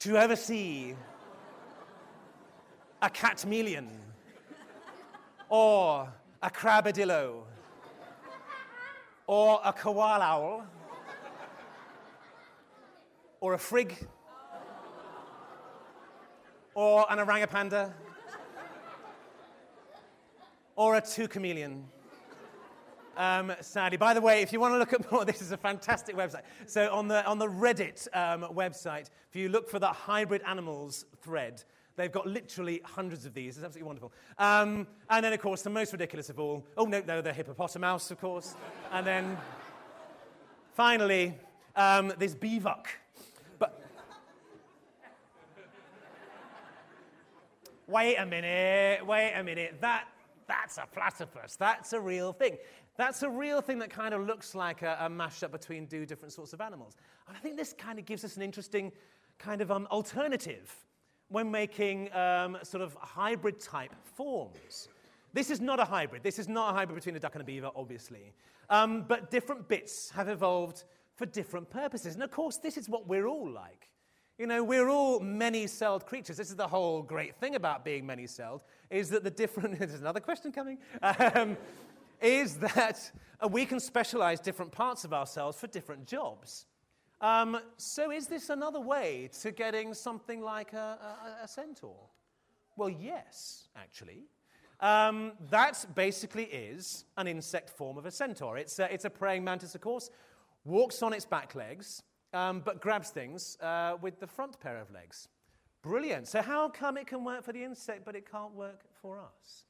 to 0.00 0.16
ever 0.18 0.36
see 0.36 0.94
a 3.00 3.08
catmeleon 3.08 3.88
or 5.48 6.12
a 6.42 6.50
crabadillo 6.50 7.42
or 9.26 9.60
a 9.64 9.72
koala 9.72 10.24
owl 10.24 10.66
or 13.40 13.54
a 13.54 13.58
frig 13.58 13.96
or 16.74 17.06
an 17.10 17.18
orangapanda, 17.18 17.92
or 20.76 20.96
a 20.96 21.00
two 21.00 21.28
chameleon. 21.28 21.84
Um, 23.16 23.52
sadly. 23.60 23.98
By 23.98 24.14
the 24.14 24.20
way, 24.20 24.40
if 24.40 24.52
you 24.52 24.60
want 24.60 24.74
to 24.74 24.78
look 24.78 24.92
at 24.92 25.10
more, 25.12 25.24
this 25.26 25.42
is 25.42 25.52
a 25.52 25.56
fantastic 25.56 26.16
website. 26.16 26.42
So 26.66 26.92
on 26.92 27.08
the, 27.08 27.24
on 27.26 27.38
the 27.38 27.46
Reddit 27.46 28.08
um, 28.14 28.42
website, 28.54 29.10
if 29.28 29.36
you 29.36 29.48
look 29.48 29.68
for 29.68 29.78
the 29.78 29.88
hybrid 29.88 30.42
animals 30.46 31.04
thread, 31.20 31.62
they've 31.96 32.12
got 32.12 32.26
literally 32.26 32.80
hundreds 32.84 33.26
of 33.26 33.34
these. 33.34 33.56
It's 33.56 33.64
absolutely 33.64 33.86
wonderful. 33.86 34.12
Um, 34.38 34.86
and 35.10 35.24
then, 35.24 35.32
of 35.32 35.40
course, 35.40 35.62
the 35.62 35.70
most 35.70 35.92
ridiculous 35.92 36.30
of 36.30 36.40
all, 36.40 36.64
oh, 36.76 36.84
no, 36.84 37.02
no, 37.06 37.20
the 37.20 37.32
hippopotamus, 37.32 38.10
of 38.10 38.20
course. 38.20 38.54
and 38.92 39.06
then, 39.06 39.36
finally, 40.74 41.34
um, 41.76 42.12
this 42.18 42.34
beaver. 42.34 42.76
Wait 47.92 48.16
a 48.16 48.26
minute, 48.26 49.06
wait 49.06 49.32
a 49.36 49.44
minute, 49.44 49.76
that, 49.80 50.06
that's 50.48 50.78
a 50.78 50.86
platypus, 50.92 51.56
that's 51.56 51.92
a 51.92 52.00
real 52.00 52.32
thing. 52.32 52.56
That's 52.96 53.22
a 53.22 53.30
real 53.30 53.62
thing 53.62 53.78
that 53.78 53.90
kind 53.90 54.12
of 54.12 54.26
looks 54.26 54.54
like 54.54 54.82
a, 54.82 54.96
a 55.00 55.08
mashup 55.08 55.50
between 55.50 55.86
two 55.86 56.04
different 56.04 56.32
sorts 56.32 56.52
of 56.52 56.60
animals. 56.60 56.96
And 57.26 57.36
I 57.36 57.40
think 57.40 57.56
this 57.56 57.72
kind 57.72 57.98
of 57.98 58.04
gives 58.04 58.22
us 58.22 58.36
an 58.36 58.42
interesting 58.42 58.92
kind 59.38 59.62
of 59.62 59.70
um, 59.70 59.86
alternative 59.90 60.74
when 61.28 61.50
making 61.50 62.12
um, 62.12 62.58
sort 62.62 62.82
of 62.82 62.94
hybrid 63.00 63.58
type 63.60 63.94
forms. 64.14 64.88
This 65.32 65.50
is 65.50 65.60
not 65.60 65.80
a 65.80 65.84
hybrid. 65.84 66.22
This 66.22 66.38
is 66.38 66.48
not 66.48 66.74
a 66.74 66.76
hybrid 66.76 66.96
between 66.96 67.16
a 67.16 67.20
duck 67.20 67.34
and 67.34 67.40
a 67.40 67.44
beaver, 67.44 67.70
obviously. 67.74 68.34
Um, 68.68 69.06
but 69.08 69.30
different 69.30 69.68
bits 69.68 70.10
have 70.10 70.28
evolved 70.28 70.84
for 71.16 71.24
different 71.24 71.70
purposes. 71.70 72.14
And 72.14 72.22
of 72.22 72.30
course, 72.30 72.58
this 72.58 72.76
is 72.76 72.88
what 72.90 73.08
we're 73.08 73.26
all 73.26 73.50
like. 73.50 73.88
You 74.42 74.48
know, 74.48 74.64
we're 74.64 74.88
all 74.88 75.20
many 75.20 75.68
celled 75.68 76.04
creatures. 76.04 76.36
This 76.36 76.50
is 76.50 76.56
the 76.56 76.66
whole 76.66 77.00
great 77.00 77.36
thing 77.36 77.54
about 77.54 77.84
being 77.84 78.04
many 78.04 78.26
celled, 78.26 78.62
is 78.90 79.08
that 79.10 79.22
the 79.22 79.30
different, 79.30 79.78
there's 79.78 79.94
another 79.94 80.18
question 80.18 80.50
coming, 80.50 80.78
um, 81.00 81.56
is 82.20 82.56
that 82.56 83.12
we 83.50 83.64
can 83.64 83.78
specialize 83.78 84.40
different 84.40 84.72
parts 84.72 85.04
of 85.04 85.12
ourselves 85.12 85.60
for 85.60 85.68
different 85.68 86.08
jobs. 86.08 86.66
Um, 87.20 87.60
so, 87.76 88.10
is 88.10 88.26
this 88.26 88.50
another 88.50 88.80
way 88.80 89.30
to 89.42 89.52
getting 89.52 89.94
something 89.94 90.40
like 90.40 90.72
a, 90.72 90.98
a, 91.40 91.44
a 91.44 91.46
centaur? 91.46 92.08
Well, 92.76 92.90
yes, 92.90 93.68
actually. 93.76 94.24
Um, 94.80 95.34
that 95.50 95.86
basically 95.94 96.46
is 96.46 97.04
an 97.16 97.28
insect 97.28 97.70
form 97.70 97.96
of 97.96 98.06
a 98.06 98.10
centaur. 98.10 98.58
It's 98.58 98.80
a, 98.80 98.92
it's 98.92 99.04
a 99.04 99.10
praying 99.10 99.44
mantis, 99.44 99.76
of 99.76 99.82
course, 99.82 100.10
walks 100.64 101.00
on 101.00 101.12
its 101.12 101.26
back 101.26 101.54
legs, 101.54 102.02
um, 102.32 102.60
but 102.64 102.80
grabs 102.80 103.10
things 103.10 103.56
uh, 103.60 103.96
with 104.00 104.20
the 104.20 104.26
front 104.26 104.58
pair 104.60 104.78
of 104.78 104.90
legs. 104.90 105.28
Brilliant. 105.82 106.28
So, 106.28 106.42
how 106.42 106.68
come 106.68 106.96
it 106.96 107.06
can 107.06 107.24
work 107.24 107.42
for 107.44 107.52
the 107.52 107.64
insect, 107.64 108.04
but 108.04 108.14
it 108.14 108.30
can't 108.30 108.54
work 108.54 108.82
for 109.00 109.18
us? 109.18 109.64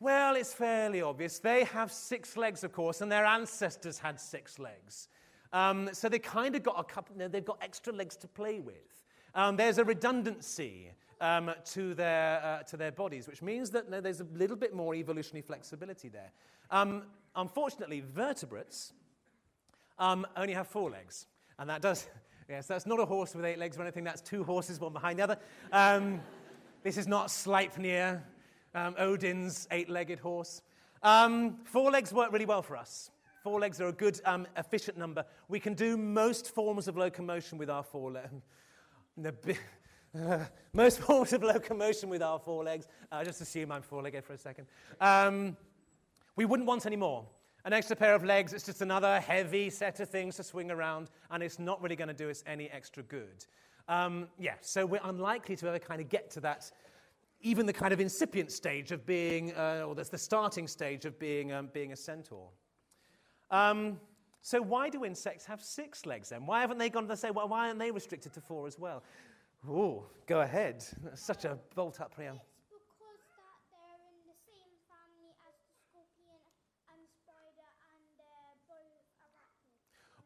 Well, 0.00 0.36
it's 0.36 0.52
fairly 0.52 1.00
obvious. 1.00 1.38
They 1.38 1.64
have 1.64 1.90
six 1.90 2.36
legs, 2.36 2.64
of 2.64 2.72
course, 2.72 3.00
and 3.00 3.10
their 3.10 3.24
ancestors 3.24 3.98
had 3.98 4.20
six 4.20 4.58
legs. 4.58 5.08
Um, 5.52 5.88
so 5.92 6.08
they 6.08 6.18
kind 6.18 6.54
of 6.54 6.62
got 6.62 6.78
a 6.78 6.84
couple, 6.84 7.16
they've 7.16 7.44
got 7.44 7.58
extra 7.62 7.92
legs 7.92 8.16
to 8.16 8.28
play 8.28 8.60
with. 8.60 9.04
Um, 9.34 9.56
there's 9.56 9.78
a 9.78 9.84
redundancy 9.84 10.90
um, 11.20 11.50
to, 11.72 11.94
their, 11.94 12.42
uh, 12.44 12.62
to 12.64 12.76
their 12.76 12.92
bodies, 12.92 13.26
which 13.26 13.42
means 13.42 13.70
that 13.70 13.90
there's 13.90 14.20
a 14.20 14.26
little 14.34 14.56
bit 14.56 14.74
more 14.74 14.94
evolutionary 14.94 15.42
flexibility 15.42 16.08
there. 16.08 16.30
Um, 16.70 17.04
unfortunately, 17.34 18.00
vertebrates 18.00 18.92
um, 19.98 20.26
only 20.36 20.52
have 20.52 20.68
four 20.68 20.90
legs. 20.90 21.26
And 21.58 21.68
that 21.70 21.82
does, 21.82 22.08
yes, 22.48 22.66
that's 22.66 22.86
not 22.86 23.00
a 23.00 23.04
horse 23.04 23.34
with 23.34 23.44
eight 23.44 23.58
legs 23.58 23.78
or 23.78 23.82
anything, 23.82 24.04
that's 24.04 24.20
two 24.20 24.44
horses, 24.44 24.80
one 24.80 24.92
behind 24.92 25.18
the 25.18 25.24
other. 25.24 25.38
Um, 25.72 26.20
this 26.82 26.96
is 26.96 27.06
not 27.06 27.28
Sleipnir, 27.28 28.22
um, 28.74 28.94
Odin's 28.98 29.66
eight 29.70 29.88
legged 29.88 30.18
horse. 30.18 30.62
Um, 31.02 31.58
four 31.64 31.90
legs 31.90 32.12
work 32.12 32.32
really 32.32 32.46
well 32.46 32.62
for 32.62 32.76
us. 32.76 33.10
Four 33.42 33.60
legs 33.60 33.80
are 33.80 33.88
a 33.88 33.92
good, 33.92 34.20
um, 34.24 34.46
efficient 34.56 34.98
number. 34.98 35.24
We 35.48 35.60
can 35.60 35.74
do 35.74 35.96
most 35.96 36.52
forms 36.52 36.88
of 36.88 36.96
locomotion 36.96 37.58
with 37.58 37.70
our 37.70 37.82
four 37.82 38.10
legs. 38.10 38.42
Uh, 40.16 40.38
most 40.72 41.00
forms 41.00 41.32
of 41.32 41.42
locomotion 41.42 42.08
with 42.08 42.22
our 42.22 42.38
four 42.38 42.64
legs. 42.64 42.86
Uh, 43.12 43.22
just 43.22 43.40
assume 43.40 43.70
I'm 43.70 43.82
four 43.82 44.02
legged 44.02 44.24
for 44.24 44.32
a 44.32 44.38
second. 44.38 44.66
Um, 45.00 45.56
we 46.36 46.44
wouldn't 46.44 46.66
want 46.66 46.86
any 46.86 46.96
more. 46.96 47.26
An 47.66 47.72
extra 47.72 47.96
pair 47.96 48.14
of 48.14 48.22
legs, 48.22 48.52
it's 48.52 48.64
just 48.64 48.80
another 48.80 49.18
heavy 49.18 49.70
set 49.70 49.98
of 49.98 50.08
things 50.08 50.36
to 50.36 50.44
swing 50.44 50.70
around, 50.70 51.10
and 51.32 51.42
it's 51.42 51.58
not 51.58 51.82
really 51.82 51.96
going 51.96 52.06
to 52.06 52.14
do 52.14 52.30
us 52.30 52.44
any 52.46 52.70
extra 52.70 53.02
good. 53.02 53.44
Um, 53.88 54.28
yeah, 54.38 54.54
so 54.60 54.86
we're 54.86 55.00
unlikely 55.02 55.56
to 55.56 55.66
ever 55.66 55.80
kind 55.80 56.00
of 56.00 56.08
get 56.08 56.30
to 56.30 56.40
that, 56.42 56.70
even 57.40 57.66
the 57.66 57.72
kind 57.72 57.92
of 57.92 57.98
incipient 57.98 58.52
stage 58.52 58.92
of 58.92 59.04
being, 59.04 59.52
uh, 59.54 59.82
or 59.84 59.96
that's 59.96 60.10
the 60.10 60.16
starting 60.16 60.68
stage 60.68 61.06
of 61.06 61.18
being, 61.18 61.50
um, 61.52 61.68
being 61.74 61.90
a 61.90 61.96
centaur. 61.96 62.46
Um, 63.50 63.98
so 64.42 64.62
why 64.62 64.88
do 64.88 65.04
insects 65.04 65.44
have 65.46 65.60
six 65.60 66.06
legs 66.06 66.28
then? 66.28 66.46
Why 66.46 66.60
haven't 66.60 66.78
they 66.78 66.88
gone 66.88 67.08
to 67.08 67.16
say, 67.16 67.32
well, 67.32 67.48
why 67.48 67.66
aren't 67.66 67.80
they 67.80 67.90
restricted 67.90 68.32
to 68.34 68.40
four 68.40 68.68
as 68.68 68.78
well? 68.78 69.02
Oh, 69.68 70.04
go 70.28 70.42
ahead. 70.42 70.84
That's 71.02 71.20
such 71.20 71.44
a 71.44 71.58
bolt 71.74 72.00
up 72.00 72.14
preamble. 72.14 72.44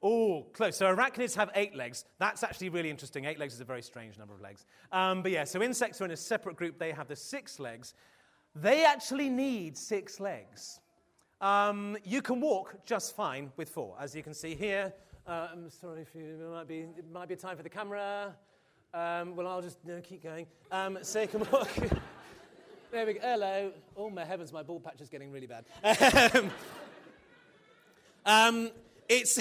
Oh, 0.02 0.46
close. 0.54 0.76
So 0.76 0.86
arachnids 0.86 1.34
have 1.36 1.50
eight 1.54 1.74
legs. 1.74 2.06
That's 2.18 2.42
actually 2.42 2.70
really 2.70 2.88
interesting. 2.88 3.26
Eight 3.26 3.38
legs 3.38 3.54
is 3.54 3.60
a 3.60 3.64
very 3.64 3.82
strange 3.82 4.18
number 4.18 4.34
of 4.34 4.40
legs. 4.40 4.64
Um, 4.92 5.22
but 5.22 5.30
yeah, 5.30 5.44
so 5.44 5.62
insects 5.62 6.00
are 6.00 6.06
in 6.06 6.10
a 6.10 6.16
separate 6.16 6.56
group. 6.56 6.78
They 6.78 6.92
have 6.92 7.06
the 7.06 7.16
six 7.16 7.60
legs. 7.60 7.94
They 8.54 8.84
actually 8.84 9.28
need 9.28 9.76
six 9.76 10.18
legs. 10.18 10.80
Um, 11.40 11.96
you 12.04 12.22
can 12.22 12.40
walk 12.40 12.84
just 12.84 13.14
fine 13.14 13.52
with 13.56 13.68
four, 13.68 13.96
as 14.00 14.14
you 14.14 14.22
can 14.22 14.34
see 14.34 14.54
here. 14.54 14.92
Uh, 15.26 15.48
I'm 15.52 15.70
sorry 15.70 16.02
if 16.02 16.14
you, 16.14 16.22
it 16.22 16.50
might 16.50 16.68
be, 16.68 16.80
it 16.80 17.10
might 17.12 17.28
be 17.28 17.36
time 17.36 17.56
for 17.56 17.62
the 17.62 17.70
camera. 17.70 18.34
Um, 18.92 19.36
well, 19.36 19.46
I'll 19.46 19.62
just 19.62 19.78
keep 20.02 20.22
going. 20.22 20.46
Um, 20.72 20.98
so 21.02 21.20
you 21.20 21.28
can 21.28 21.40
walk. 21.50 21.70
there 22.90 23.06
we 23.06 23.14
go. 23.14 23.20
Hello. 23.20 23.72
Oh, 23.96 24.10
my 24.10 24.24
heavens, 24.24 24.52
my 24.52 24.62
ball 24.62 24.80
patch 24.80 25.00
is 25.00 25.08
getting 25.08 25.30
really 25.30 25.46
bad. 25.46 25.64
um, 28.26 28.70
it's. 29.08 29.38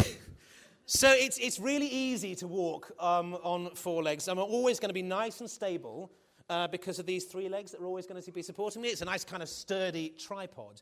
So 0.91 1.11
it's, 1.11 1.37
it's 1.37 1.59
really 1.59 1.85
easy 1.85 2.33
to 2.33 2.47
walk 2.47 2.91
um, 2.99 3.35
on 3.43 3.69
four 3.75 4.01
legs. 4.01 4.27
I'm 4.27 4.39
always 4.39 4.79
going 4.79 4.89
to 4.89 4.93
be 4.93 5.03
nice 5.03 5.39
and 5.39 5.47
stable 5.47 6.11
uh, 6.49 6.67
because 6.67 6.97
of 6.97 7.05
these 7.05 7.25
three 7.25 7.47
legs 7.47 7.69
that 7.69 7.79
are 7.79 7.85
always 7.85 8.07
going 8.07 8.19
to 8.19 8.31
be 8.31 8.41
supporting 8.41 8.81
me. 8.81 8.87
It's 8.87 9.03
a 9.03 9.05
nice 9.05 9.23
kind 9.23 9.43
of 9.43 9.49
sturdy 9.49 10.15
tripod. 10.17 10.81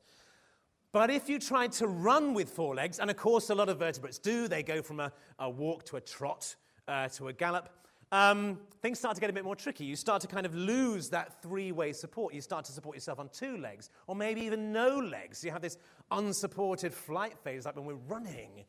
But 0.93 1.09
if 1.09 1.27
you 1.27 1.39
tried 1.39 1.73
to 1.73 1.87
run 1.87 2.33
with 2.33 2.49
four 2.49 2.73
legs, 2.73 2.99
and 2.99 3.09
of 3.11 3.17
course 3.17 3.49
a 3.49 3.55
lot 3.55 3.67
of 3.67 3.79
vertebrates 3.79 4.17
do, 4.17 4.47
they 4.47 4.63
go 4.63 4.81
from 4.81 5.01
a, 5.01 5.11
a 5.39 5.49
walk 5.49 5.83
to 5.87 5.97
a 5.97 6.01
trot 6.01 6.55
uh, 6.87 7.09
to 7.09 7.27
a 7.27 7.33
gallop, 7.33 7.67
um, 8.13 8.59
things 8.81 8.99
start 8.99 9.15
to 9.15 9.19
get 9.19 9.29
a 9.29 9.33
bit 9.33 9.43
more 9.43 9.57
tricky. 9.57 9.83
You 9.83 9.97
start 9.97 10.21
to 10.21 10.27
kind 10.29 10.45
of 10.45 10.55
lose 10.55 11.09
that 11.09 11.41
three 11.41 11.73
way 11.73 11.91
support. 11.91 12.33
You 12.33 12.39
start 12.39 12.63
to 12.63 12.71
support 12.71 12.95
yourself 12.95 13.19
on 13.19 13.27
two 13.33 13.57
legs, 13.57 13.89
or 14.07 14.15
maybe 14.15 14.39
even 14.39 14.71
no 14.71 14.99
legs. 14.99 15.43
You 15.43 15.51
have 15.51 15.61
this 15.61 15.77
unsupported 16.11 16.93
flight 16.93 17.37
phase, 17.43 17.65
like 17.65 17.75
when 17.75 17.83
we're 17.83 17.95
running 18.07 18.63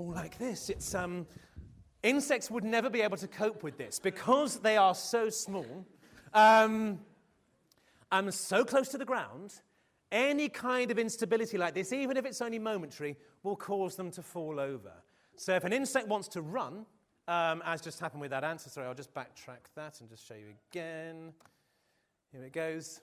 all 0.00 0.12
like 0.12 0.38
this. 0.38 0.70
It's, 0.70 0.94
um, 0.94 1.26
insects 2.02 2.50
would 2.50 2.64
never 2.64 2.88
be 2.88 3.02
able 3.02 3.18
to 3.18 3.28
cope 3.28 3.62
with 3.62 3.76
this 3.76 3.98
because 3.98 4.60
they 4.60 4.76
are 4.76 4.94
so 4.94 5.28
small 5.28 5.86
um, 6.32 6.98
and 8.10 8.32
so 8.32 8.64
close 8.64 8.88
to 8.88 8.98
the 8.98 9.04
ground. 9.04 9.60
Any 10.10 10.48
kind 10.48 10.90
of 10.90 10.98
instability 10.98 11.58
like 11.58 11.74
this, 11.74 11.92
even 11.92 12.16
if 12.16 12.24
it's 12.24 12.40
only 12.40 12.58
momentary, 12.58 13.16
will 13.42 13.56
cause 13.56 13.94
them 13.94 14.10
to 14.12 14.22
fall 14.22 14.58
over. 14.58 14.92
So 15.36 15.54
if 15.54 15.64
an 15.64 15.72
insect 15.72 16.08
wants 16.08 16.28
to 16.28 16.42
run, 16.42 16.86
um, 17.28 17.62
as 17.64 17.80
just 17.80 18.00
happened 18.00 18.22
with 18.22 18.30
that 18.30 18.42
answer, 18.42 18.70
sorry, 18.70 18.88
I'll 18.88 18.94
just 18.94 19.14
backtrack 19.14 19.68
that 19.76 20.00
and 20.00 20.08
just 20.08 20.26
show 20.26 20.34
you 20.34 20.54
again. 20.70 21.32
Here 22.32 22.42
it 22.42 22.52
goes. 22.52 23.02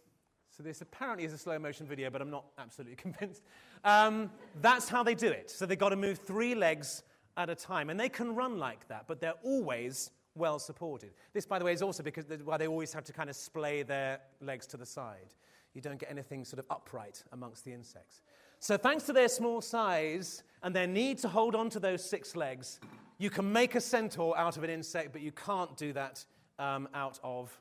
So 0.50 0.64
this 0.64 0.82
apparently 0.82 1.26
is 1.26 1.34
a 1.34 1.38
slow 1.38 1.60
motion 1.60 1.86
video, 1.86 2.10
but 2.10 2.22
I'm 2.22 2.32
not 2.32 2.45
absolutely 2.58 2.95
convinced. 2.98 3.43
Um, 3.84 4.32
that's 4.61 4.89
how 4.89 5.03
they 5.03 5.15
do 5.15 5.28
it. 5.28 5.49
So 5.49 5.65
they've 5.65 5.78
got 5.78 5.89
to 5.89 5.95
move 5.95 6.19
three 6.19 6.55
legs 6.55 7.03
at 7.38 7.49
a 7.49 7.55
time. 7.55 7.89
And 7.89 7.99
they 7.99 8.09
can 8.09 8.36
run 8.36 8.57
like 8.57 8.88
that, 8.88 9.05
but 9.07 9.21
they're 9.21 9.36
always 9.43 10.11
well 10.36 10.59
supported. 10.59 11.11
This, 11.34 11.45
by 11.45 11.59
the 11.59 11.65
way, 11.65 11.73
is 11.73 11.82
also 11.82 12.03
because 12.03 12.25
why 12.43 12.57
they 12.57 12.67
always 12.67 12.91
have 12.93 13.03
to 13.05 13.13
kind 13.13 13.30
of 13.30 13.36
splay 13.36 13.84
their 13.84 14.19
legs 14.41 14.67
to 14.67 14.78
the 14.78 14.86
side. 14.86 15.34
You 15.73 15.82
don't 15.82 15.99
get 15.99 16.09
anything 16.09 16.43
sort 16.43 16.59
of 16.59 16.65
upright 16.69 17.23
amongst 17.32 17.63
the 17.63 17.73
insects. 17.73 18.21
So, 18.59 18.78
thanks 18.78 19.03
to 19.05 19.13
their 19.13 19.28
small 19.28 19.61
size 19.61 20.43
and 20.63 20.75
their 20.75 20.88
need 20.88 21.19
to 21.19 21.28
hold 21.28 21.53
on 21.53 21.69
to 21.69 21.80
those 21.80 22.03
six 22.03 22.36
legs, 22.36 22.80
you 23.19 23.30
can 23.30 23.51
make 23.51 23.75
a 23.75 23.82
centaur 23.82 24.38
out 24.38 24.57
of 24.57 24.63
an 24.63 24.69
insect, 24.69 25.11
but 25.11 25.21
you 25.21 25.32
can't 25.32 25.75
do 25.78 25.93
that 25.93 26.25
um, 26.57 26.88
out 26.93 27.19
of 27.23 27.55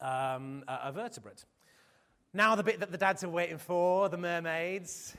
um, 0.00 0.62
a, 0.68 0.80
a 0.84 0.92
vertebrate. 0.92 1.44
Now, 2.34 2.54
the 2.56 2.62
bit 2.62 2.80
that 2.80 2.92
the 2.92 2.98
dads 2.98 3.24
are 3.24 3.28
waiting 3.30 3.56
for 3.56 4.10
the 4.10 4.18
mermaids. 4.18 5.16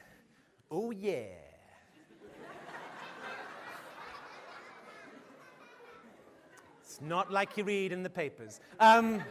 Oh, 0.70 0.92
yeah. 0.92 1.24
it's 6.84 7.02
not 7.02 7.32
like 7.32 7.58
you 7.58 7.64
read 7.64 7.92
in 7.92 8.04
the 8.04 8.12
papers. 8.12 8.60
Um, 8.80 9.24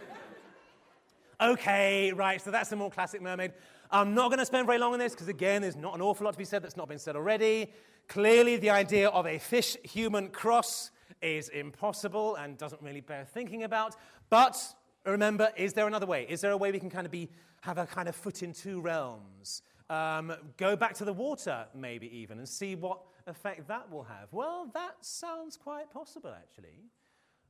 okay, 1.41 2.13
right, 2.13 2.43
so 2.43 2.51
that's 2.51 2.69
the 2.69 2.75
more 2.75 2.91
classic 2.91 3.23
mermaid. 3.23 3.53
I'm 3.93 4.13
not 4.13 4.31
going 4.31 4.41
to 4.41 4.47
spend 4.47 4.67
very 4.67 4.79
long 4.79 4.95
on 4.95 4.99
this 4.99 5.13
because, 5.13 5.29
again, 5.29 5.63
there's 5.63 5.77
not 5.77 5.95
an 5.95 6.03
awful 6.03 6.25
lot 6.25 6.33
to 6.33 6.39
be 6.39 6.45
said 6.45 6.65
that's 6.65 6.77
not 6.77 6.89
been 6.89 6.99
said 6.99 7.15
already. 7.15 7.73
Clearly, 8.09 8.57
the 8.57 8.71
idea 8.71 9.09
of 9.09 9.25
a 9.25 9.39
fish 9.39 9.77
human 9.85 10.31
cross 10.31 10.91
is 11.23 11.49
impossible 11.49 12.35
and 12.35 12.59
doesn't 12.59 12.83
really 12.83 13.03
bear 13.03 13.25
thinking 13.25 13.63
about. 13.63 13.95
But 14.31 14.57
remember, 15.11 15.51
is 15.57 15.73
there 15.73 15.87
another 15.87 16.07
way? 16.07 16.27
Is 16.29 16.41
there 16.41 16.51
a 16.51 16.57
way 16.57 16.73
we 16.73 16.79
can 16.79 16.91
kind 16.91 17.07
of 17.07 17.13
be 17.13 17.29
have 17.63 17.79
a 17.79 17.87
kind 17.87 18.09
of 18.09 18.17
foot 18.17 18.43
in 18.43 18.53
two 18.53 18.81
realms. 18.81 19.63
Um, 19.91 20.33
go 20.57 20.77
back 20.77 20.95
to 20.95 21.05
the 21.05 21.13
water, 21.13 21.67
maybe 21.75 22.15
even, 22.19 22.39
and 22.39 22.49
see 22.49 22.75
what 22.75 23.01
effect 23.27 23.67
that 23.69 23.91
will 23.91 24.05
have. 24.05 24.29
Well, 24.33 24.71
that 24.75 24.97
sounds 25.01 25.57
quite 25.57 25.91
possible, 25.91 26.33
actually. 26.35 26.85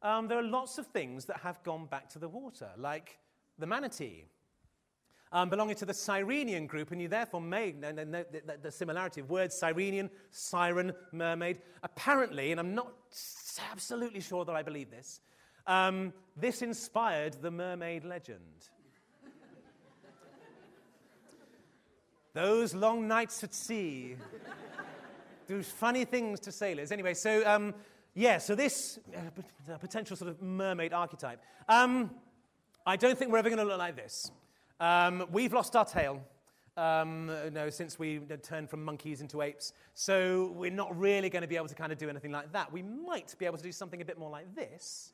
Um, 0.03 0.29
there 0.29 0.39
are 0.39 0.45
lots 0.45 0.79
of 0.79 0.87
things 0.87 1.25
that 1.27 1.39
have 1.39 1.63
gone 1.65 1.87
back 1.87 2.09
to 2.11 2.19
the 2.19 2.29
water, 2.29 2.69
like 2.77 3.19
the 3.59 3.67
manatee. 3.67 4.25
Um, 5.31 5.51
belonging 5.51 5.75
to 5.77 5.85
the 5.85 5.93
Sirenian 5.93 6.67
group, 6.67 6.91
and 6.91 7.03
you 7.03 7.09
therefore 7.09 7.43
may 7.43 7.73
know 7.73 7.93
the, 7.93 8.25
the, 8.63 8.73
similarity 8.73 9.21
of 9.21 9.29
words 9.29 9.55
Sirenian, 9.55 10.09
siren, 10.31 10.95
mermaid. 11.13 11.61
Apparently, 11.83 12.51
and 12.51 12.59
I'm 12.59 12.75
not 12.75 12.95
absolutely 13.71 14.21
sure 14.21 14.47
that 14.47 14.57
I 14.57 14.63
believe 14.63 14.91
this, 14.91 15.21
um, 15.69 16.13
this 16.37 16.63
inspired 16.63 17.35
the 17.35 17.51
mermaid 17.51 18.05
legend. 18.05 18.41
Those 22.35 22.75
long 22.75 23.09
nights 23.09 23.43
at 23.45 23.55
sea 23.55 24.17
do 25.47 25.63
funny 25.63 26.05
things 26.05 26.41
to 26.41 26.53
sailors. 26.53 26.93
Anyway, 26.93 27.15
so 27.15 27.47
um, 27.47 27.75
yeah, 28.15 28.39
so 28.39 28.55
this 28.55 28.99
uh, 29.17 29.79
potential 29.79 30.17
sort 30.17 30.31
of 30.31 30.43
mermaid 30.43 30.93
archetype. 30.93 31.41
Um, 31.69 32.11
I 32.87 32.97
don't 32.97 33.19
think 33.19 33.31
we're 33.31 33.39
ever 33.39 33.49
going 33.49 33.59
to 33.59 33.65
look 33.65 33.79
like 33.79 33.97
this. 33.97 34.31
Um, 34.81 35.27
we've 35.33 35.53
lost 35.53 35.75
our 35.77 35.85
tail. 35.85 36.23
Um, 36.77 37.27
no, 37.53 37.71
since 37.71 37.99
we 37.99 38.21
turned 38.43 38.71
from 38.71 38.85
monkeys 38.85 39.21
into 39.21 39.43
apes. 39.43 39.73
So 39.95 40.53
we're 40.55 40.71
not 40.71 40.97
really 40.97 41.29
going 41.29 41.43
to 41.43 41.49
be 41.49 41.57
able 41.57 41.67
to 41.67 41.75
kind 41.75 41.91
of 41.91 41.99
do 41.99 42.09
anything 42.09 42.31
like 42.31 42.53
that. 42.53 42.73
We 42.73 42.83
might 42.83 43.35
be 43.37 43.47
able 43.47 43.57
to 43.57 43.65
do 43.65 43.73
something 43.73 44.01
a 44.01 44.05
bit 44.05 44.17
more 44.17 44.31
like 44.31 44.55
this. 44.55 45.13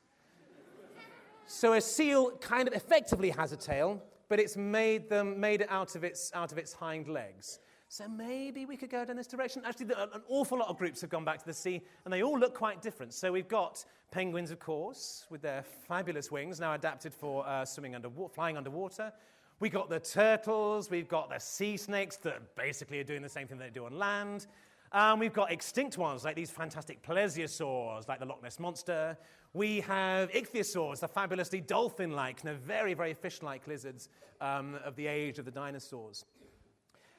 So 1.46 1.74
a 1.74 1.80
seal 1.80 2.32
kind 2.38 2.68
of 2.68 2.74
effectively 2.74 3.30
has 3.30 3.52
a 3.52 3.56
tail, 3.56 4.02
but 4.28 4.40
it's 4.40 4.56
made, 4.56 5.08
them, 5.08 5.38
made 5.38 5.60
it 5.60 5.68
out 5.70 5.94
of 5.96 6.04
its, 6.04 6.32
out 6.34 6.52
of 6.52 6.58
its 6.58 6.72
hind 6.72 7.08
legs. 7.08 7.60
So 7.88 8.08
maybe 8.08 8.66
we 8.66 8.76
could 8.76 8.90
go 8.90 9.04
down 9.04 9.16
this 9.16 9.26
direction. 9.26 9.62
Actually, 9.64 9.94
an 9.96 10.22
awful 10.28 10.58
lot 10.58 10.68
of 10.68 10.78
groups 10.78 11.00
have 11.02 11.10
gone 11.10 11.24
back 11.24 11.38
to 11.38 11.46
the 11.46 11.52
sea, 11.52 11.82
and 12.04 12.12
they 12.12 12.22
all 12.22 12.38
look 12.38 12.54
quite 12.54 12.82
different. 12.82 13.12
So 13.12 13.30
we've 13.30 13.46
got 13.46 13.84
penguins, 14.10 14.50
of 14.50 14.58
course, 14.58 15.26
with 15.30 15.42
their 15.42 15.62
fabulous 15.62 16.30
wings, 16.30 16.58
now 16.58 16.74
adapted 16.74 17.14
for 17.14 17.46
uh, 17.46 17.64
swimming 17.64 17.94
under, 17.94 18.08
flying 18.32 18.56
underwater. 18.56 19.12
We've 19.60 19.72
got 19.72 19.88
the 19.88 20.00
turtles, 20.00 20.90
we've 20.90 21.08
got 21.08 21.30
the 21.30 21.38
sea 21.38 21.76
snakes 21.76 22.16
that 22.18 22.56
basically 22.56 22.98
are 22.98 23.04
doing 23.04 23.22
the 23.22 23.28
same 23.28 23.46
thing 23.46 23.58
they 23.58 23.70
do 23.70 23.86
on 23.86 23.96
land. 23.96 24.48
Um, 24.94 25.18
we've 25.18 25.32
got 25.32 25.50
extinct 25.50 25.98
ones 25.98 26.24
like 26.24 26.36
these 26.36 26.52
fantastic 26.52 27.02
plesiosaurs, 27.02 28.06
like 28.06 28.20
the 28.20 28.26
Loch 28.26 28.40
Ness 28.44 28.60
Monster. 28.60 29.18
We 29.52 29.80
have 29.80 30.30
ichthyosaurs, 30.30 31.00
the 31.00 31.08
fabulously 31.08 31.60
dolphin 31.60 32.12
like, 32.12 32.44
you 32.44 32.50
know, 32.50 32.56
very, 32.64 32.94
very 32.94 33.12
fish 33.12 33.42
like 33.42 33.66
lizards 33.66 34.08
um, 34.40 34.76
of 34.84 34.94
the 34.94 35.08
age 35.08 35.40
of 35.40 35.46
the 35.46 35.50
dinosaurs. 35.50 36.24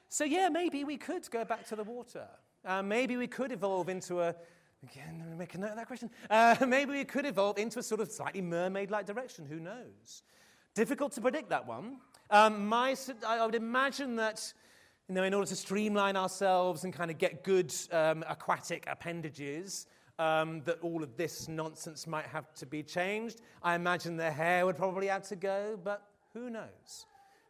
So, 0.08 0.24
yeah, 0.24 0.48
maybe 0.48 0.86
we 0.86 0.96
could 0.96 1.30
go 1.30 1.44
back 1.44 1.68
to 1.68 1.76
the 1.76 1.84
water. 1.84 2.28
Uh, 2.64 2.82
maybe 2.82 3.18
we 3.18 3.28
could 3.28 3.52
evolve 3.52 3.90
into 3.90 4.22
a, 4.22 4.34
again, 4.90 5.36
make 5.38 5.54
a 5.56 5.58
note 5.58 5.72
of 5.72 5.76
that 5.76 5.88
question. 5.88 6.10
Uh, 6.30 6.56
maybe 6.66 6.94
we 6.94 7.04
could 7.04 7.26
evolve 7.26 7.58
into 7.58 7.80
a 7.80 7.84
sort 7.84 8.00
of 8.00 8.10
slightly 8.10 8.42
mermaid 8.42 8.90
like 8.90 9.06
direction. 9.06 9.46
Who 9.46 9.60
knows? 9.60 10.24
Difficult 10.76 11.12
to 11.12 11.20
predict 11.20 11.50
that 11.50 11.68
one. 11.68 11.98
Um, 12.30 12.68
my, 12.68 12.96
I 13.28 13.46
would 13.46 13.54
imagine 13.54 14.16
that 14.16 14.54
you 15.08 15.16
know, 15.16 15.24
in 15.24 15.34
order 15.34 15.48
to 15.48 15.56
streamline 15.56 16.16
ourselves 16.16 16.84
and 16.84 16.94
kind 16.94 17.12
of 17.12 17.18
get 17.18 17.44
good 17.44 17.74
um, 17.92 18.24
aquatic 18.28 18.86
appendages, 18.88 19.86
um, 20.18 20.62
that 20.66 20.80
all 20.82 21.04
of 21.04 21.16
this 21.16 21.48
nonsense 21.48 22.08
might 22.08 22.26
have 22.26 22.54
to 22.56 22.66
be 22.66 22.82
changed. 22.82 23.42
I 23.62 23.76
imagine 23.76 24.18
the 24.18 24.32
hair 24.32 24.66
would 24.66 24.78
probably 24.78 25.08
have 25.08 25.28
to 25.30 25.36
go, 25.36 25.80
but 25.84 26.08
who 26.34 26.50
knows? 26.50 27.06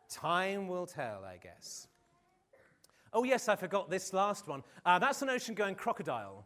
Time 0.10 0.68
will 0.68 0.86
tell, 0.86 1.24
I 1.24 1.38
guess. 1.38 1.88
Oh, 3.14 3.24
yes, 3.24 3.48
I 3.48 3.56
forgot 3.56 3.90
this 3.90 4.12
last 4.12 4.48
one. 4.48 4.62
Uh, 4.86 5.00
that's 5.00 5.22
an 5.22 5.30
ocean 5.30 5.56
going 5.56 5.76
crocodile. 5.76 6.46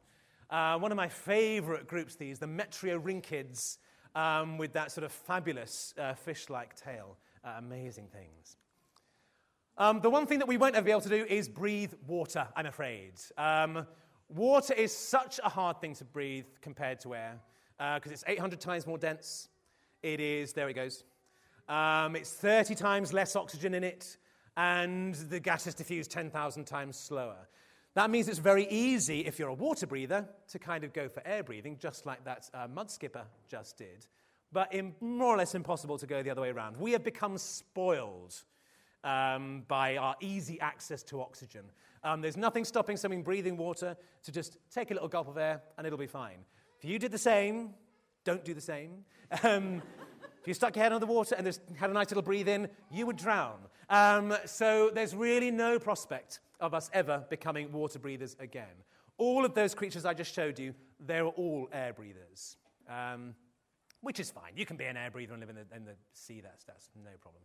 Uh, 0.49 0.77
one 0.77 0.91
of 0.91 0.95
my 0.95 1.07
favorite 1.07 1.87
groups, 1.87 2.15
these, 2.15 2.37
the 2.37 2.45
Metriorhynchids, 2.45 3.77
um, 4.15 4.57
with 4.57 4.73
that 4.73 4.91
sort 4.91 5.05
of 5.05 5.11
fabulous 5.11 5.93
uh, 5.97 6.13
fish 6.13 6.49
like 6.49 6.75
tail. 6.75 7.17
Uh, 7.43 7.55
amazing 7.57 8.07
things. 8.07 8.57
Um, 9.79 10.01
the 10.01 10.09
one 10.09 10.25
thing 10.25 10.39
that 10.39 10.47
we 10.49 10.57
won't 10.57 10.75
ever 10.75 10.83
be 10.83 10.91
able 10.91 10.99
to 10.99 11.09
do 11.09 11.23
is 11.23 11.47
breathe 11.47 11.93
water, 12.05 12.45
I'm 12.53 12.65
afraid. 12.65 13.13
Um, 13.37 13.87
water 14.27 14.73
is 14.73 14.93
such 14.93 15.39
a 15.41 15.47
hard 15.47 15.79
thing 15.79 15.95
to 15.95 16.03
breathe 16.03 16.47
compared 16.59 16.99
to 16.99 17.15
air 17.15 17.39
because 17.77 18.11
uh, 18.11 18.15
it's 18.15 18.25
800 18.27 18.59
times 18.59 18.85
more 18.85 18.97
dense. 18.97 19.47
It 20.03 20.19
is, 20.19 20.51
there 20.51 20.67
it 20.67 20.73
goes. 20.73 21.05
Um, 21.69 22.17
it's 22.17 22.33
30 22.33 22.75
times 22.75 23.13
less 23.13 23.37
oxygen 23.37 23.73
in 23.73 23.85
it, 23.85 24.17
and 24.57 25.15
the 25.15 25.39
gas 25.39 25.65
is 25.65 25.75
diffused 25.75 26.11
10,000 26.11 26.65
times 26.65 26.97
slower. 26.97 27.47
That 27.93 28.09
means 28.09 28.27
it's 28.27 28.37
very 28.37 28.67
easy, 28.67 29.21
if 29.21 29.39
you're 29.39 29.47
a 29.47 29.53
water 29.53 29.87
breather, 29.87 30.27
to 30.49 30.59
kind 30.59 30.83
of 30.83 30.91
go 30.91 31.07
for 31.07 31.25
air 31.25 31.41
breathing, 31.41 31.77
just 31.79 32.05
like 32.05 32.25
that 32.25 32.49
uh, 32.53 32.67
mud 32.67 32.91
skipper 32.91 33.23
just 33.47 33.77
did 33.77 34.07
but 34.51 34.73
more 34.99 35.35
or 35.35 35.37
less 35.37 35.53
impossible 35.53 35.95
to 35.95 36.07
go 36.07 36.23
the 36.23 36.29
other 36.31 36.41
way 36.41 36.49
around. 36.49 36.75
We 36.75 36.93
have 36.93 37.03
become 37.03 37.37
spoiled 37.37 38.33
um, 39.03 39.63
by 39.67 39.97
our 39.97 40.15
easy 40.19 40.59
access 40.59 41.03
to 41.03 41.21
oxygen. 41.21 41.65
Um, 42.03 42.21
there's 42.21 42.37
nothing 42.37 42.65
stopping 42.65 42.97
someone 42.97 43.21
breathing 43.21 43.57
water 43.57 43.95
to 44.23 44.31
just 44.31 44.57
take 44.71 44.91
a 44.91 44.93
little 44.93 45.09
gulp 45.09 45.27
of 45.27 45.37
air 45.37 45.61
and 45.77 45.85
it'll 45.85 45.99
be 45.99 46.07
fine. 46.07 46.37
If 46.81 46.89
you 46.89 46.99
did 46.99 47.11
the 47.11 47.17
same, 47.17 47.71
don't 48.23 48.43
do 48.43 48.53
the 48.53 48.61
same. 48.61 49.03
Um, 49.43 49.81
if 50.41 50.47
you 50.47 50.53
stuck 50.53 50.75
your 50.75 50.83
head 50.83 50.93
under 50.93 51.05
the 51.05 51.11
water 51.11 51.35
and 51.35 51.45
just 51.45 51.61
had 51.75 51.89
a 51.89 51.93
nice 51.93 52.09
little 52.09 52.23
breathe 52.23 52.47
in, 52.47 52.69
you 52.89 53.05
would 53.05 53.17
drown. 53.17 53.59
Um, 53.89 54.35
so 54.45 54.89
there's 54.93 55.13
really 55.15 55.51
no 55.51 55.77
prospect 55.79 56.39
of 56.59 56.73
us 56.73 56.89
ever 56.93 57.25
becoming 57.29 57.71
water 57.71 57.99
breathers 57.99 58.35
again. 58.39 58.83
All 59.17 59.43
of 59.43 59.53
those 59.53 59.75
creatures 59.75 60.05
I 60.05 60.13
just 60.13 60.33
showed 60.33 60.57
you, 60.57 60.73
they're 60.99 61.25
all 61.25 61.67
air 61.73 61.93
breathers. 61.93 62.57
Um, 62.89 63.35
which 64.01 64.19
is 64.19 64.31
fine. 64.31 64.53
You 64.55 64.65
can 64.65 64.77
be 64.77 64.85
an 64.85 64.95
air 64.95 65.11
breather 65.11 65.33
and 65.33 65.41
live 65.41 65.49
in 65.49 65.55
the, 65.55 65.75
in 65.75 65.85
the 65.85 65.95
sea, 66.13 66.41
that's, 66.41 66.63
that's 66.63 66.89
no 67.03 67.11
problem. 67.19 67.43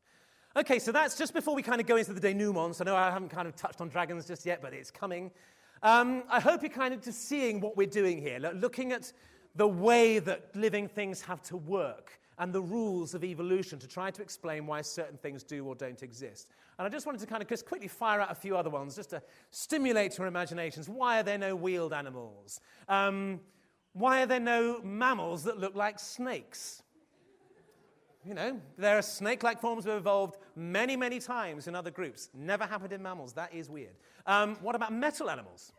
Okay, 0.56 0.78
so 0.78 0.92
that's 0.92 1.18
just 1.18 1.34
before 1.34 1.52
we 1.52 1.62
kind 1.62 1.80
of 1.80 1.86
go 1.88 1.96
into 1.96 2.12
the 2.12 2.20
denouement. 2.20 2.76
So 2.76 2.84
I 2.84 2.86
know 2.86 2.94
I 2.94 3.10
haven't 3.10 3.30
kind 3.30 3.48
of 3.48 3.56
touched 3.56 3.80
on 3.80 3.88
dragons 3.88 4.24
just 4.24 4.46
yet, 4.46 4.62
but 4.62 4.72
it's 4.72 4.88
coming. 4.88 5.32
Um, 5.82 6.22
I 6.30 6.38
hope 6.38 6.62
you're 6.62 6.70
kind 6.70 6.94
of 6.94 7.02
just 7.02 7.28
seeing 7.28 7.60
what 7.60 7.76
we're 7.76 7.88
doing 7.88 8.22
here, 8.22 8.38
looking 8.38 8.92
at 8.92 9.12
the 9.56 9.66
way 9.66 10.20
that 10.20 10.54
living 10.54 10.86
things 10.86 11.20
have 11.22 11.42
to 11.42 11.56
work 11.56 12.20
and 12.38 12.52
the 12.52 12.62
rules 12.62 13.14
of 13.14 13.24
evolution 13.24 13.80
to 13.80 13.88
try 13.88 14.12
to 14.12 14.22
explain 14.22 14.64
why 14.64 14.80
certain 14.80 15.18
things 15.18 15.42
do 15.42 15.64
or 15.64 15.74
don't 15.74 16.04
exist. 16.04 16.50
And 16.78 16.86
I 16.86 16.88
just 16.88 17.04
wanted 17.04 17.20
to 17.22 17.26
kind 17.26 17.42
of 17.42 17.48
just 17.48 17.66
quickly 17.66 17.88
fire 17.88 18.20
out 18.20 18.30
a 18.30 18.34
few 18.36 18.56
other 18.56 18.70
ones 18.70 18.94
just 18.94 19.10
to 19.10 19.20
stimulate 19.50 20.16
your 20.18 20.28
imaginations. 20.28 20.88
Why 20.88 21.18
are 21.18 21.24
there 21.24 21.38
no 21.38 21.56
wheeled 21.56 21.92
animals? 21.92 22.60
Um, 22.88 23.40
why 23.92 24.22
are 24.22 24.26
there 24.26 24.38
no 24.38 24.80
mammals 24.84 25.42
that 25.44 25.58
look 25.58 25.74
like 25.74 25.98
snakes? 25.98 26.83
You 28.26 28.32
know, 28.32 28.60
there 28.78 28.96
are 28.96 29.02
snake 29.02 29.42
like 29.42 29.60
forms 29.60 29.84
that 29.84 29.90
have 29.90 30.00
evolved 30.00 30.38
many, 30.56 30.96
many 30.96 31.18
times 31.18 31.68
in 31.68 31.74
other 31.74 31.90
groups. 31.90 32.30
Never 32.32 32.64
happened 32.64 32.92
in 32.92 33.02
mammals. 33.02 33.34
That 33.34 33.52
is 33.52 33.68
weird. 33.68 33.94
Um, 34.26 34.56
what 34.62 34.74
about 34.74 34.92
metal 34.94 35.28
animals? 35.28 35.72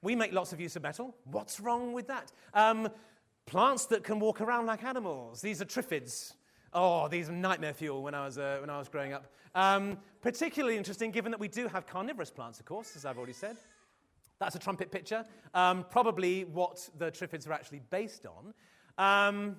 We 0.00 0.16
make 0.16 0.32
lots 0.32 0.52
of 0.52 0.60
use 0.60 0.74
of 0.76 0.82
metal. 0.82 1.14
What's 1.24 1.60
wrong 1.60 1.92
with 1.92 2.06
that? 2.08 2.32
Um, 2.54 2.88
plants 3.44 3.86
that 3.86 4.04
can 4.04 4.20
walk 4.20 4.40
around 4.40 4.64
like 4.66 4.84
animals. 4.84 5.42
These 5.42 5.60
are 5.60 5.66
triffids. 5.66 6.32
Oh, 6.72 7.08
these 7.08 7.28
are 7.28 7.32
nightmare 7.32 7.74
fuel 7.74 8.02
when 8.02 8.14
I 8.14 8.24
was, 8.24 8.38
uh, 8.38 8.58
when 8.60 8.70
I 8.70 8.78
was 8.78 8.88
growing 8.88 9.12
up. 9.12 9.26
Um, 9.54 9.98
particularly 10.22 10.76
interesting 10.78 11.10
given 11.10 11.30
that 11.32 11.40
we 11.40 11.48
do 11.48 11.68
have 11.68 11.86
carnivorous 11.86 12.30
plants, 12.30 12.58
of 12.58 12.66
course, 12.66 12.96
as 12.96 13.04
I've 13.04 13.18
already 13.18 13.32
said. 13.32 13.56
That's 14.38 14.54
a 14.54 14.58
trumpet 14.58 14.90
pitcher, 14.90 15.24
um, 15.54 15.84
probably 15.90 16.44
what 16.44 16.88
the 16.98 17.10
triffids 17.10 17.48
are 17.48 17.52
actually 17.52 17.80
based 17.90 18.26
on. 18.26 18.54
Um, 18.98 19.56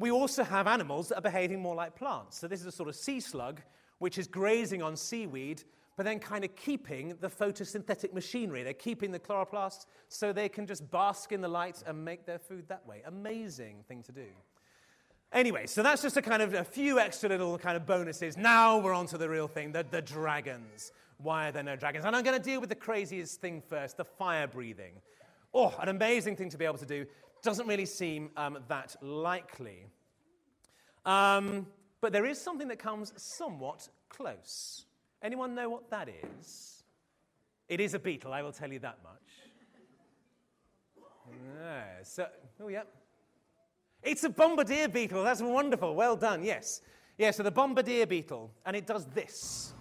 we 0.00 0.10
also 0.10 0.42
have 0.42 0.66
animals 0.66 1.10
that 1.10 1.18
are 1.18 1.22
behaving 1.22 1.60
more 1.60 1.74
like 1.74 1.94
plants. 1.94 2.38
So 2.38 2.48
this 2.48 2.60
is 2.60 2.66
a 2.66 2.72
sort 2.72 2.88
of 2.88 2.96
sea 2.96 3.20
slug, 3.20 3.60
which 3.98 4.16
is 4.16 4.26
grazing 4.26 4.82
on 4.82 4.96
seaweed, 4.96 5.62
but 5.96 6.04
then 6.04 6.18
kind 6.18 6.42
of 6.42 6.56
keeping 6.56 7.14
the 7.20 7.28
photosynthetic 7.28 8.14
machinery. 8.14 8.62
They're 8.62 8.72
keeping 8.72 9.10
the 9.10 9.18
chloroplasts 9.18 9.84
so 10.08 10.32
they 10.32 10.48
can 10.48 10.66
just 10.66 10.90
bask 10.90 11.32
in 11.32 11.42
the 11.42 11.48
light 11.48 11.82
and 11.86 12.02
make 12.02 12.24
their 12.24 12.38
food 12.38 12.66
that 12.68 12.86
way. 12.86 13.02
Amazing 13.04 13.84
thing 13.86 14.02
to 14.04 14.12
do. 14.12 14.24
Anyway, 15.32 15.66
so 15.66 15.82
that's 15.82 16.00
just 16.00 16.16
a 16.16 16.22
kind 16.22 16.40
of 16.40 16.54
a 16.54 16.64
few 16.64 16.98
extra 16.98 17.28
little 17.28 17.58
kind 17.58 17.76
of 17.76 17.84
bonuses. 17.84 18.38
Now 18.38 18.78
we're 18.78 18.94
on 18.94 19.06
to 19.08 19.18
the 19.18 19.28
real 19.28 19.48
thing, 19.48 19.70
the, 19.70 19.84
the 19.88 20.00
dragons. 20.00 20.92
Why 21.18 21.48
are 21.48 21.52
there 21.52 21.62
no 21.62 21.76
dragons? 21.76 22.06
And 22.06 22.16
I'm 22.16 22.24
going 22.24 22.38
to 22.38 22.42
deal 22.42 22.58
with 22.58 22.70
the 22.70 22.74
craziest 22.74 23.38
thing 23.42 23.62
first 23.68 23.98
the 23.98 24.04
fire 24.04 24.46
breathing. 24.46 24.94
Oh, 25.52 25.74
an 25.78 25.88
amazing 25.88 26.36
thing 26.36 26.48
to 26.48 26.56
be 26.56 26.64
able 26.64 26.78
to 26.78 26.86
do. 26.86 27.04
Doesn't 27.42 27.66
really 27.66 27.86
seem 27.86 28.30
um, 28.36 28.58
that 28.68 28.96
likely. 29.00 29.86
Um, 31.04 31.66
but 32.00 32.12
there 32.12 32.26
is 32.26 32.40
something 32.40 32.68
that 32.68 32.78
comes 32.78 33.12
somewhat 33.16 33.88
close. 34.08 34.84
Anyone 35.22 35.54
know 35.54 35.70
what 35.70 35.90
that 35.90 36.08
is? 36.08 36.82
It 37.68 37.80
is 37.80 37.94
a 37.94 37.98
beetle, 37.98 38.32
I 38.32 38.42
will 38.42 38.52
tell 38.52 38.72
you 38.72 38.78
that 38.80 38.98
much. 39.02 39.12
Yeah, 41.60 42.02
so, 42.02 42.26
oh, 42.62 42.68
yeah. 42.68 42.82
It's 44.02 44.24
a 44.24 44.30
bombardier 44.30 44.88
beetle. 44.88 45.22
That's 45.22 45.42
wonderful. 45.42 45.94
Well 45.94 46.16
done, 46.16 46.42
yes. 46.42 46.80
Yeah, 47.18 47.30
so 47.30 47.42
the 47.42 47.50
bombardier 47.50 48.06
beetle, 48.06 48.50
and 48.64 48.74
it 48.74 48.86
does 48.86 49.06
this. 49.06 49.74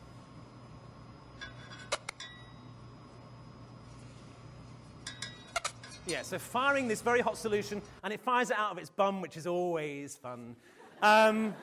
Yeah, 6.10 6.24
so 6.24 6.40
firing 6.40 6.88
this 6.88 7.02
very 7.02 7.22
hot 7.22 7.38
solution, 7.38 7.84
and 8.04 8.12
it 8.12 8.20
fires 8.20 8.50
it 8.50 8.58
out 8.58 8.72
of 8.72 8.80
its 8.80 8.90
bum, 8.90 9.22
which 9.22 9.38
is 9.38 9.46
always 9.46 10.16
fun. 10.16 10.56
Um, 11.04 11.54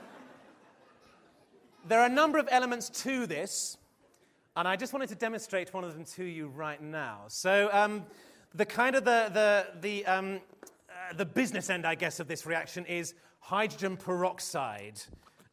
there 1.89 1.99
are 1.99 2.07
a 2.07 2.13
number 2.13 2.39
of 2.39 2.47
elements 2.53 2.89
to 3.03 3.27
this, 3.27 3.77
and 4.55 4.69
I 4.69 4.77
just 4.77 4.93
wanted 4.93 5.09
to 5.09 5.17
demonstrate 5.17 5.75
one 5.75 5.83
of 5.83 5.95
them 5.95 6.05
to 6.05 6.25
you 6.25 6.47
right 6.47 6.81
now. 6.81 7.23
So, 7.27 7.69
um, 7.73 8.05
the 8.55 8.65
kind 8.65 8.95
of 8.95 9.05
the, 9.05 9.31
the, 9.35 9.67
the, 9.81 10.07
um, 10.07 10.41
uh, 10.89 11.15
the 11.15 11.27
business 11.27 11.69
end, 11.69 11.85
I 11.85 11.97
guess, 11.97 12.21
of 12.21 12.29
this 12.29 12.47
reaction 12.47 12.87
is 12.87 13.15
hydrogen 13.41 13.97
peroxide, 13.97 15.01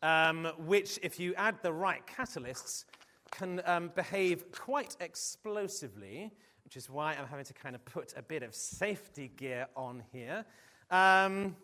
um, 0.04 0.52
which, 0.60 1.00
if 1.02 1.20
you 1.20 1.34
add 1.34 1.56
the 1.64 1.74
right 1.74 2.04
catalysts, 2.06 2.86
can 3.32 3.60
um, 3.66 3.92
behave 3.96 4.52
quite 4.52 4.96
explosively, 5.00 6.32
which 6.64 6.78
is 6.78 6.90
why 6.90 7.14
I'm 7.14 7.28
having 7.28 7.46
to 7.46 7.54
kind 7.54 7.76
of 7.76 7.84
put 7.86 8.14
a 8.16 8.22
bit 8.22 8.44
of 8.44 8.54
safety 8.56 9.32
gear 9.36 9.68
on 9.76 10.04
here. 10.12 10.46
Um, 10.90 11.56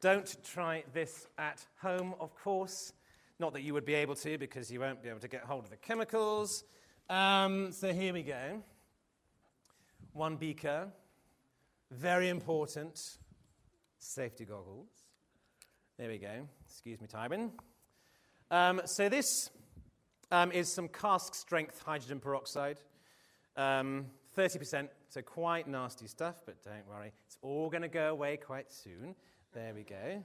don't 0.00 0.36
try 0.44 0.84
this 0.92 1.26
at 1.38 1.64
home, 1.80 2.14
of 2.20 2.34
course. 2.36 2.92
Not 3.38 3.52
that 3.54 3.62
you 3.62 3.74
would 3.74 3.84
be 3.84 3.94
able 3.94 4.14
to, 4.16 4.38
because 4.38 4.70
you 4.70 4.80
won't 4.80 5.02
be 5.02 5.08
able 5.08 5.20
to 5.20 5.28
get 5.28 5.42
hold 5.42 5.64
of 5.64 5.70
the 5.70 5.76
chemicals. 5.76 6.64
Um, 7.08 7.72
so 7.72 7.92
here 7.92 8.12
we 8.12 8.22
go. 8.22 8.62
One 10.12 10.36
beaker. 10.36 10.88
Very 11.90 12.28
important. 12.28 12.98
Safety 13.98 14.44
goggles. 14.44 14.88
There 15.98 16.08
we 16.08 16.18
go. 16.18 16.48
Excuse 16.66 17.00
me, 17.00 17.06
Tywin. 17.06 17.50
Um, 18.50 18.80
so 18.84 19.08
this 19.08 19.50
um, 20.30 20.52
is 20.52 20.72
some 20.72 20.88
cask 20.88 21.34
strength 21.34 21.82
hydrogen 21.84 22.20
peroxide. 22.20 22.78
Um, 23.56 24.06
30%, 24.36 24.88
so 25.08 25.22
quite 25.22 25.66
nasty 25.66 26.06
stuff, 26.06 26.36
but 26.44 26.62
don't 26.62 26.86
worry. 26.88 27.12
It's 27.26 27.38
all 27.42 27.70
going 27.70 27.82
to 27.82 27.88
go 27.88 28.10
away 28.10 28.36
quite 28.36 28.70
soon. 28.70 29.14
There 29.52 29.72
we 29.74 29.82
go. 29.82 30.22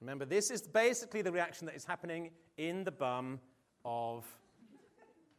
Remember, 0.00 0.24
this 0.24 0.50
is 0.50 0.62
basically 0.62 1.22
the 1.22 1.32
reaction 1.32 1.66
that 1.66 1.74
is 1.74 1.84
happening 1.84 2.30
in 2.56 2.84
the 2.84 2.92
bum 2.92 3.40
of 3.84 4.24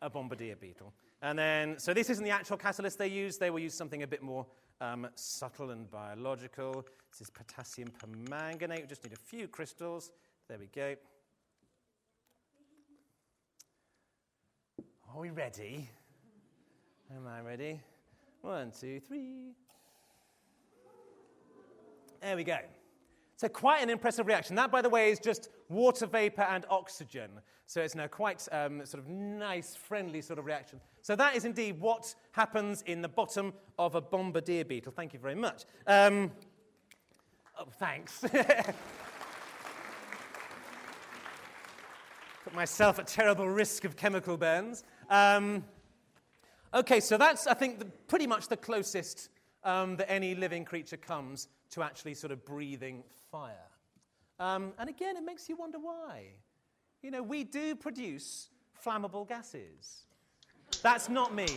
a 0.01 0.09
bombardier 0.09 0.55
beetle. 0.55 0.93
And 1.21 1.37
then, 1.37 1.79
so 1.79 1.93
this 1.93 2.09
isn't 2.09 2.23
the 2.23 2.31
actual 2.31 2.57
catalyst 2.57 2.97
they 2.97 3.07
use. 3.07 3.37
They 3.37 3.49
will 3.49 3.59
use 3.59 3.73
something 3.73 4.03
a 4.03 4.07
bit 4.07 4.21
more 4.21 4.45
um, 4.81 5.07
subtle 5.15 5.69
and 5.69 5.89
biological. 5.89 6.85
This 7.11 7.21
is 7.21 7.29
potassium 7.29 7.89
permanganate. 7.89 8.81
We 8.81 8.87
just 8.87 9.03
need 9.03 9.13
a 9.13 9.19
few 9.19 9.47
crystals. 9.47 10.11
There 10.47 10.57
we 10.57 10.67
go. 10.67 10.95
Are 15.13 15.19
we 15.19 15.29
ready? 15.29 15.89
Am 17.13 17.27
I 17.27 17.41
ready? 17.41 17.81
One, 18.41 18.71
two, 18.71 19.01
three. 19.01 19.51
There 22.21 22.37
we 22.37 22.45
go. 22.45 22.59
So, 23.35 23.49
quite 23.49 23.83
an 23.83 23.89
impressive 23.89 24.25
reaction. 24.25 24.55
That, 24.55 24.71
by 24.71 24.81
the 24.81 24.87
way, 24.87 25.11
is 25.11 25.19
just 25.19 25.49
water 25.67 26.05
vapor 26.05 26.43
and 26.43 26.65
oxygen. 26.69 27.29
So, 27.65 27.81
it's 27.81 27.93
now 27.93 28.07
quite 28.07 28.47
um, 28.53 28.85
sort 28.85 29.03
of 29.03 29.09
nice, 29.09 29.75
friendly 29.75 30.21
sort 30.21 30.39
of 30.39 30.45
reaction. 30.45 30.79
So, 31.01 31.17
that 31.17 31.35
is 31.35 31.43
indeed 31.43 31.81
what 31.81 32.15
happens 32.31 32.81
in 32.83 33.01
the 33.01 33.09
bottom 33.09 33.53
of 33.77 33.95
a 33.95 34.01
bombardier 34.01 34.63
beetle. 34.63 34.93
Thank 34.95 35.11
you 35.11 35.19
very 35.19 35.35
much. 35.35 35.65
Um, 35.87 36.31
oh, 37.59 37.65
thanks. 37.79 38.23
Put 42.43 42.55
myself 42.55 42.97
at 42.97 43.07
terrible 43.07 43.47
risk 43.47 43.85
of 43.85 43.95
chemical 43.95 44.35
burns. 44.35 44.83
Um, 45.11 45.65
okay, 46.73 47.01
so 47.01 47.17
that's, 47.17 47.45
I 47.45 47.53
think, 47.53 47.79
the, 47.79 47.85
pretty 48.07 48.25
much 48.25 48.47
the 48.47 48.55
closest 48.55 49.29
um, 49.65 49.97
that 49.97 50.09
any 50.09 50.33
living 50.35 50.63
creature 50.63 50.95
comes 50.95 51.49
to 51.71 51.83
actually 51.83 52.13
sort 52.13 52.31
of 52.31 52.45
breathing 52.45 53.03
fire. 53.29 53.67
Um, 54.39 54.71
and 54.79 54.89
again, 54.89 55.17
it 55.17 55.23
makes 55.23 55.49
you 55.49 55.57
wonder 55.57 55.79
why. 55.79 56.27
You 57.03 57.11
know, 57.11 57.21
we 57.21 57.43
do 57.43 57.75
produce 57.75 58.49
flammable 58.83 59.27
gases. 59.27 60.05
That's 60.81 61.09
not 61.09 61.35
me. 61.35 61.47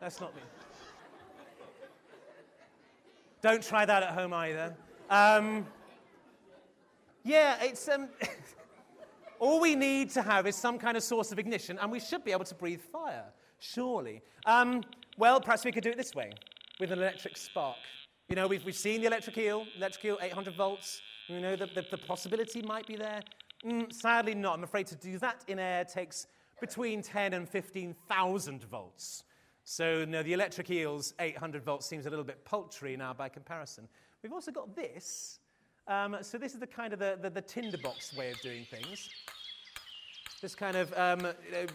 That's 0.00 0.20
not 0.20 0.34
me. 0.36 0.42
Don't 3.42 3.62
try 3.62 3.84
that 3.84 4.02
at 4.04 4.10
home 4.10 4.32
either. 4.32 4.74
Um, 5.10 5.66
yeah, 7.24 7.56
it's. 7.60 7.88
Um, 7.88 8.08
all 9.44 9.60
we 9.60 9.74
need 9.74 10.08
to 10.08 10.22
have 10.22 10.46
is 10.46 10.56
some 10.56 10.78
kind 10.78 10.96
of 10.96 11.02
source 11.02 11.30
of 11.30 11.38
ignition, 11.38 11.78
and 11.80 11.92
we 11.92 12.00
should 12.00 12.24
be 12.24 12.32
able 12.32 12.46
to 12.46 12.54
breathe 12.54 12.80
fire, 12.80 13.26
surely. 13.58 14.22
Um, 14.46 14.82
well, 15.18 15.38
perhaps 15.38 15.66
we 15.66 15.70
could 15.70 15.84
do 15.84 15.90
it 15.90 15.98
this 15.98 16.14
way 16.14 16.32
with 16.80 16.90
an 16.92 16.98
electric 16.98 17.36
spark. 17.36 17.76
You 18.30 18.36
know, 18.36 18.46
we've, 18.46 18.64
we've 18.64 18.74
seen 18.74 19.02
the 19.02 19.06
electric 19.06 19.36
eel, 19.36 19.66
electric 19.76 20.02
eel, 20.06 20.18
800 20.22 20.56
volts. 20.56 21.02
You 21.28 21.40
know, 21.40 21.56
the, 21.56 21.66
the, 21.66 21.84
the 21.90 21.98
possibility 21.98 22.62
might 22.62 22.86
be 22.86 22.96
there. 22.96 23.20
Mm, 23.66 23.92
sadly, 23.92 24.34
not. 24.34 24.56
I'm 24.56 24.64
afraid 24.64 24.86
to 24.86 24.94
do 24.94 25.18
that 25.18 25.44
in 25.46 25.58
air 25.58 25.84
takes 25.84 26.26
between 26.58 27.02
10 27.02 27.34
and 27.34 27.46
15,000 27.46 28.64
volts. 28.64 29.24
So, 29.64 30.06
no, 30.06 30.22
the 30.22 30.32
electric 30.32 30.70
eel's 30.70 31.12
800 31.20 31.62
volts 31.62 31.86
seems 31.86 32.06
a 32.06 32.10
little 32.10 32.24
bit 32.24 32.42
paltry 32.46 32.96
now 32.96 33.12
by 33.12 33.28
comparison. 33.28 33.88
We've 34.22 34.32
also 34.32 34.52
got 34.52 34.74
this. 34.74 35.38
Um, 35.86 36.16
so, 36.22 36.38
this 36.38 36.54
is 36.54 36.60
the 36.60 36.66
kind 36.66 36.94
of 36.94 36.98
the, 36.98 37.18
the, 37.20 37.28
the, 37.28 37.42
tinderbox 37.42 38.16
way 38.16 38.30
of 38.30 38.40
doing 38.40 38.66
things. 38.70 39.10
Just 40.44 40.58
kind 40.58 40.76
of 40.76 40.92
um, 40.98 41.20
you 41.20 41.52
know, 41.52 41.66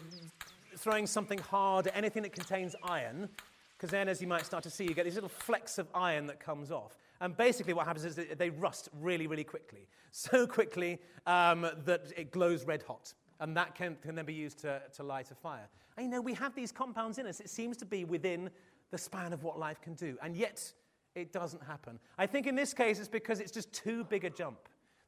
throwing 0.78 1.08
something 1.08 1.40
hard 1.40 1.90
anything 1.96 2.22
that 2.22 2.34
contains 2.34 2.76
iron 2.84 3.28
because 3.76 3.90
then, 3.90 4.08
as 4.08 4.22
you 4.22 4.28
might 4.28 4.46
start 4.46 4.64
to 4.66 4.70
see, 4.70 4.84
you 4.84 4.94
get 4.94 5.06
these 5.06 5.16
little 5.16 5.28
flecks 5.28 5.80
of 5.80 5.88
iron 5.96 6.28
that 6.28 6.40
comes 6.40 6.70
off. 6.70 6.96
And 7.20 7.36
basically, 7.36 7.74
what 7.74 7.88
happens 7.88 8.06
is 8.06 8.20
they 8.38 8.52
rust 8.52 8.90
really, 9.02 9.26
really 9.26 9.44
quickly. 9.44 9.88
So 10.12 10.46
quickly 10.46 11.00
um, 11.26 11.68
that 11.86 12.14
it 12.16 12.30
glows 12.30 12.64
red 12.64 12.84
hot. 12.84 13.12
And 13.40 13.58
that 13.58 13.74
can, 13.74 13.98
can 14.04 14.14
then 14.14 14.26
be 14.26 14.36
used 14.36 14.60
to, 14.60 14.84
to 14.98 15.02
light 15.02 15.32
a 15.32 15.36
fire. 15.36 15.68
And 15.98 16.06
you 16.06 16.12
know, 16.12 16.22
we 16.22 16.36
have 16.36 16.54
these 16.54 16.72
compounds 16.72 17.18
in 17.18 17.26
us. 17.26 17.40
It 17.40 17.50
seems 17.50 17.76
to 17.78 17.88
be 17.88 18.06
within 18.06 18.52
the 18.92 19.00
span 19.00 19.34
of 19.34 19.42
what 19.42 19.58
life 19.58 19.82
can 19.82 19.96
do. 19.96 20.16
And 20.22 20.38
yet, 20.38 20.72
it 21.16 21.34
doesn't 21.34 21.64
happen. 21.64 21.98
I 22.20 22.28
think 22.28 22.46
in 22.46 22.54
this 22.54 22.76
case, 22.76 23.00
it's 23.00 23.08
because 23.08 23.40
it's 23.40 23.52
just 23.52 23.74
too 23.74 24.04
big 24.04 24.26
a 24.26 24.30
jump. 24.30 24.60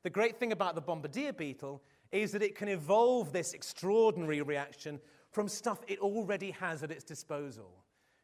The 0.02 0.10
great 0.10 0.40
thing 0.40 0.52
about 0.52 0.74
the 0.74 0.82
bombardier 0.82 1.32
beetle 1.32 1.84
is 2.12 2.32
that 2.32 2.42
it 2.42 2.56
can 2.56 2.68
evolve 2.68 3.32
this 3.32 3.54
extraordinary 3.54 4.42
reaction 4.42 5.00
from 5.32 5.48
stuff 5.48 5.80
it 5.88 6.00
already 6.00 6.52
has 6.52 6.84
at 6.84 6.92
its 6.92 7.04
disposal. 7.04 7.72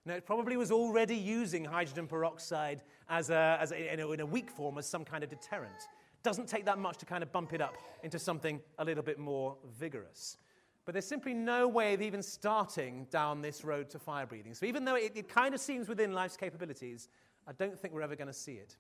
Now, 0.06 0.14
it 0.14 0.26
probably 0.26 0.56
was 0.56 0.72
already 0.72 1.16
using 1.16 1.66
hydrogen 1.66 2.08
peroxide 2.08 2.82
as 3.10 3.30
a, 3.30 3.58
as 3.60 3.72
a, 3.72 3.94
in, 3.94 4.00
a, 4.00 4.12
in 4.12 4.20
a 4.22 4.26
weak 4.26 4.50
form 4.50 4.78
as 4.78 4.86
some 4.86 5.04
kind 5.04 5.24
of 5.24 5.30
deterrent. 5.30 5.90
Doesn't 6.24 6.48
take 6.48 6.66
that 6.66 6.80
much 6.80 6.98
to 6.98 7.06
kind 7.06 7.24
of 7.24 7.32
bump 7.32 7.54
it 7.54 7.62
up 7.62 7.76
into 8.04 8.18
something 8.18 8.62
a 8.80 8.86
little 8.86 9.04
bit 9.04 9.20
more 9.20 9.58
vigorous. 9.78 10.38
But 10.86 10.94
there's 10.94 11.06
simply 11.06 11.34
no 11.34 11.68
way 11.68 11.94
of 11.94 12.02
even 12.02 12.24
starting 12.24 13.08
down 13.12 13.42
this 13.42 13.66
road 13.66 13.90
to 13.90 14.00
fire 14.00 14.26
breathing. 14.26 14.54
So 14.54 14.66
even 14.66 14.86
though 14.86 14.96
it, 14.96 15.12
it 15.16 15.28
kind 15.28 15.54
of 15.54 15.60
seems 15.60 15.90
within 15.90 16.14
life's 16.14 16.38
capabilities, 16.38 17.10
I 17.46 17.52
don't 17.52 17.78
think 17.78 17.94
we're 17.94 18.02
ever 18.02 18.16
going 18.16 18.28
to 18.28 18.34
see 18.34 18.54
it. 18.54 18.78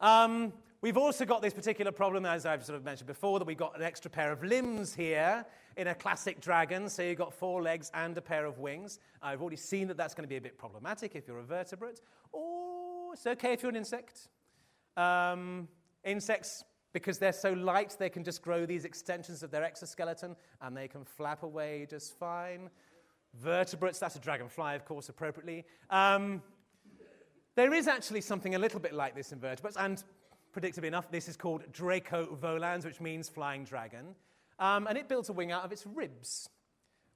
Um, 0.00 0.52
we've 0.82 0.96
also 0.96 1.24
got 1.24 1.42
this 1.42 1.54
particular 1.54 1.92
problem, 1.92 2.24
as 2.24 2.46
I've 2.46 2.64
sort 2.64 2.76
of 2.76 2.84
mentioned 2.84 3.06
before, 3.06 3.38
that 3.38 3.44
we've 3.44 3.56
got 3.56 3.76
an 3.76 3.82
extra 3.82 4.10
pair 4.10 4.32
of 4.32 4.42
limbs 4.42 4.94
here 4.94 5.44
in 5.76 5.88
a 5.88 5.94
classic 5.94 6.40
dragon. 6.40 6.88
So 6.88 7.02
you've 7.02 7.18
got 7.18 7.32
four 7.32 7.62
legs 7.62 7.90
and 7.94 8.16
a 8.16 8.22
pair 8.22 8.46
of 8.46 8.58
wings. 8.58 8.98
I've 9.22 9.40
already 9.40 9.56
seen 9.56 9.88
that 9.88 9.96
that's 9.96 10.14
going 10.14 10.24
to 10.24 10.28
be 10.28 10.36
a 10.36 10.40
bit 10.40 10.58
problematic 10.58 11.14
if 11.14 11.28
you're 11.28 11.38
a 11.38 11.44
vertebrate. 11.44 12.00
Or 12.32 13.12
it's 13.12 13.26
okay 13.26 13.52
if 13.52 13.62
you're 13.62 13.70
an 13.70 13.76
insect. 13.76 14.28
Um, 14.96 15.68
insects, 16.04 16.64
because 16.92 17.18
they're 17.18 17.32
so 17.32 17.52
light, 17.52 17.96
they 17.98 18.08
can 18.08 18.24
just 18.24 18.42
grow 18.42 18.66
these 18.66 18.84
extensions 18.84 19.42
of 19.42 19.50
their 19.50 19.62
exoskeleton 19.62 20.34
and 20.60 20.76
they 20.76 20.88
can 20.88 21.04
flap 21.04 21.42
away 21.42 21.86
just 21.88 22.18
fine. 22.18 22.70
Vertebrates, 23.34 23.98
that's 24.00 24.16
a 24.16 24.18
dragonfly, 24.18 24.74
of 24.74 24.84
course, 24.84 25.08
appropriately. 25.08 25.64
Um, 25.88 26.42
there 27.54 27.72
is 27.72 27.86
actually 27.86 28.22
something 28.22 28.54
a 28.54 28.58
little 28.58 28.80
bit 28.80 28.92
like 28.92 29.14
this 29.14 29.32
in 29.32 29.38
vertebrates, 29.38 29.76
and 29.76 30.02
predictably 30.54 30.84
enough, 30.84 31.10
this 31.10 31.28
is 31.28 31.36
called 31.36 31.62
Draco 31.72 32.26
volans, 32.40 32.84
which 32.84 33.00
means 33.00 33.28
flying 33.28 33.64
dragon. 33.64 34.14
Um, 34.58 34.86
and 34.86 34.98
it 34.98 35.08
builds 35.08 35.28
a 35.28 35.32
wing 35.32 35.52
out 35.52 35.64
of 35.64 35.72
its 35.72 35.86
ribs, 35.86 36.48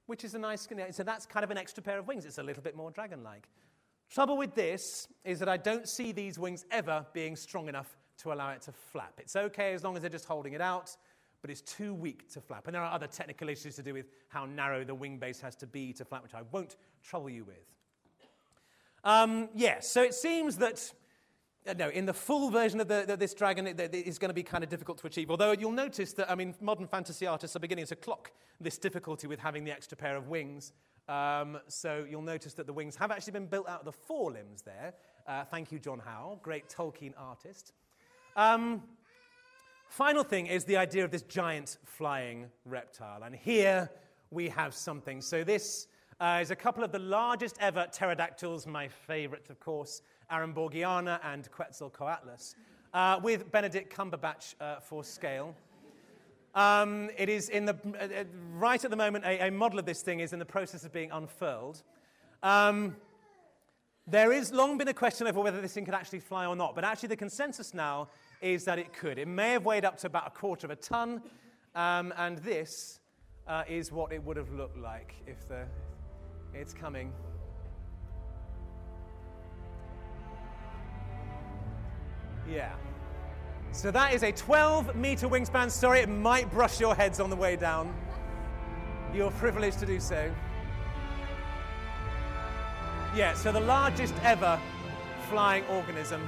which 0.07 0.23
is 0.23 0.33
a 0.35 0.39
nice, 0.39 0.67
so 0.91 1.03
that's 1.03 1.25
kind 1.25 1.43
of 1.43 1.51
an 1.51 1.57
extra 1.57 1.83
pair 1.83 1.99
of 1.99 2.07
wings. 2.07 2.25
It's 2.25 2.37
a 2.37 2.43
little 2.43 2.63
bit 2.63 2.75
more 2.75 2.91
dragon 2.91 3.23
like. 3.23 3.47
Trouble 4.09 4.37
with 4.37 4.55
this 4.55 5.07
is 5.23 5.39
that 5.39 5.49
I 5.49 5.57
don't 5.57 5.87
see 5.87 6.11
these 6.11 6.37
wings 6.37 6.65
ever 6.71 7.05
being 7.13 7.35
strong 7.35 7.67
enough 7.67 7.97
to 8.19 8.31
allow 8.31 8.51
it 8.51 8.61
to 8.61 8.71
flap. 8.71 9.13
It's 9.17 9.35
okay 9.35 9.73
as 9.73 9.83
long 9.83 9.95
as 9.95 10.01
they're 10.01 10.09
just 10.09 10.25
holding 10.25 10.53
it 10.53 10.61
out, 10.61 10.95
but 11.41 11.49
it's 11.51 11.61
too 11.61 11.93
weak 11.93 12.31
to 12.33 12.41
flap. 12.41 12.67
And 12.67 12.75
there 12.75 12.81
are 12.81 12.91
other 12.91 13.07
technical 13.07 13.49
issues 13.49 13.75
to 13.75 13.83
do 13.83 13.93
with 13.93 14.07
how 14.29 14.45
narrow 14.45 14.83
the 14.83 14.95
wing 14.95 15.17
base 15.17 15.41
has 15.41 15.55
to 15.57 15.67
be 15.67 15.93
to 15.93 16.05
flap, 16.05 16.23
which 16.23 16.33
I 16.33 16.43
won't 16.51 16.75
trouble 17.03 17.29
you 17.29 17.43
with. 17.43 17.57
Um, 19.03 19.49
yes, 19.53 19.75
yeah, 19.75 19.79
so 19.81 20.01
it 20.01 20.15
seems 20.15 20.57
that, 20.57 20.91
no, 21.73 21.89
in 21.89 22.05
the 22.05 22.13
full 22.13 22.49
version 22.49 22.79
of 22.79 22.87
the, 22.87 23.15
this 23.17 23.33
dragon, 23.33 23.65
it, 23.67 23.79
it 23.79 23.93
is 23.93 24.19
going 24.19 24.29
to 24.29 24.35
be 24.35 24.43
kind 24.43 24.63
of 24.63 24.69
difficult 24.69 24.99
to 24.99 25.07
achieve. 25.07 25.31
Although 25.31 25.51
you'll 25.51 25.71
notice 25.71 26.13
that, 26.13 26.29
I 26.29 26.35
mean, 26.35 26.53
modern 26.61 26.87
fantasy 26.87 27.25
artists 27.25 27.55
are 27.55 27.59
beginning 27.59 27.87
to 27.87 27.95
clock 27.95 28.31
this 28.61 28.77
difficulty 28.77 29.27
with 29.27 29.39
having 29.39 29.63
the 29.63 29.71
extra 29.71 29.97
pair 29.97 30.15
of 30.15 30.27
wings. 30.27 30.73
Um, 31.07 31.59
so 31.67 32.05
you'll 32.09 32.21
notice 32.21 32.53
that 32.53 32.67
the 32.67 32.73
wings 32.73 32.95
have 32.95 33.11
actually 33.11 33.33
been 33.33 33.47
built 33.47 33.67
out 33.67 33.79
of 33.79 33.85
the 33.85 33.91
forelimbs 33.91 34.61
there. 34.61 34.93
Uh, 35.27 35.43
thank 35.45 35.71
you, 35.71 35.79
John 35.79 35.99
Howe, 35.99 36.39
great 36.43 36.69
Tolkien 36.69 37.13
artist. 37.17 37.73
Um, 38.35 38.83
final 39.89 40.23
thing 40.23 40.47
is 40.47 40.65
the 40.65 40.77
idea 40.77 41.03
of 41.03 41.11
this 41.11 41.23
giant 41.23 41.77
flying 41.83 42.47
reptile. 42.65 43.23
And 43.23 43.35
here 43.35 43.89
we 44.29 44.49
have 44.49 44.73
something. 44.73 45.21
So 45.21 45.43
this 45.43 45.87
uh, 46.19 46.39
is 46.41 46.51
a 46.51 46.55
couple 46.55 46.83
of 46.83 46.91
the 46.91 46.99
largest 46.99 47.57
ever 47.59 47.87
pterodactyls, 47.91 48.65
my 48.65 48.87
favorite, 48.87 49.47
of 49.49 49.59
course, 49.59 50.01
Arambourgiania 50.31 51.19
and 51.23 51.49
Quetzalcoatlus, 51.51 52.55
uh, 52.93 53.19
with 53.21 53.51
Benedict 53.51 53.95
Cumberbatch 53.95 54.55
uh, 54.59 54.79
for 54.79 55.03
scale. 55.03 55.55
Um, 56.55 57.09
it 57.17 57.27
is 57.27 57.49
in 57.49 57.65
the, 57.65 57.75
uh, 57.99 58.23
right 58.53 58.83
at 58.83 58.89
the 58.89 58.97
moment, 58.97 59.25
a, 59.25 59.47
a, 59.47 59.51
model 59.51 59.77
of 59.77 59.85
this 59.85 60.01
thing 60.01 60.21
is 60.21 60.31
in 60.31 60.39
the 60.39 60.45
process 60.45 60.85
of 60.85 60.93
being 60.93 61.11
unfurled. 61.11 61.83
Um, 62.41 62.95
there 64.07 64.31
has 64.31 64.53
long 64.53 64.77
been 64.77 64.87
a 64.87 64.93
question 64.93 65.27
over 65.27 65.41
whether 65.41 65.59
this 65.59 65.73
thing 65.73 65.83
could 65.83 65.93
actually 65.93 66.19
fly 66.21 66.45
or 66.45 66.55
not, 66.55 66.73
but 66.73 66.85
actually 66.85 67.09
the 67.09 67.17
consensus 67.17 67.73
now 67.73 68.07
is 68.41 68.63
that 68.65 68.79
it 68.79 68.93
could. 68.93 69.17
It 69.17 69.27
may 69.27 69.51
have 69.51 69.65
weighed 69.65 69.83
up 69.83 69.97
to 69.97 70.07
about 70.07 70.27
a 70.27 70.29
quarter 70.29 70.67
of 70.67 70.71
a 70.71 70.75
ton, 70.75 71.21
um, 71.73 72.13
and 72.17 72.37
this 72.37 72.99
uh, 73.47 73.63
is 73.67 73.91
what 73.91 74.13
it 74.13 74.23
would 74.23 74.37
have 74.37 74.51
looked 74.53 74.77
like 74.77 75.15
if 75.27 75.47
the, 75.49 75.65
it's 76.53 76.73
coming. 76.73 77.11
Yeah. 82.49 82.71
So 83.71 83.91
that 83.91 84.13
is 84.13 84.23
a 84.23 84.31
12 84.31 84.95
meter 84.95 85.27
wingspan. 85.27 85.69
Sorry, 85.69 85.99
it 85.99 86.09
might 86.09 86.49
brush 86.51 86.79
your 86.79 86.95
heads 86.95 87.19
on 87.19 87.29
the 87.29 87.35
way 87.35 87.55
down. 87.55 87.93
You're 89.13 89.31
privileged 89.31 89.79
to 89.79 89.85
do 89.85 89.99
so. 89.99 90.31
Yeah, 93.15 93.33
so 93.33 93.51
the 93.51 93.59
largest 93.59 94.13
ever 94.23 94.59
flying 95.29 95.65
organism. 95.67 96.21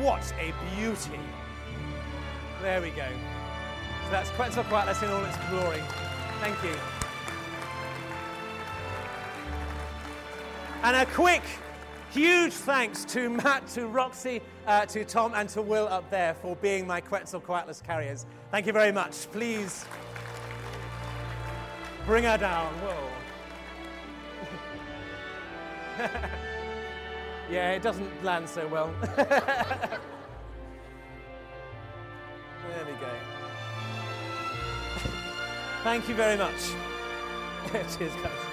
What 0.00 0.32
a 0.38 0.52
beauty. 0.74 1.20
There 2.62 2.80
we 2.80 2.90
go. 2.90 3.06
So 4.04 4.10
that's 4.10 4.30
Quetzalcoatlus 4.30 5.02
in 5.02 5.10
all 5.10 5.24
its 5.24 5.36
glory. 5.50 5.82
Thank 6.40 6.62
you. 6.62 6.74
And 10.82 10.96
a 10.96 11.06
quick 11.06 11.42
Huge 12.16 12.54
thanks 12.54 13.04
to 13.04 13.28
Matt, 13.28 13.68
to 13.74 13.88
Roxy, 13.88 14.40
uh, 14.66 14.86
to 14.86 15.04
Tom, 15.04 15.34
and 15.34 15.50
to 15.50 15.60
Will 15.60 15.86
up 15.86 16.08
there 16.08 16.32
for 16.32 16.56
being 16.56 16.86
my 16.86 16.98
Quetzalcoatlus 16.98 17.82
carriers. 17.82 18.24
Thank 18.50 18.64
you 18.64 18.72
very 18.72 18.90
much. 18.90 19.30
Please 19.32 19.84
bring 22.06 22.24
her 22.24 22.38
down. 22.38 22.72
Whoa. 22.76 23.10
yeah, 27.50 27.72
it 27.72 27.82
doesn't 27.82 28.24
land 28.24 28.48
so 28.48 28.66
well. 28.66 28.94
there 29.16 30.00
we 32.86 32.92
go. 32.92 33.10
Thank 35.84 36.08
you 36.08 36.14
very 36.14 36.38
much. 36.38 36.70
Cheers, 37.70 38.14
guys. 38.22 38.45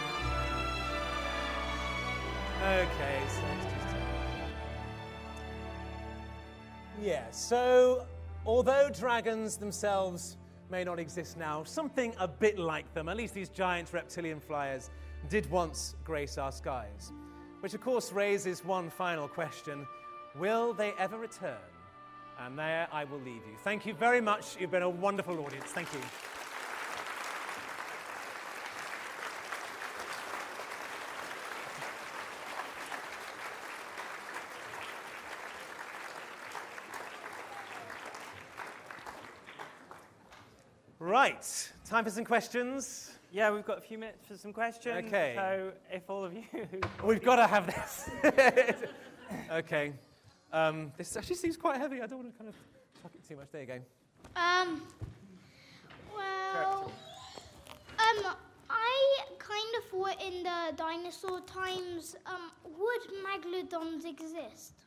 Okay, 2.64 3.20
so 3.28 3.41
just... 3.61 3.86
Yeah, 7.01 7.30
so 7.32 8.05
although 8.45 8.89
dragons 8.89 9.57
themselves 9.57 10.38
may 10.72 10.86
not 10.86 10.97
exist 10.97 11.38
now, 11.38 11.66
something 11.66 12.14
a 12.20 12.28
bit 12.28 12.57
like 12.57 12.91
them, 12.93 13.09
at 13.09 13.18
least 13.18 13.34
these 13.34 13.49
giant 13.49 13.91
reptilian 13.91 14.39
flyers, 14.39 14.91
did 15.28 15.49
once 15.51 15.95
grace 16.05 16.38
our 16.38 16.53
skies. 16.53 17.11
Which, 17.59 17.74
of 17.74 17.82
course, 17.82 18.14
raises 18.14 18.64
one 18.64 18.89
final 18.89 19.28
question 19.28 19.86
Will 20.39 20.74
they 20.74 20.93
ever 20.97 21.18
return? 21.18 21.57
And 22.39 22.57
there 22.57 22.88
I 22.93 23.03
will 23.03 23.20
leave 23.20 23.45
you. 23.45 23.57
Thank 23.64 23.86
you 23.86 23.93
very 23.93 24.22
much. 24.22 24.57
You've 24.59 24.72
been 24.72 24.84
a 24.84 24.89
wonderful 24.89 25.38
audience. 25.45 25.66
Thank 25.66 25.91
you. 25.93 25.99
Right, 41.03 41.69
time 41.83 42.05
for 42.05 42.09
some 42.11 42.23
questions. 42.23 43.11
Yeah, 43.29 43.51
we've 43.51 43.65
got 43.65 43.77
a 43.77 43.81
few 43.81 43.97
minutes 43.97 44.25
for 44.25 44.37
some 44.37 44.53
questions. 44.53 45.05
Okay. 45.05 45.33
So 45.35 45.73
if 45.91 46.09
all 46.09 46.23
of 46.23 46.33
you. 46.33 46.43
We've 47.03 47.21
got 47.21 47.35
to 47.35 47.45
have 47.45 47.65
this. 47.65 48.09
okay. 49.51 49.91
Um, 50.53 50.93
this 50.95 51.17
actually 51.17 51.35
seems 51.35 51.57
quite 51.57 51.77
heavy. 51.77 52.01
I 52.01 52.07
don't 52.07 52.19
want 52.19 52.31
to 52.31 52.37
kind 52.37 52.47
of 52.47 52.55
chuck 53.01 53.11
it 53.15 53.27
too 53.27 53.35
much. 53.35 53.47
There 53.51 53.59
you 53.59 53.67
go. 53.67 53.79
Um, 54.37 54.81
well, 56.15 56.89
um, 57.99 58.35
I 58.69 59.25
kind 59.39 59.75
of 59.79 59.89
thought 59.91 60.23
in 60.25 60.43
the 60.43 60.73
dinosaur 60.77 61.41
times, 61.41 62.15
um, 62.25 62.49
would 62.79 63.01
megalodons 63.27 64.05
exist? 64.05 64.85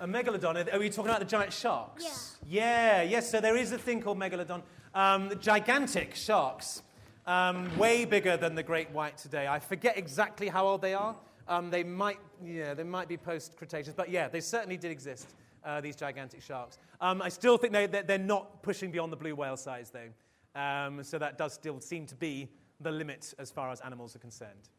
A 0.00 0.08
megalodon? 0.08 0.74
Are 0.74 0.78
we 0.80 0.90
talking 0.90 1.10
about 1.10 1.20
the 1.20 1.24
giant 1.24 1.52
sharks? 1.52 2.36
Yeah. 2.48 3.02
Yeah, 3.02 3.02
yes. 3.02 3.30
So 3.30 3.40
there 3.40 3.56
is 3.56 3.70
a 3.70 3.78
thing 3.78 4.02
called 4.02 4.18
megalodon. 4.18 4.62
Um, 4.96 5.30
gigantic 5.40 6.14
sharks, 6.14 6.82
um, 7.26 7.76
way 7.76 8.06
bigger 8.06 8.38
than 8.38 8.54
the 8.54 8.62
great 8.62 8.90
white 8.92 9.18
today. 9.18 9.46
I 9.46 9.58
forget 9.58 9.98
exactly 9.98 10.48
how 10.48 10.66
old 10.66 10.80
they 10.80 10.94
are. 10.94 11.14
Um, 11.48 11.68
they 11.70 11.84
might, 11.84 12.18
yeah, 12.42 12.72
they 12.72 12.82
might 12.82 13.06
be 13.06 13.18
post-Cretaceous, 13.18 13.92
but 13.92 14.08
yeah, 14.08 14.26
they 14.28 14.40
certainly 14.40 14.78
did 14.78 14.90
exist. 14.90 15.34
Uh, 15.62 15.82
these 15.82 15.96
gigantic 15.96 16.40
sharks. 16.40 16.78
Um, 17.00 17.20
I 17.20 17.28
still 17.28 17.58
think 17.58 17.74
they, 17.74 17.86
they're 17.86 18.18
not 18.18 18.62
pushing 18.62 18.90
beyond 18.90 19.12
the 19.12 19.16
blue 19.16 19.34
whale 19.34 19.58
size, 19.58 19.90
though. 19.90 20.58
Um, 20.58 21.04
so 21.04 21.18
that 21.18 21.36
does 21.36 21.52
still 21.52 21.78
seem 21.78 22.06
to 22.06 22.14
be 22.14 22.48
the 22.80 22.90
limit 22.90 23.34
as 23.38 23.50
far 23.50 23.70
as 23.70 23.82
animals 23.82 24.16
are 24.16 24.20
concerned. 24.20 24.70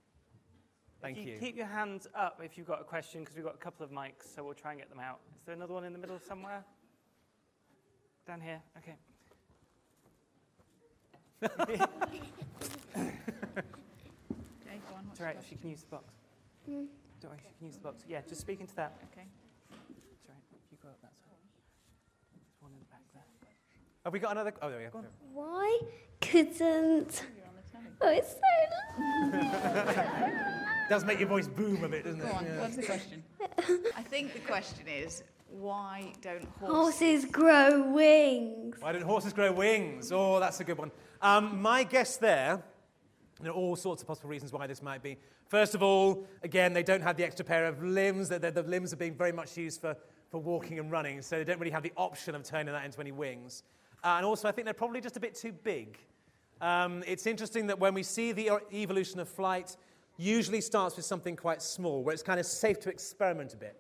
Thank 1.00 1.18
you, 1.18 1.34
you. 1.34 1.38
Keep 1.40 1.58
your 1.58 1.68
hands 1.68 2.08
up 2.16 2.42
if 2.44 2.58
you've 2.58 2.66
got 2.66 2.82
a 2.82 2.86
question, 2.86 3.20
because 3.22 3.36
we've 3.36 3.46
got 3.46 3.54
a 3.54 3.60
couple 3.60 3.86
of 3.86 3.92
mics, 3.92 4.34
so 4.34 4.44
we'll 4.44 4.56
try 4.56 4.72
and 4.72 4.80
get 4.80 4.90
them 4.90 5.00
out. 5.00 5.20
Is 5.40 5.46
there 5.46 5.54
another 5.54 5.76
one 5.76 5.84
in 5.84 5.94
the 5.94 6.00
middle 6.00 6.20
somewhere? 6.28 6.64
Down 8.26 8.42
here? 8.42 8.62
Okay. 8.80 8.96
Okay, 11.44 11.78
go 14.90 14.96
on. 14.96 15.06
It's 15.12 15.20
all 15.20 15.26
right, 15.28 15.38
she 15.48 15.56
can 15.56 15.70
use 15.70 15.82
the 15.82 15.88
box. 15.88 16.06
Mm. 16.70 16.88
Don't 17.22 17.32
worry, 17.32 17.40
she 17.42 17.54
can 17.58 17.68
use 17.68 17.76
the 17.76 17.82
box. 17.84 18.04
Yeah, 18.08 18.22
just 18.28 18.42
speak 18.42 18.60
into 18.60 18.76
that. 18.76 18.94
Okay. 19.12 19.26
It's 19.70 20.28
all 20.28 20.34
right, 20.36 20.44
you 20.72 20.78
go 20.82 20.90
up 20.90 21.02
that 21.02 21.14
side. 21.24 21.38
There's 22.34 22.62
one 22.62 22.72
in 22.74 22.80
the 22.80 22.86
back 22.86 23.02
there. 23.14 23.24
Have 24.04 24.14
we 24.14 24.20
got 24.20 24.32
another? 24.32 24.54
Oh, 24.62 24.70
there 24.70 24.80
we 24.80 24.86
go. 24.86 25.04
Why 25.34 25.80
couldn't. 26.22 27.24
You're 27.36 27.48
on 27.48 27.56
the 27.56 27.64
telly. 27.72 27.92
Oh, 28.02 28.10
it's 28.10 28.34
so 28.34 28.40
loud. 29.38 30.54
Does 30.90 31.04
make 31.06 31.20
your 31.20 31.28
voice 31.30 31.48
boom 31.48 31.84
a 31.84 31.90
bit, 31.90 32.06
doesn't 32.06 32.22
Go 32.22 32.28
it? 32.28 32.34
on, 32.34 32.46
Yeah. 32.46 32.60
what's 32.62 32.76
the 32.78 32.84
question? 32.84 33.24
I 33.98 34.02
think 34.04 34.34
the 34.34 34.40
question 34.40 34.88
is, 34.88 35.22
why 35.50 36.14
don't 36.22 36.46
Horses 36.60 37.24
horses... 37.24 37.26
grow 37.26 37.92
wings. 37.92 38.78
Why 38.80 38.92
don't 38.94 39.02
horses 39.02 39.34
grow 39.34 39.52
wings? 39.52 40.12
Oh, 40.14 40.40
that's 40.40 40.60
a 40.62 40.64
good 40.64 40.78
one. 40.78 40.92
Um, 41.22 41.62
my 41.62 41.84
guess 41.84 42.18
there, 42.18 42.64
there 43.42 43.52
are 43.52 43.56
all 43.56 43.76
sorts 43.76 44.02
of 44.02 44.08
possible 44.08 44.30
reasons 44.30 44.54
why 44.54 44.68
this 44.68 44.82
might 44.82 45.02
be. 45.02 45.18
First 45.48 45.76
of 45.76 45.82
all, 45.82 46.28
again, 46.44 46.74
they 46.74 46.84
don't 46.84 47.02
have 47.02 47.18
the 47.18 47.24
extra 47.24 47.44
pair 47.44 47.66
of 47.66 47.82
limbs. 47.82 48.30
The, 48.30 48.38
the, 48.38 48.52
the 48.52 48.64
limbs 48.64 48.94
are 48.94 48.98
being 48.98 49.16
very 49.16 49.32
much 49.32 49.58
used 49.58 49.82
for, 49.82 49.96
for 50.30 50.40
walking 50.40 50.78
and 50.78 50.92
running, 50.92 51.22
so 51.22 51.38
they 51.38 51.44
don't 51.44 51.60
really 51.60 51.72
have 51.72 51.84
the 51.84 51.94
option 51.98 52.36
of 52.36 52.44
turning 52.44 52.74
that 52.74 52.86
into 52.86 53.00
any 53.00 53.12
wings. 53.12 53.64
Uh, 54.04 54.16
and 54.18 54.26
also, 54.26 54.48
I 54.48 54.52
think 54.52 54.66
they're 54.66 54.74
probably 54.74 55.02
just 55.02 55.18
a 55.18 55.20
bit 55.20 55.34
too 55.34 55.52
big. 55.52 55.98
Um, 56.62 57.04
it's 57.08 57.26
interesting 57.26 57.68
that 57.68 57.80
when 57.80 57.94
we 57.94 58.04
see 58.04 58.32
the 58.32 58.48
e- 58.48 58.82
evolution 58.82 59.20
of 59.20 59.30
flight, 59.30 59.78
usually 60.18 60.62
starts 60.62 60.96
with 60.96 61.06
something 61.06 61.36
quite 61.36 61.62
small, 61.62 62.04
where 62.04 62.14
it's 62.14 62.24
kind 62.24 62.40
of 62.40 62.46
safe 62.46 62.80
to 62.82 62.90
experiment 62.90 63.54
a 63.54 63.58
bit, 63.58 63.80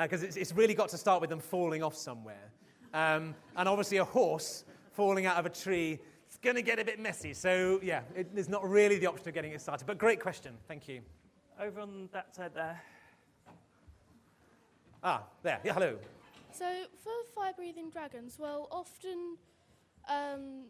because 0.00 0.22
it's, 0.22 0.36
it's 0.36 0.52
really 0.52 0.74
got 0.74 0.88
to 0.90 0.98
start 0.98 1.20
with 1.20 1.30
them 1.30 1.40
falling 1.40 1.82
off 1.82 1.96
somewhere. 1.96 2.52
Um, 2.94 3.34
and 3.56 3.68
obviously, 3.68 3.96
a 3.96 4.04
horse 4.04 4.64
falling 4.92 5.26
out 5.26 5.36
of 5.36 5.46
a 5.46 5.50
tree 5.50 6.00
going 6.42 6.56
to 6.56 6.62
get 6.62 6.78
a 6.78 6.84
bit 6.84 6.98
messy. 6.98 7.34
So, 7.34 7.80
yeah, 7.82 8.02
it, 8.14 8.34
there's 8.34 8.48
not 8.48 8.68
really 8.68 8.98
the 8.98 9.06
option 9.06 9.28
of 9.28 9.34
getting 9.34 9.52
it 9.52 9.60
started. 9.60 9.86
But 9.86 9.98
great 9.98 10.20
question. 10.20 10.54
Thank 10.66 10.88
you. 10.88 11.00
Over 11.60 11.80
on 11.80 12.08
that 12.12 12.34
side 12.34 12.52
there. 12.54 12.80
Ah, 15.02 15.24
there. 15.42 15.60
Yeah, 15.64 15.74
hello. 15.74 15.98
So 16.50 16.64
for 17.02 17.12
fire-breathing 17.34 17.90
dragons, 17.90 18.36
well, 18.38 18.68
often 18.70 19.36
um, 20.08 20.64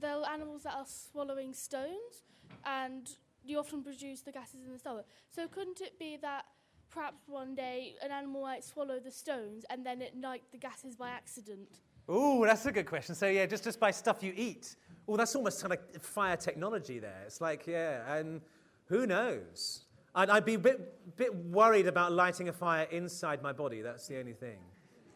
there 0.00 0.16
are 0.16 0.28
animals 0.28 0.62
that 0.62 0.74
are 0.74 0.86
swallowing 0.86 1.54
stones, 1.54 2.24
and 2.64 3.08
you 3.44 3.58
often 3.58 3.82
produce 3.82 4.20
the 4.20 4.32
gases 4.32 4.64
in 4.64 4.72
the 4.72 4.78
stomach. 4.78 5.06
So 5.28 5.48
couldn't 5.48 5.80
it 5.80 5.98
be 5.98 6.18
that 6.22 6.44
perhaps 6.90 7.26
one 7.26 7.54
day 7.54 7.94
an 8.02 8.10
animal 8.10 8.42
might 8.42 8.62
swallow 8.62 9.00
the 9.00 9.10
stones 9.10 9.64
and 9.70 9.84
then 9.84 10.02
ignite 10.02 10.42
the 10.52 10.58
gases 10.58 10.94
by 10.94 11.10
accident? 11.10 11.80
Ooh, 12.12 12.44
that's 12.44 12.66
a 12.66 12.72
good 12.72 12.86
question. 12.86 13.14
So, 13.14 13.26
yeah, 13.26 13.46
just, 13.46 13.64
just 13.64 13.80
by 13.80 13.90
stuff 13.90 14.22
you 14.22 14.34
eat. 14.36 14.76
Oh, 15.08 15.16
that's 15.16 15.34
almost 15.34 15.62
kind 15.62 15.72
of 15.72 16.02
fire 16.02 16.36
technology 16.36 16.98
there. 16.98 17.22
It's 17.26 17.40
like, 17.40 17.66
yeah, 17.66 18.14
and 18.14 18.42
who 18.86 19.06
knows? 19.06 19.84
I'd, 20.14 20.28
I'd 20.28 20.44
be 20.44 20.54
a 20.54 20.58
bit, 20.58 21.16
bit 21.16 21.34
worried 21.34 21.86
about 21.86 22.12
lighting 22.12 22.48
a 22.48 22.52
fire 22.52 22.86
inside 22.90 23.42
my 23.42 23.52
body. 23.52 23.80
That's 23.80 24.06
the 24.06 24.18
only 24.18 24.34
thing. 24.34 24.58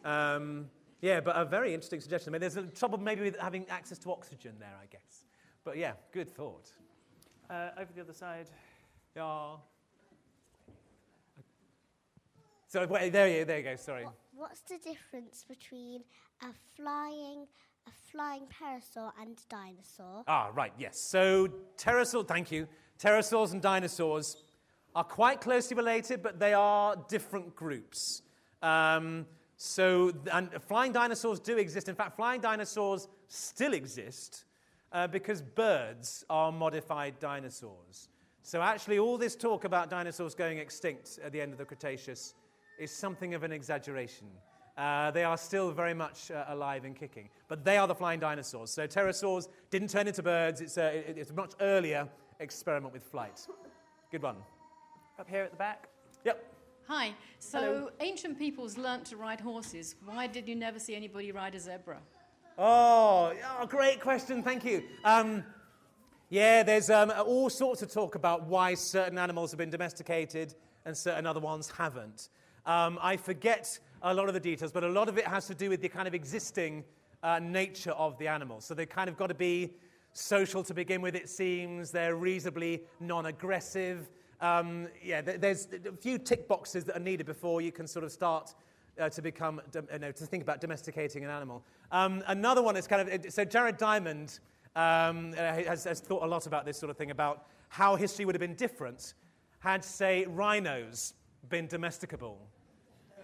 Um, 0.03 0.69
yeah, 1.01 1.19
but 1.19 1.35
a 1.35 1.45
very 1.45 1.73
interesting 1.73 2.01
suggestion. 2.01 2.31
I 2.31 2.33
mean, 2.33 2.41
there's 2.41 2.57
a 2.57 2.63
trouble 2.63 2.97
maybe 2.97 3.21
with 3.21 3.37
having 3.37 3.67
access 3.69 3.99
to 3.99 4.11
oxygen 4.11 4.55
there, 4.59 4.75
I 4.81 4.87
guess. 4.87 5.25
But 5.63 5.77
yeah, 5.77 5.93
good 6.11 6.29
thought. 6.29 6.71
Uh, 7.49 7.69
over 7.77 7.91
the 7.93 8.01
other 8.01 8.13
side. 8.13 8.49
Yeah. 9.15 9.57
So 12.67 12.85
wait, 12.87 13.11
there 13.11 13.29
you, 13.29 13.45
there 13.45 13.59
you 13.59 13.63
go. 13.63 13.75
Sorry. 13.75 14.03
What, 14.03 14.15
what's 14.35 14.61
the 14.61 14.77
difference 14.77 15.45
between 15.47 16.01
a 16.41 16.47
flying 16.75 17.47
a 17.87 18.11
flying 18.11 18.43
pterosaur 18.47 19.11
and 19.21 19.37
dinosaur. 19.49 20.23
Ah, 20.27 20.49
right, 20.53 20.73
yes. 20.77 20.99
So, 20.99 21.47
pterosaurs, 21.77 22.27
thank 22.27 22.51
you. 22.51 22.67
Pterosaurs 22.99 23.53
and 23.53 23.61
dinosaurs 23.61 24.43
are 24.93 25.03
quite 25.03 25.39
closely 25.39 25.77
related, 25.77 26.21
but 26.21 26.39
they 26.39 26.53
are 26.53 26.95
different 27.07 27.55
groups. 27.55 28.23
Um, 28.61 29.25
so, 29.55 30.11
and 30.33 30.49
flying 30.67 30.91
dinosaurs 30.91 31.39
do 31.39 31.57
exist. 31.57 31.87
In 31.87 31.95
fact, 31.95 32.15
flying 32.15 32.41
dinosaurs 32.41 33.07
still 33.27 33.73
exist 33.73 34.45
uh, 34.91 35.07
because 35.07 35.41
birds 35.41 36.25
are 36.29 36.51
modified 36.51 37.19
dinosaurs. 37.19 38.09
So, 38.43 38.61
actually, 38.61 38.99
all 38.99 39.17
this 39.17 39.35
talk 39.35 39.63
about 39.63 39.89
dinosaurs 39.89 40.35
going 40.35 40.57
extinct 40.57 41.19
at 41.23 41.31
the 41.31 41.41
end 41.41 41.51
of 41.51 41.57
the 41.57 41.65
Cretaceous 41.65 42.33
is 42.79 42.91
something 42.91 43.33
of 43.33 43.43
an 43.43 43.51
exaggeration. 43.51 44.27
Uh, 44.77 45.09
they 45.11 45.23
are 45.23 45.37
still 45.37 45.71
very 45.71 45.93
much 45.93 46.29
uh, 46.29 46.45
alive 46.49 46.85
and 46.85 46.95
kicking. 46.95 47.29
But 47.47 47.65
they 47.65 47.77
are 47.77 47.87
the 47.87 47.95
flying 47.95 48.19
dinosaurs. 48.19 48.69
So 48.69 48.85
pterosaurs 48.87 49.47
didn't 49.71 49.89
turn 49.89 50.07
into 50.07 50.21
birds. 50.21 50.61
It's 50.61 50.77
a, 50.77 50.97
it- 51.09 51.17
it's 51.17 51.31
a 51.31 51.33
much 51.33 51.53
earlier 51.61 52.07
experiment 52.39 52.93
with 52.93 53.03
flight. 53.03 53.45
Good 54.11 54.21
one. 54.21 54.35
Up 55.19 55.27
here 55.27 55.41
at 55.43 55.51
the 55.51 55.57
back. 55.57 55.87
Yep. 56.25 56.53
Hi. 56.87 57.13
So 57.39 57.59
Hello. 57.59 57.89
ancient 58.01 58.37
peoples 58.37 58.77
learnt 58.77 59.05
to 59.05 59.17
ride 59.17 59.41
horses. 59.41 59.95
Why 60.05 60.27
did 60.27 60.47
you 60.47 60.55
never 60.55 60.77
see 60.77 60.95
anybody 60.95 61.31
ride 61.31 61.55
a 61.55 61.59
zebra? 61.59 61.97
Oh, 62.59 63.33
oh 63.59 63.65
great 63.65 63.99
question. 63.99 64.43
Thank 64.43 64.63
you. 64.63 64.83
Um, 65.03 65.43
yeah, 66.29 66.61
there's 66.61 66.89
um, 66.89 67.11
all 67.25 67.49
sorts 67.49 67.81
of 67.81 67.91
talk 67.91 68.15
about 68.15 68.43
why 68.45 68.75
certain 68.75 69.17
animals 69.17 69.51
have 69.51 69.57
been 69.57 69.69
domesticated 69.69 70.53
and 70.85 70.95
certain 70.95 71.25
other 71.25 71.39
ones 71.39 71.71
haven't. 71.71 72.29
Um, 72.65 72.99
I 73.01 73.17
forget 73.17 73.79
a 74.01 74.13
lot 74.13 74.27
of 74.27 74.33
the 74.33 74.39
details, 74.39 74.71
but 74.71 74.83
a 74.83 74.89
lot 74.89 75.09
of 75.09 75.17
it 75.17 75.25
has 75.27 75.47
to 75.47 75.55
do 75.55 75.69
with 75.69 75.81
the 75.81 75.89
kind 75.89 76.07
of 76.07 76.13
existing 76.13 76.83
uh, 77.23 77.39
nature 77.39 77.91
of 77.91 78.17
the 78.17 78.27
animals. 78.27 78.65
So 78.65 78.73
they've 78.73 78.87
kind 78.87 79.09
of 79.09 79.17
got 79.17 79.27
to 79.27 79.33
be 79.33 79.73
social 80.13 80.63
to 80.63 80.73
begin 80.73 81.01
with, 81.01 81.15
it 81.15 81.29
seems. 81.29 81.91
They're 81.91 82.15
reasonably 82.15 82.83
non 82.99 83.27
aggressive. 83.27 84.09
Um, 84.39 84.87
yeah, 85.03 85.21
there's 85.21 85.67
a 85.85 85.95
few 85.95 86.19
tick 86.19 86.47
boxes 86.47 86.83
that 86.85 86.95
are 86.95 87.03
needed 87.03 87.25
before 87.25 87.61
you 87.61 87.71
can 87.71 87.87
sort 87.87 88.05
of 88.05 88.11
start 88.11 88.53
uh, 88.99 89.09
to 89.09 89.21
become, 89.21 89.61
uh, 89.75 89.97
no, 89.97 90.11
to 90.11 90.25
think 90.25 90.43
about 90.43 90.61
domesticating 90.61 91.23
an 91.23 91.29
animal. 91.29 91.63
Um, 91.91 92.23
another 92.27 92.61
one 92.61 92.77
is 92.77 92.87
kind 92.87 93.09
of, 93.09 93.33
so 93.33 93.43
Jared 93.45 93.77
Diamond 93.77 94.39
um, 94.75 95.33
uh, 95.33 95.37
has, 95.37 95.85
has 95.85 95.99
thought 95.99 96.23
a 96.23 96.27
lot 96.27 96.45
about 96.45 96.65
this 96.65 96.77
sort 96.77 96.89
of 96.91 96.97
thing, 96.97 97.11
about 97.11 97.47
how 97.69 97.95
history 97.95 98.25
would 98.25 98.35
have 98.35 98.41
been 98.41 98.55
different 98.55 99.15
had, 99.59 99.83
say, 99.83 100.25
rhinos 100.25 101.15
been 101.49 101.67
domesticable. 101.67 102.37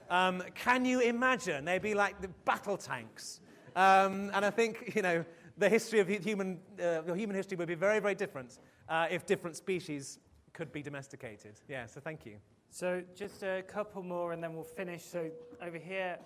Um, 0.10 0.44
can 0.56 0.86
you 0.86 1.00
imagine? 1.02 1.66
They'd 1.66 1.82
be 1.82 1.94
like 1.94 2.22
the 2.22 2.30
battle 2.46 2.78
tanks. 2.78 3.40
Um, 3.76 4.30
and 4.34 4.46
I 4.46 4.50
think, 4.50 4.94
you 4.96 5.02
know, 5.02 5.26
the 5.58 5.70
history 5.70 6.00
of 6.00 6.08
human, 6.08 6.60
uh, 6.80 7.02
the 7.02 7.14
human 7.16 7.36
history 7.36 7.58
would 7.58 7.68
be 7.68 7.76
very, 7.76 8.00
very 8.00 8.16
different 8.16 8.60
uh, 8.90 9.08
if 9.10 9.26
different 9.26 9.56
species 9.56 10.20
could 10.54 10.72
be 10.72 10.82
domesticated. 10.82 11.60
Yeah, 11.68 11.86
so 11.88 12.00
thank 12.00 12.26
you. 12.26 12.36
So 12.70 13.04
just 13.16 13.44
a 13.44 13.64
couple 13.68 14.04
more 14.04 14.34
and 14.34 14.44
then 14.44 14.54
we'll 14.54 14.64
finish. 14.64 15.04
So 15.04 15.30
over 15.62 15.78
here, 15.78 16.18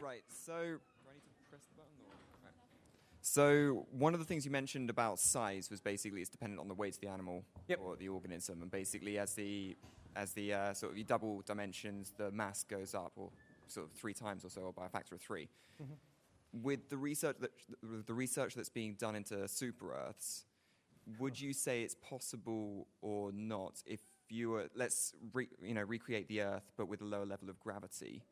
Right. 0.00 0.22
So, 0.28 0.52
do 0.52 0.58
I 1.10 1.14
need 1.14 1.20
to 1.44 1.50
press 1.50 1.64
the 1.66 1.74
button? 1.76 1.92
Or? 2.06 2.14
Right. 2.42 2.54
So, 3.20 3.86
one 3.90 4.14
of 4.14 4.20
the 4.20 4.24
things 4.26 4.46
you 4.46 4.50
mentioned 4.50 4.88
about 4.88 5.18
size 5.18 5.68
was 5.70 5.80
basically 5.80 6.22
it's 6.22 6.30
dependent 6.30 6.60
on 6.60 6.68
the 6.68 6.74
weight 6.74 6.94
of 6.94 7.00
the 7.00 7.08
animal 7.08 7.44
Yep. 7.68 7.78
or 7.82 7.96
the 7.96 8.08
organism, 8.08 8.62
and 8.62 8.70
basically 8.70 9.18
as 9.18 9.34
the 9.34 9.76
as 10.16 10.32
the 10.32 10.52
uh, 10.52 10.74
sort 10.74 10.92
of 10.92 10.98
you 10.98 11.04
double 11.04 11.42
dimensions, 11.46 12.12
the 12.16 12.30
mass 12.30 12.64
goes 12.64 12.94
up, 12.94 13.12
or 13.16 13.30
sort 13.68 13.86
of 13.86 13.92
three 13.92 14.14
times 14.14 14.44
or 14.44 14.50
so, 14.50 14.62
or 14.62 14.72
by 14.72 14.86
a 14.86 14.88
factor 14.88 15.14
of 15.14 15.20
3 15.20 15.48
With 16.62 16.90
the 16.90 16.96
research 16.96 17.36
that 17.40 17.50
the 18.06 18.14
research 18.14 18.54
that's 18.54 18.68
being 18.68 18.94
done 18.94 19.16
into 19.16 19.48
super 19.48 19.94
Earths, 19.94 20.44
would 21.18 21.40
you 21.40 21.52
say 21.52 21.82
it's 21.82 21.94
possible 21.94 22.86
or 23.00 23.32
not 23.32 23.82
if 23.86 24.00
you 24.28 24.50
were 24.50 24.68
let's 24.74 25.14
re, 25.32 25.48
you 25.62 25.74
know 25.74 25.82
recreate 25.82 26.28
the 26.28 26.42
Earth 26.42 26.70
but 26.76 26.88
with 26.88 27.00
a 27.00 27.04
lower 27.04 27.24
level 27.24 27.48
of 27.48 27.58
gravity? 27.60 28.22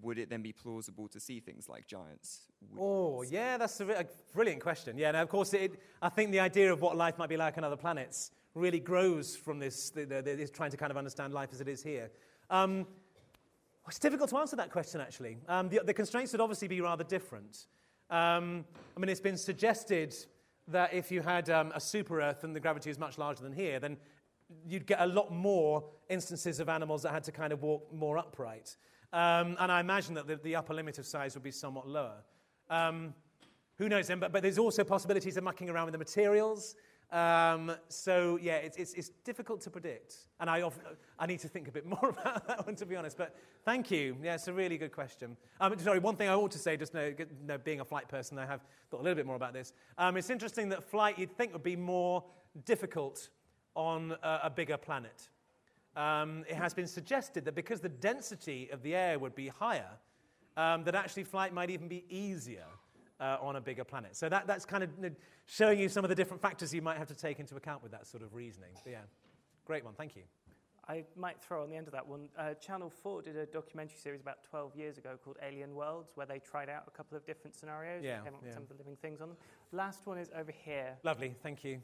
Would 0.00 0.18
it 0.18 0.30
then 0.30 0.42
be 0.42 0.52
plausible 0.52 1.06
to 1.08 1.20
see 1.20 1.40
things 1.40 1.68
like 1.68 1.86
giants? 1.86 2.42
Would- 2.70 2.80
Oh, 2.80 3.22
yeah, 3.22 3.58
that's 3.58 3.80
a, 3.80 3.88
a 3.88 4.04
brilliant 4.32 4.62
question. 4.62 4.96
Yeah, 4.96 5.10
now, 5.10 5.22
of 5.22 5.28
course, 5.28 5.52
it, 5.52 5.72
I 6.00 6.08
think 6.08 6.30
the 6.30 6.40
idea 6.40 6.72
of 6.72 6.80
what 6.80 6.96
life 6.96 7.18
might 7.18 7.28
be 7.28 7.36
like 7.36 7.58
on 7.58 7.64
other 7.64 7.76
planets 7.76 8.30
really 8.54 8.80
grows 8.80 9.36
from 9.36 9.58
this, 9.58 9.90
the, 9.90 10.04
the, 10.04 10.22
this 10.22 10.50
trying 10.50 10.70
to 10.70 10.76
kind 10.76 10.90
of 10.90 10.96
understand 10.96 11.32
life 11.34 11.50
as 11.52 11.60
it 11.60 11.68
is 11.68 11.82
here. 11.82 12.10
Um, 12.50 12.86
it's 13.86 13.98
difficult 13.98 14.30
to 14.30 14.38
answer 14.38 14.56
that 14.56 14.70
question, 14.70 15.00
actually. 15.00 15.36
Um, 15.48 15.68
the, 15.68 15.80
the 15.84 15.94
constraints 15.94 16.32
would 16.32 16.40
obviously 16.40 16.68
be 16.68 16.80
rather 16.80 17.04
different. 17.04 17.66
Um, 18.10 18.64
I 18.96 19.00
mean, 19.00 19.08
it's 19.08 19.20
been 19.20 19.36
suggested 19.36 20.14
that 20.68 20.92
if 20.94 21.10
you 21.10 21.20
had 21.20 21.50
um, 21.50 21.72
a 21.74 21.80
super 21.80 22.20
Earth 22.20 22.44
and 22.44 22.54
the 22.54 22.60
gravity 22.60 22.90
is 22.90 22.98
much 22.98 23.18
larger 23.18 23.42
than 23.42 23.52
here, 23.52 23.80
then 23.80 23.96
you'd 24.66 24.86
get 24.86 25.00
a 25.00 25.06
lot 25.06 25.32
more 25.32 25.84
instances 26.08 26.60
of 26.60 26.68
animals 26.68 27.02
that 27.02 27.12
had 27.12 27.24
to 27.24 27.32
kind 27.32 27.52
of 27.52 27.62
walk 27.62 27.92
more 27.92 28.18
upright. 28.18 28.76
Um, 29.12 29.56
and 29.60 29.70
I 29.70 29.80
imagine 29.80 30.14
that 30.14 30.26
the, 30.26 30.36
the 30.36 30.56
upper 30.56 30.74
limit 30.74 30.98
of 30.98 31.06
size 31.06 31.34
would 31.34 31.42
be 31.42 31.50
somewhat 31.50 31.86
lower. 31.86 32.16
Um, 32.70 33.14
who 33.78 33.88
knows? 33.88 34.06
then, 34.06 34.20
But, 34.20 34.32
but 34.32 34.42
there's 34.42 34.58
also 34.58 34.84
possibilities 34.84 35.36
of 35.36 35.44
mucking 35.44 35.68
around 35.68 35.86
with 35.86 35.92
the 35.92 35.98
materials. 35.98 36.76
Um, 37.10 37.72
so, 37.88 38.38
yeah, 38.40 38.56
it's, 38.56 38.78
it's, 38.78 38.94
it's 38.94 39.10
difficult 39.22 39.60
to 39.62 39.70
predict. 39.70 40.14
And 40.40 40.48
I, 40.48 40.62
often, 40.62 40.82
I 41.18 41.26
need 41.26 41.40
to 41.40 41.48
think 41.48 41.68
a 41.68 41.72
bit 41.72 41.84
more 42.02 42.08
about 42.08 42.46
that 42.48 42.66
one, 42.66 42.74
to 42.76 42.86
be 42.86 42.96
honest. 42.96 43.18
But 43.18 43.36
thank 43.64 43.90
you. 43.90 44.16
Yeah, 44.22 44.34
it's 44.34 44.48
a 44.48 44.52
really 44.52 44.78
good 44.78 44.92
question. 44.92 45.36
Um, 45.60 45.78
sorry, 45.78 45.98
one 45.98 46.16
thing 46.16 46.30
I 46.30 46.34
ought 46.34 46.52
to 46.52 46.58
say, 46.58 46.76
just 46.78 46.94
know, 46.94 47.12
know, 47.44 47.58
being 47.58 47.80
a 47.80 47.84
flight 47.84 48.08
person, 48.08 48.38
I 48.38 48.46
have 48.46 48.60
thought 48.90 49.00
a 49.00 49.02
little 49.02 49.16
bit 49.16 49.26
more 49.26 49.36
about 49.36 49.52
this. 49.52 49.74
Um, 49.98 50.16
it's 50.16 50.30
interesting 50.30 50.70
that 50.70 50.82
flight 50.82 51.18
you'd 51.18 51.36
think 51.36 51.52
would 51.52 51.62
be 51.62 51.76
more 51.76 52.24
difficult 52.64 53.28
on 53.74 54.16
a, 54.22 54.40
a 54.44 54.50
bigger 54.50 54.78
planet. 54.78 55.28
Um, 55.96 56.44
it 56.48 56.56
has 56.56 56.72
been 56.72 56.86
suggested 56.86 57.44
that 57.44 57.54
because 57.54 57.80
the 57.80 57.88
density 57.88 58.70
of 58.72 58.82
the 58.82 58.94
air 58.94 59.18
would 59.18 59.34
be 59.34 59.48
higher, 59.48 59.90
um, 60.56 60.84
that 60.84 60.94
actually 60.94 61.24
flight 61.24 61.52
might 61.52 61.70
even 61.70 61.88
be 61.88 62.04
easier 62.08 62.66
uh, 63.20 63.38
on 63.40 63.56
a 63.56 63.60
bigger 63.60 63.84
planet. 63.84 64.16
So 64.16 64.28
that, 64.28 64.46
that's 64.46 64.64
kind 64.64 64.82
of 64.82 64.90
showing 65.46 65.78
you 65.78 65.88
some 65.88 66.04
of 66.04 66.08
the 66.08 66.14
different 66.14 66.42
factors 66.42 66.74
you 66.74 66.82
might 66.82 66.98
have 66.98 67.08
to 67.08 67.14
take 67.14 67.40
into 67.40 67.56
account 67.56 67.82
with 67.82 67.92
that 67.92 68.06
sort 68.06 68.22
of 68.22 68.34
reasoning. 68.34 68.70
But 68.84 68.90
yeah, 68.90 68.98
great 69.64 69.84
one. 69.84 69.94
Thank 69.94 70.16
you. 70.16 70.22
I 70.88 71.04
might 71.16 71.40
throw 71.40 71.62
on 71.62 71.70
the 71.70 71.76
end 71.76 71.86
of 71.86 71.92
that 71.92 72.06
one. 72.06 72.28
Uh, 72.36 72.54
Channel 72.54 72.90
4 72.90 73.22
did 73.22 73.36
a 73.36 73.46
documentary 73.46 73.98
series 73.98 74.20
about 74.20 74.42
12 74.42 74.74
years 74.74 74.98
ago 74.98 75.16
called 75.22 75.36
Alien 75.40 75.74
Worlds, 75.76 76.10
where 76.16 76.26
they 76.26 76.40
tried 76.40 76.68
out 76.68 76.82
a 76.88 76.90
couple 76.90 77.16
of 77.16 77.24
different 77.24 77.54
scenarios 77.54 78.02
Yeah, 78.04 78.16
and 78.16 78.24
came 78.24 78.34
up 78.34 78.42
with 78.42 78.52
some 78.52 78.64
of 78.64 78.68
the 78.68 78.74
living 78.74 78.96
things 79.00 79.20
on 79.20 79.28
them. 79.28 79.36
Last 79.70 80.06
one 80.06 80.18
is 80.18 80.30
over 80.36 80.52
here. 80.64 80.96
Lovely. 81.04 81.36
Thank 81.42 81.62
you. 81.62 81.80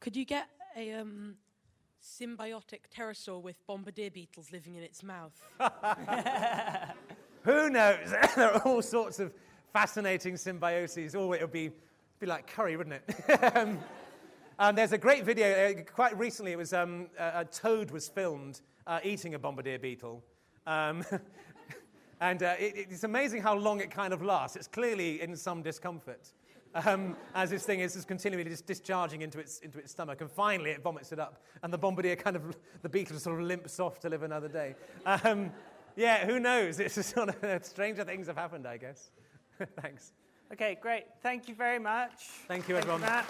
Could 0.00 0.16
you 0.16 0.24
get 0.24 0.48
a 0.76 0.92
um, 0.92 1.36
symbiotic 2.02 2.80
pterosaur 2.94 3.42
with 3.42 3.56
bombardier 3.66 4.10
beetles 4.10 4.52
living 4.52 4.74
in 4.74 4.82
its 4.82 5.02
mouth? 5.02 5.40
Who 7.42 7.70
knows? 7.70 8.10
there 8.36 8.52
are 8.52 8.62
all 8.62 8.82
sorts 8.82 9.18
of 9.20 9.32
fascinating 9.72 10.34
symbioses. 10.34 11.14
Oh, 11.16 11.32
it 11.32 11.40
would 11.40 11.52
be, 11.52 11.70
be 12.20 12.26
like 12.26 12.46
curry, 12.46 12.76
wouldn't 12.76 13.02
it? 13.06 13.42
um, 13.56 13.78
and 14.58 14.76
there's 14.76 14.92
a 14.92 14.98
great 14.98 15.24
video. 15.24 15.70
Uh, 15.70 15.82
quite 15.82 16.16
recently, 16.18 16.52
it 16.52 16.58
was 16.58 16.72
um, 16.72 17.08
a, 17.18 17.40
a 17.40 17.44
toad 17.44 17.90
was 17.90 18.08
filmed 18.08 18.60
uh, 18.86 19.00
eating 19.02 19.34
a 19.34 19.38
bombardier 19.38 19.78
beetle. 19.78 20.22
Um, 20.66 21.04
and 22.20 22.42
uh, 22.42 22.54
it, 22.58 22.86
it's 22.90 23.04
amazing 23.04 23.42
how 23.42 23.54
long 23.54 23.80
it 23.80 23.90
kind 23.90 24.12
of 24.12 24.22
lasts. 24.22 24.56
It's 24.56 24.68
clearly 24.68 25.20
in 25.20 25.36
some 25.36 25.62
discomfort. 25.62 26.32
Um, 26.84 27.16
as 27.34 27.50
this 27.50 27.64
thing 27.64 27.80
is 27.80 27.94
just 27.94 28.06
continually 28.06 28.44
just 28.44 28.66
discharging 28.66 29.22
into 29.22 29.38
its, 29.38 29.60
into 29.60 29.78
its 29.78 29.92
stomach, 29.92 30.20
and 30.20 30.30
finally 30.30 30.70
it 30.70 30.82
vomits 30.82 31.12
it 31.12 31.18
up, 31.18 31.42
and 31.62 31.72
the 31.72 31.78
bombardier 31.78 32.16
kind 32.16 32.36
of, 32.36 32.56
the 32.82 32.88
beetle 32.88 33.18
sort 33.18 33.40
of 33.40 33.46
limps 33.46 33.80
off 33.80 33.98
to 34.00 34.08
live 34.08 34.22
another 34.22 34.48
day. 34.48 34.74
Um, 35.06 35.52
yeah, 35.96 36.26
who 36.26 36.38
knows? 36.38 36.78
It's 36.78 36.96
just 36.96 37.14
sort 37.14 37.30
of 37.42 37.64
stranger 37.64 38.04
things 38.04 38.26
have 38.26 38.36
happened, 38.36 38.66
I 38.66 38.76
guess. 38.76 39.10
Thanks. 39.80 40.12
Okay, 40.52 40.76
great. 40.80 41.04
Thank 41.22 41.48
you 41.48 41.54
very 41.54 41.78
much. 41.78 42.12
Thank 42.46 42.68
you, 42.68 42.76
Thank 42.76 42.86
you, 42.86 42.94
everyone. 42.94 43.26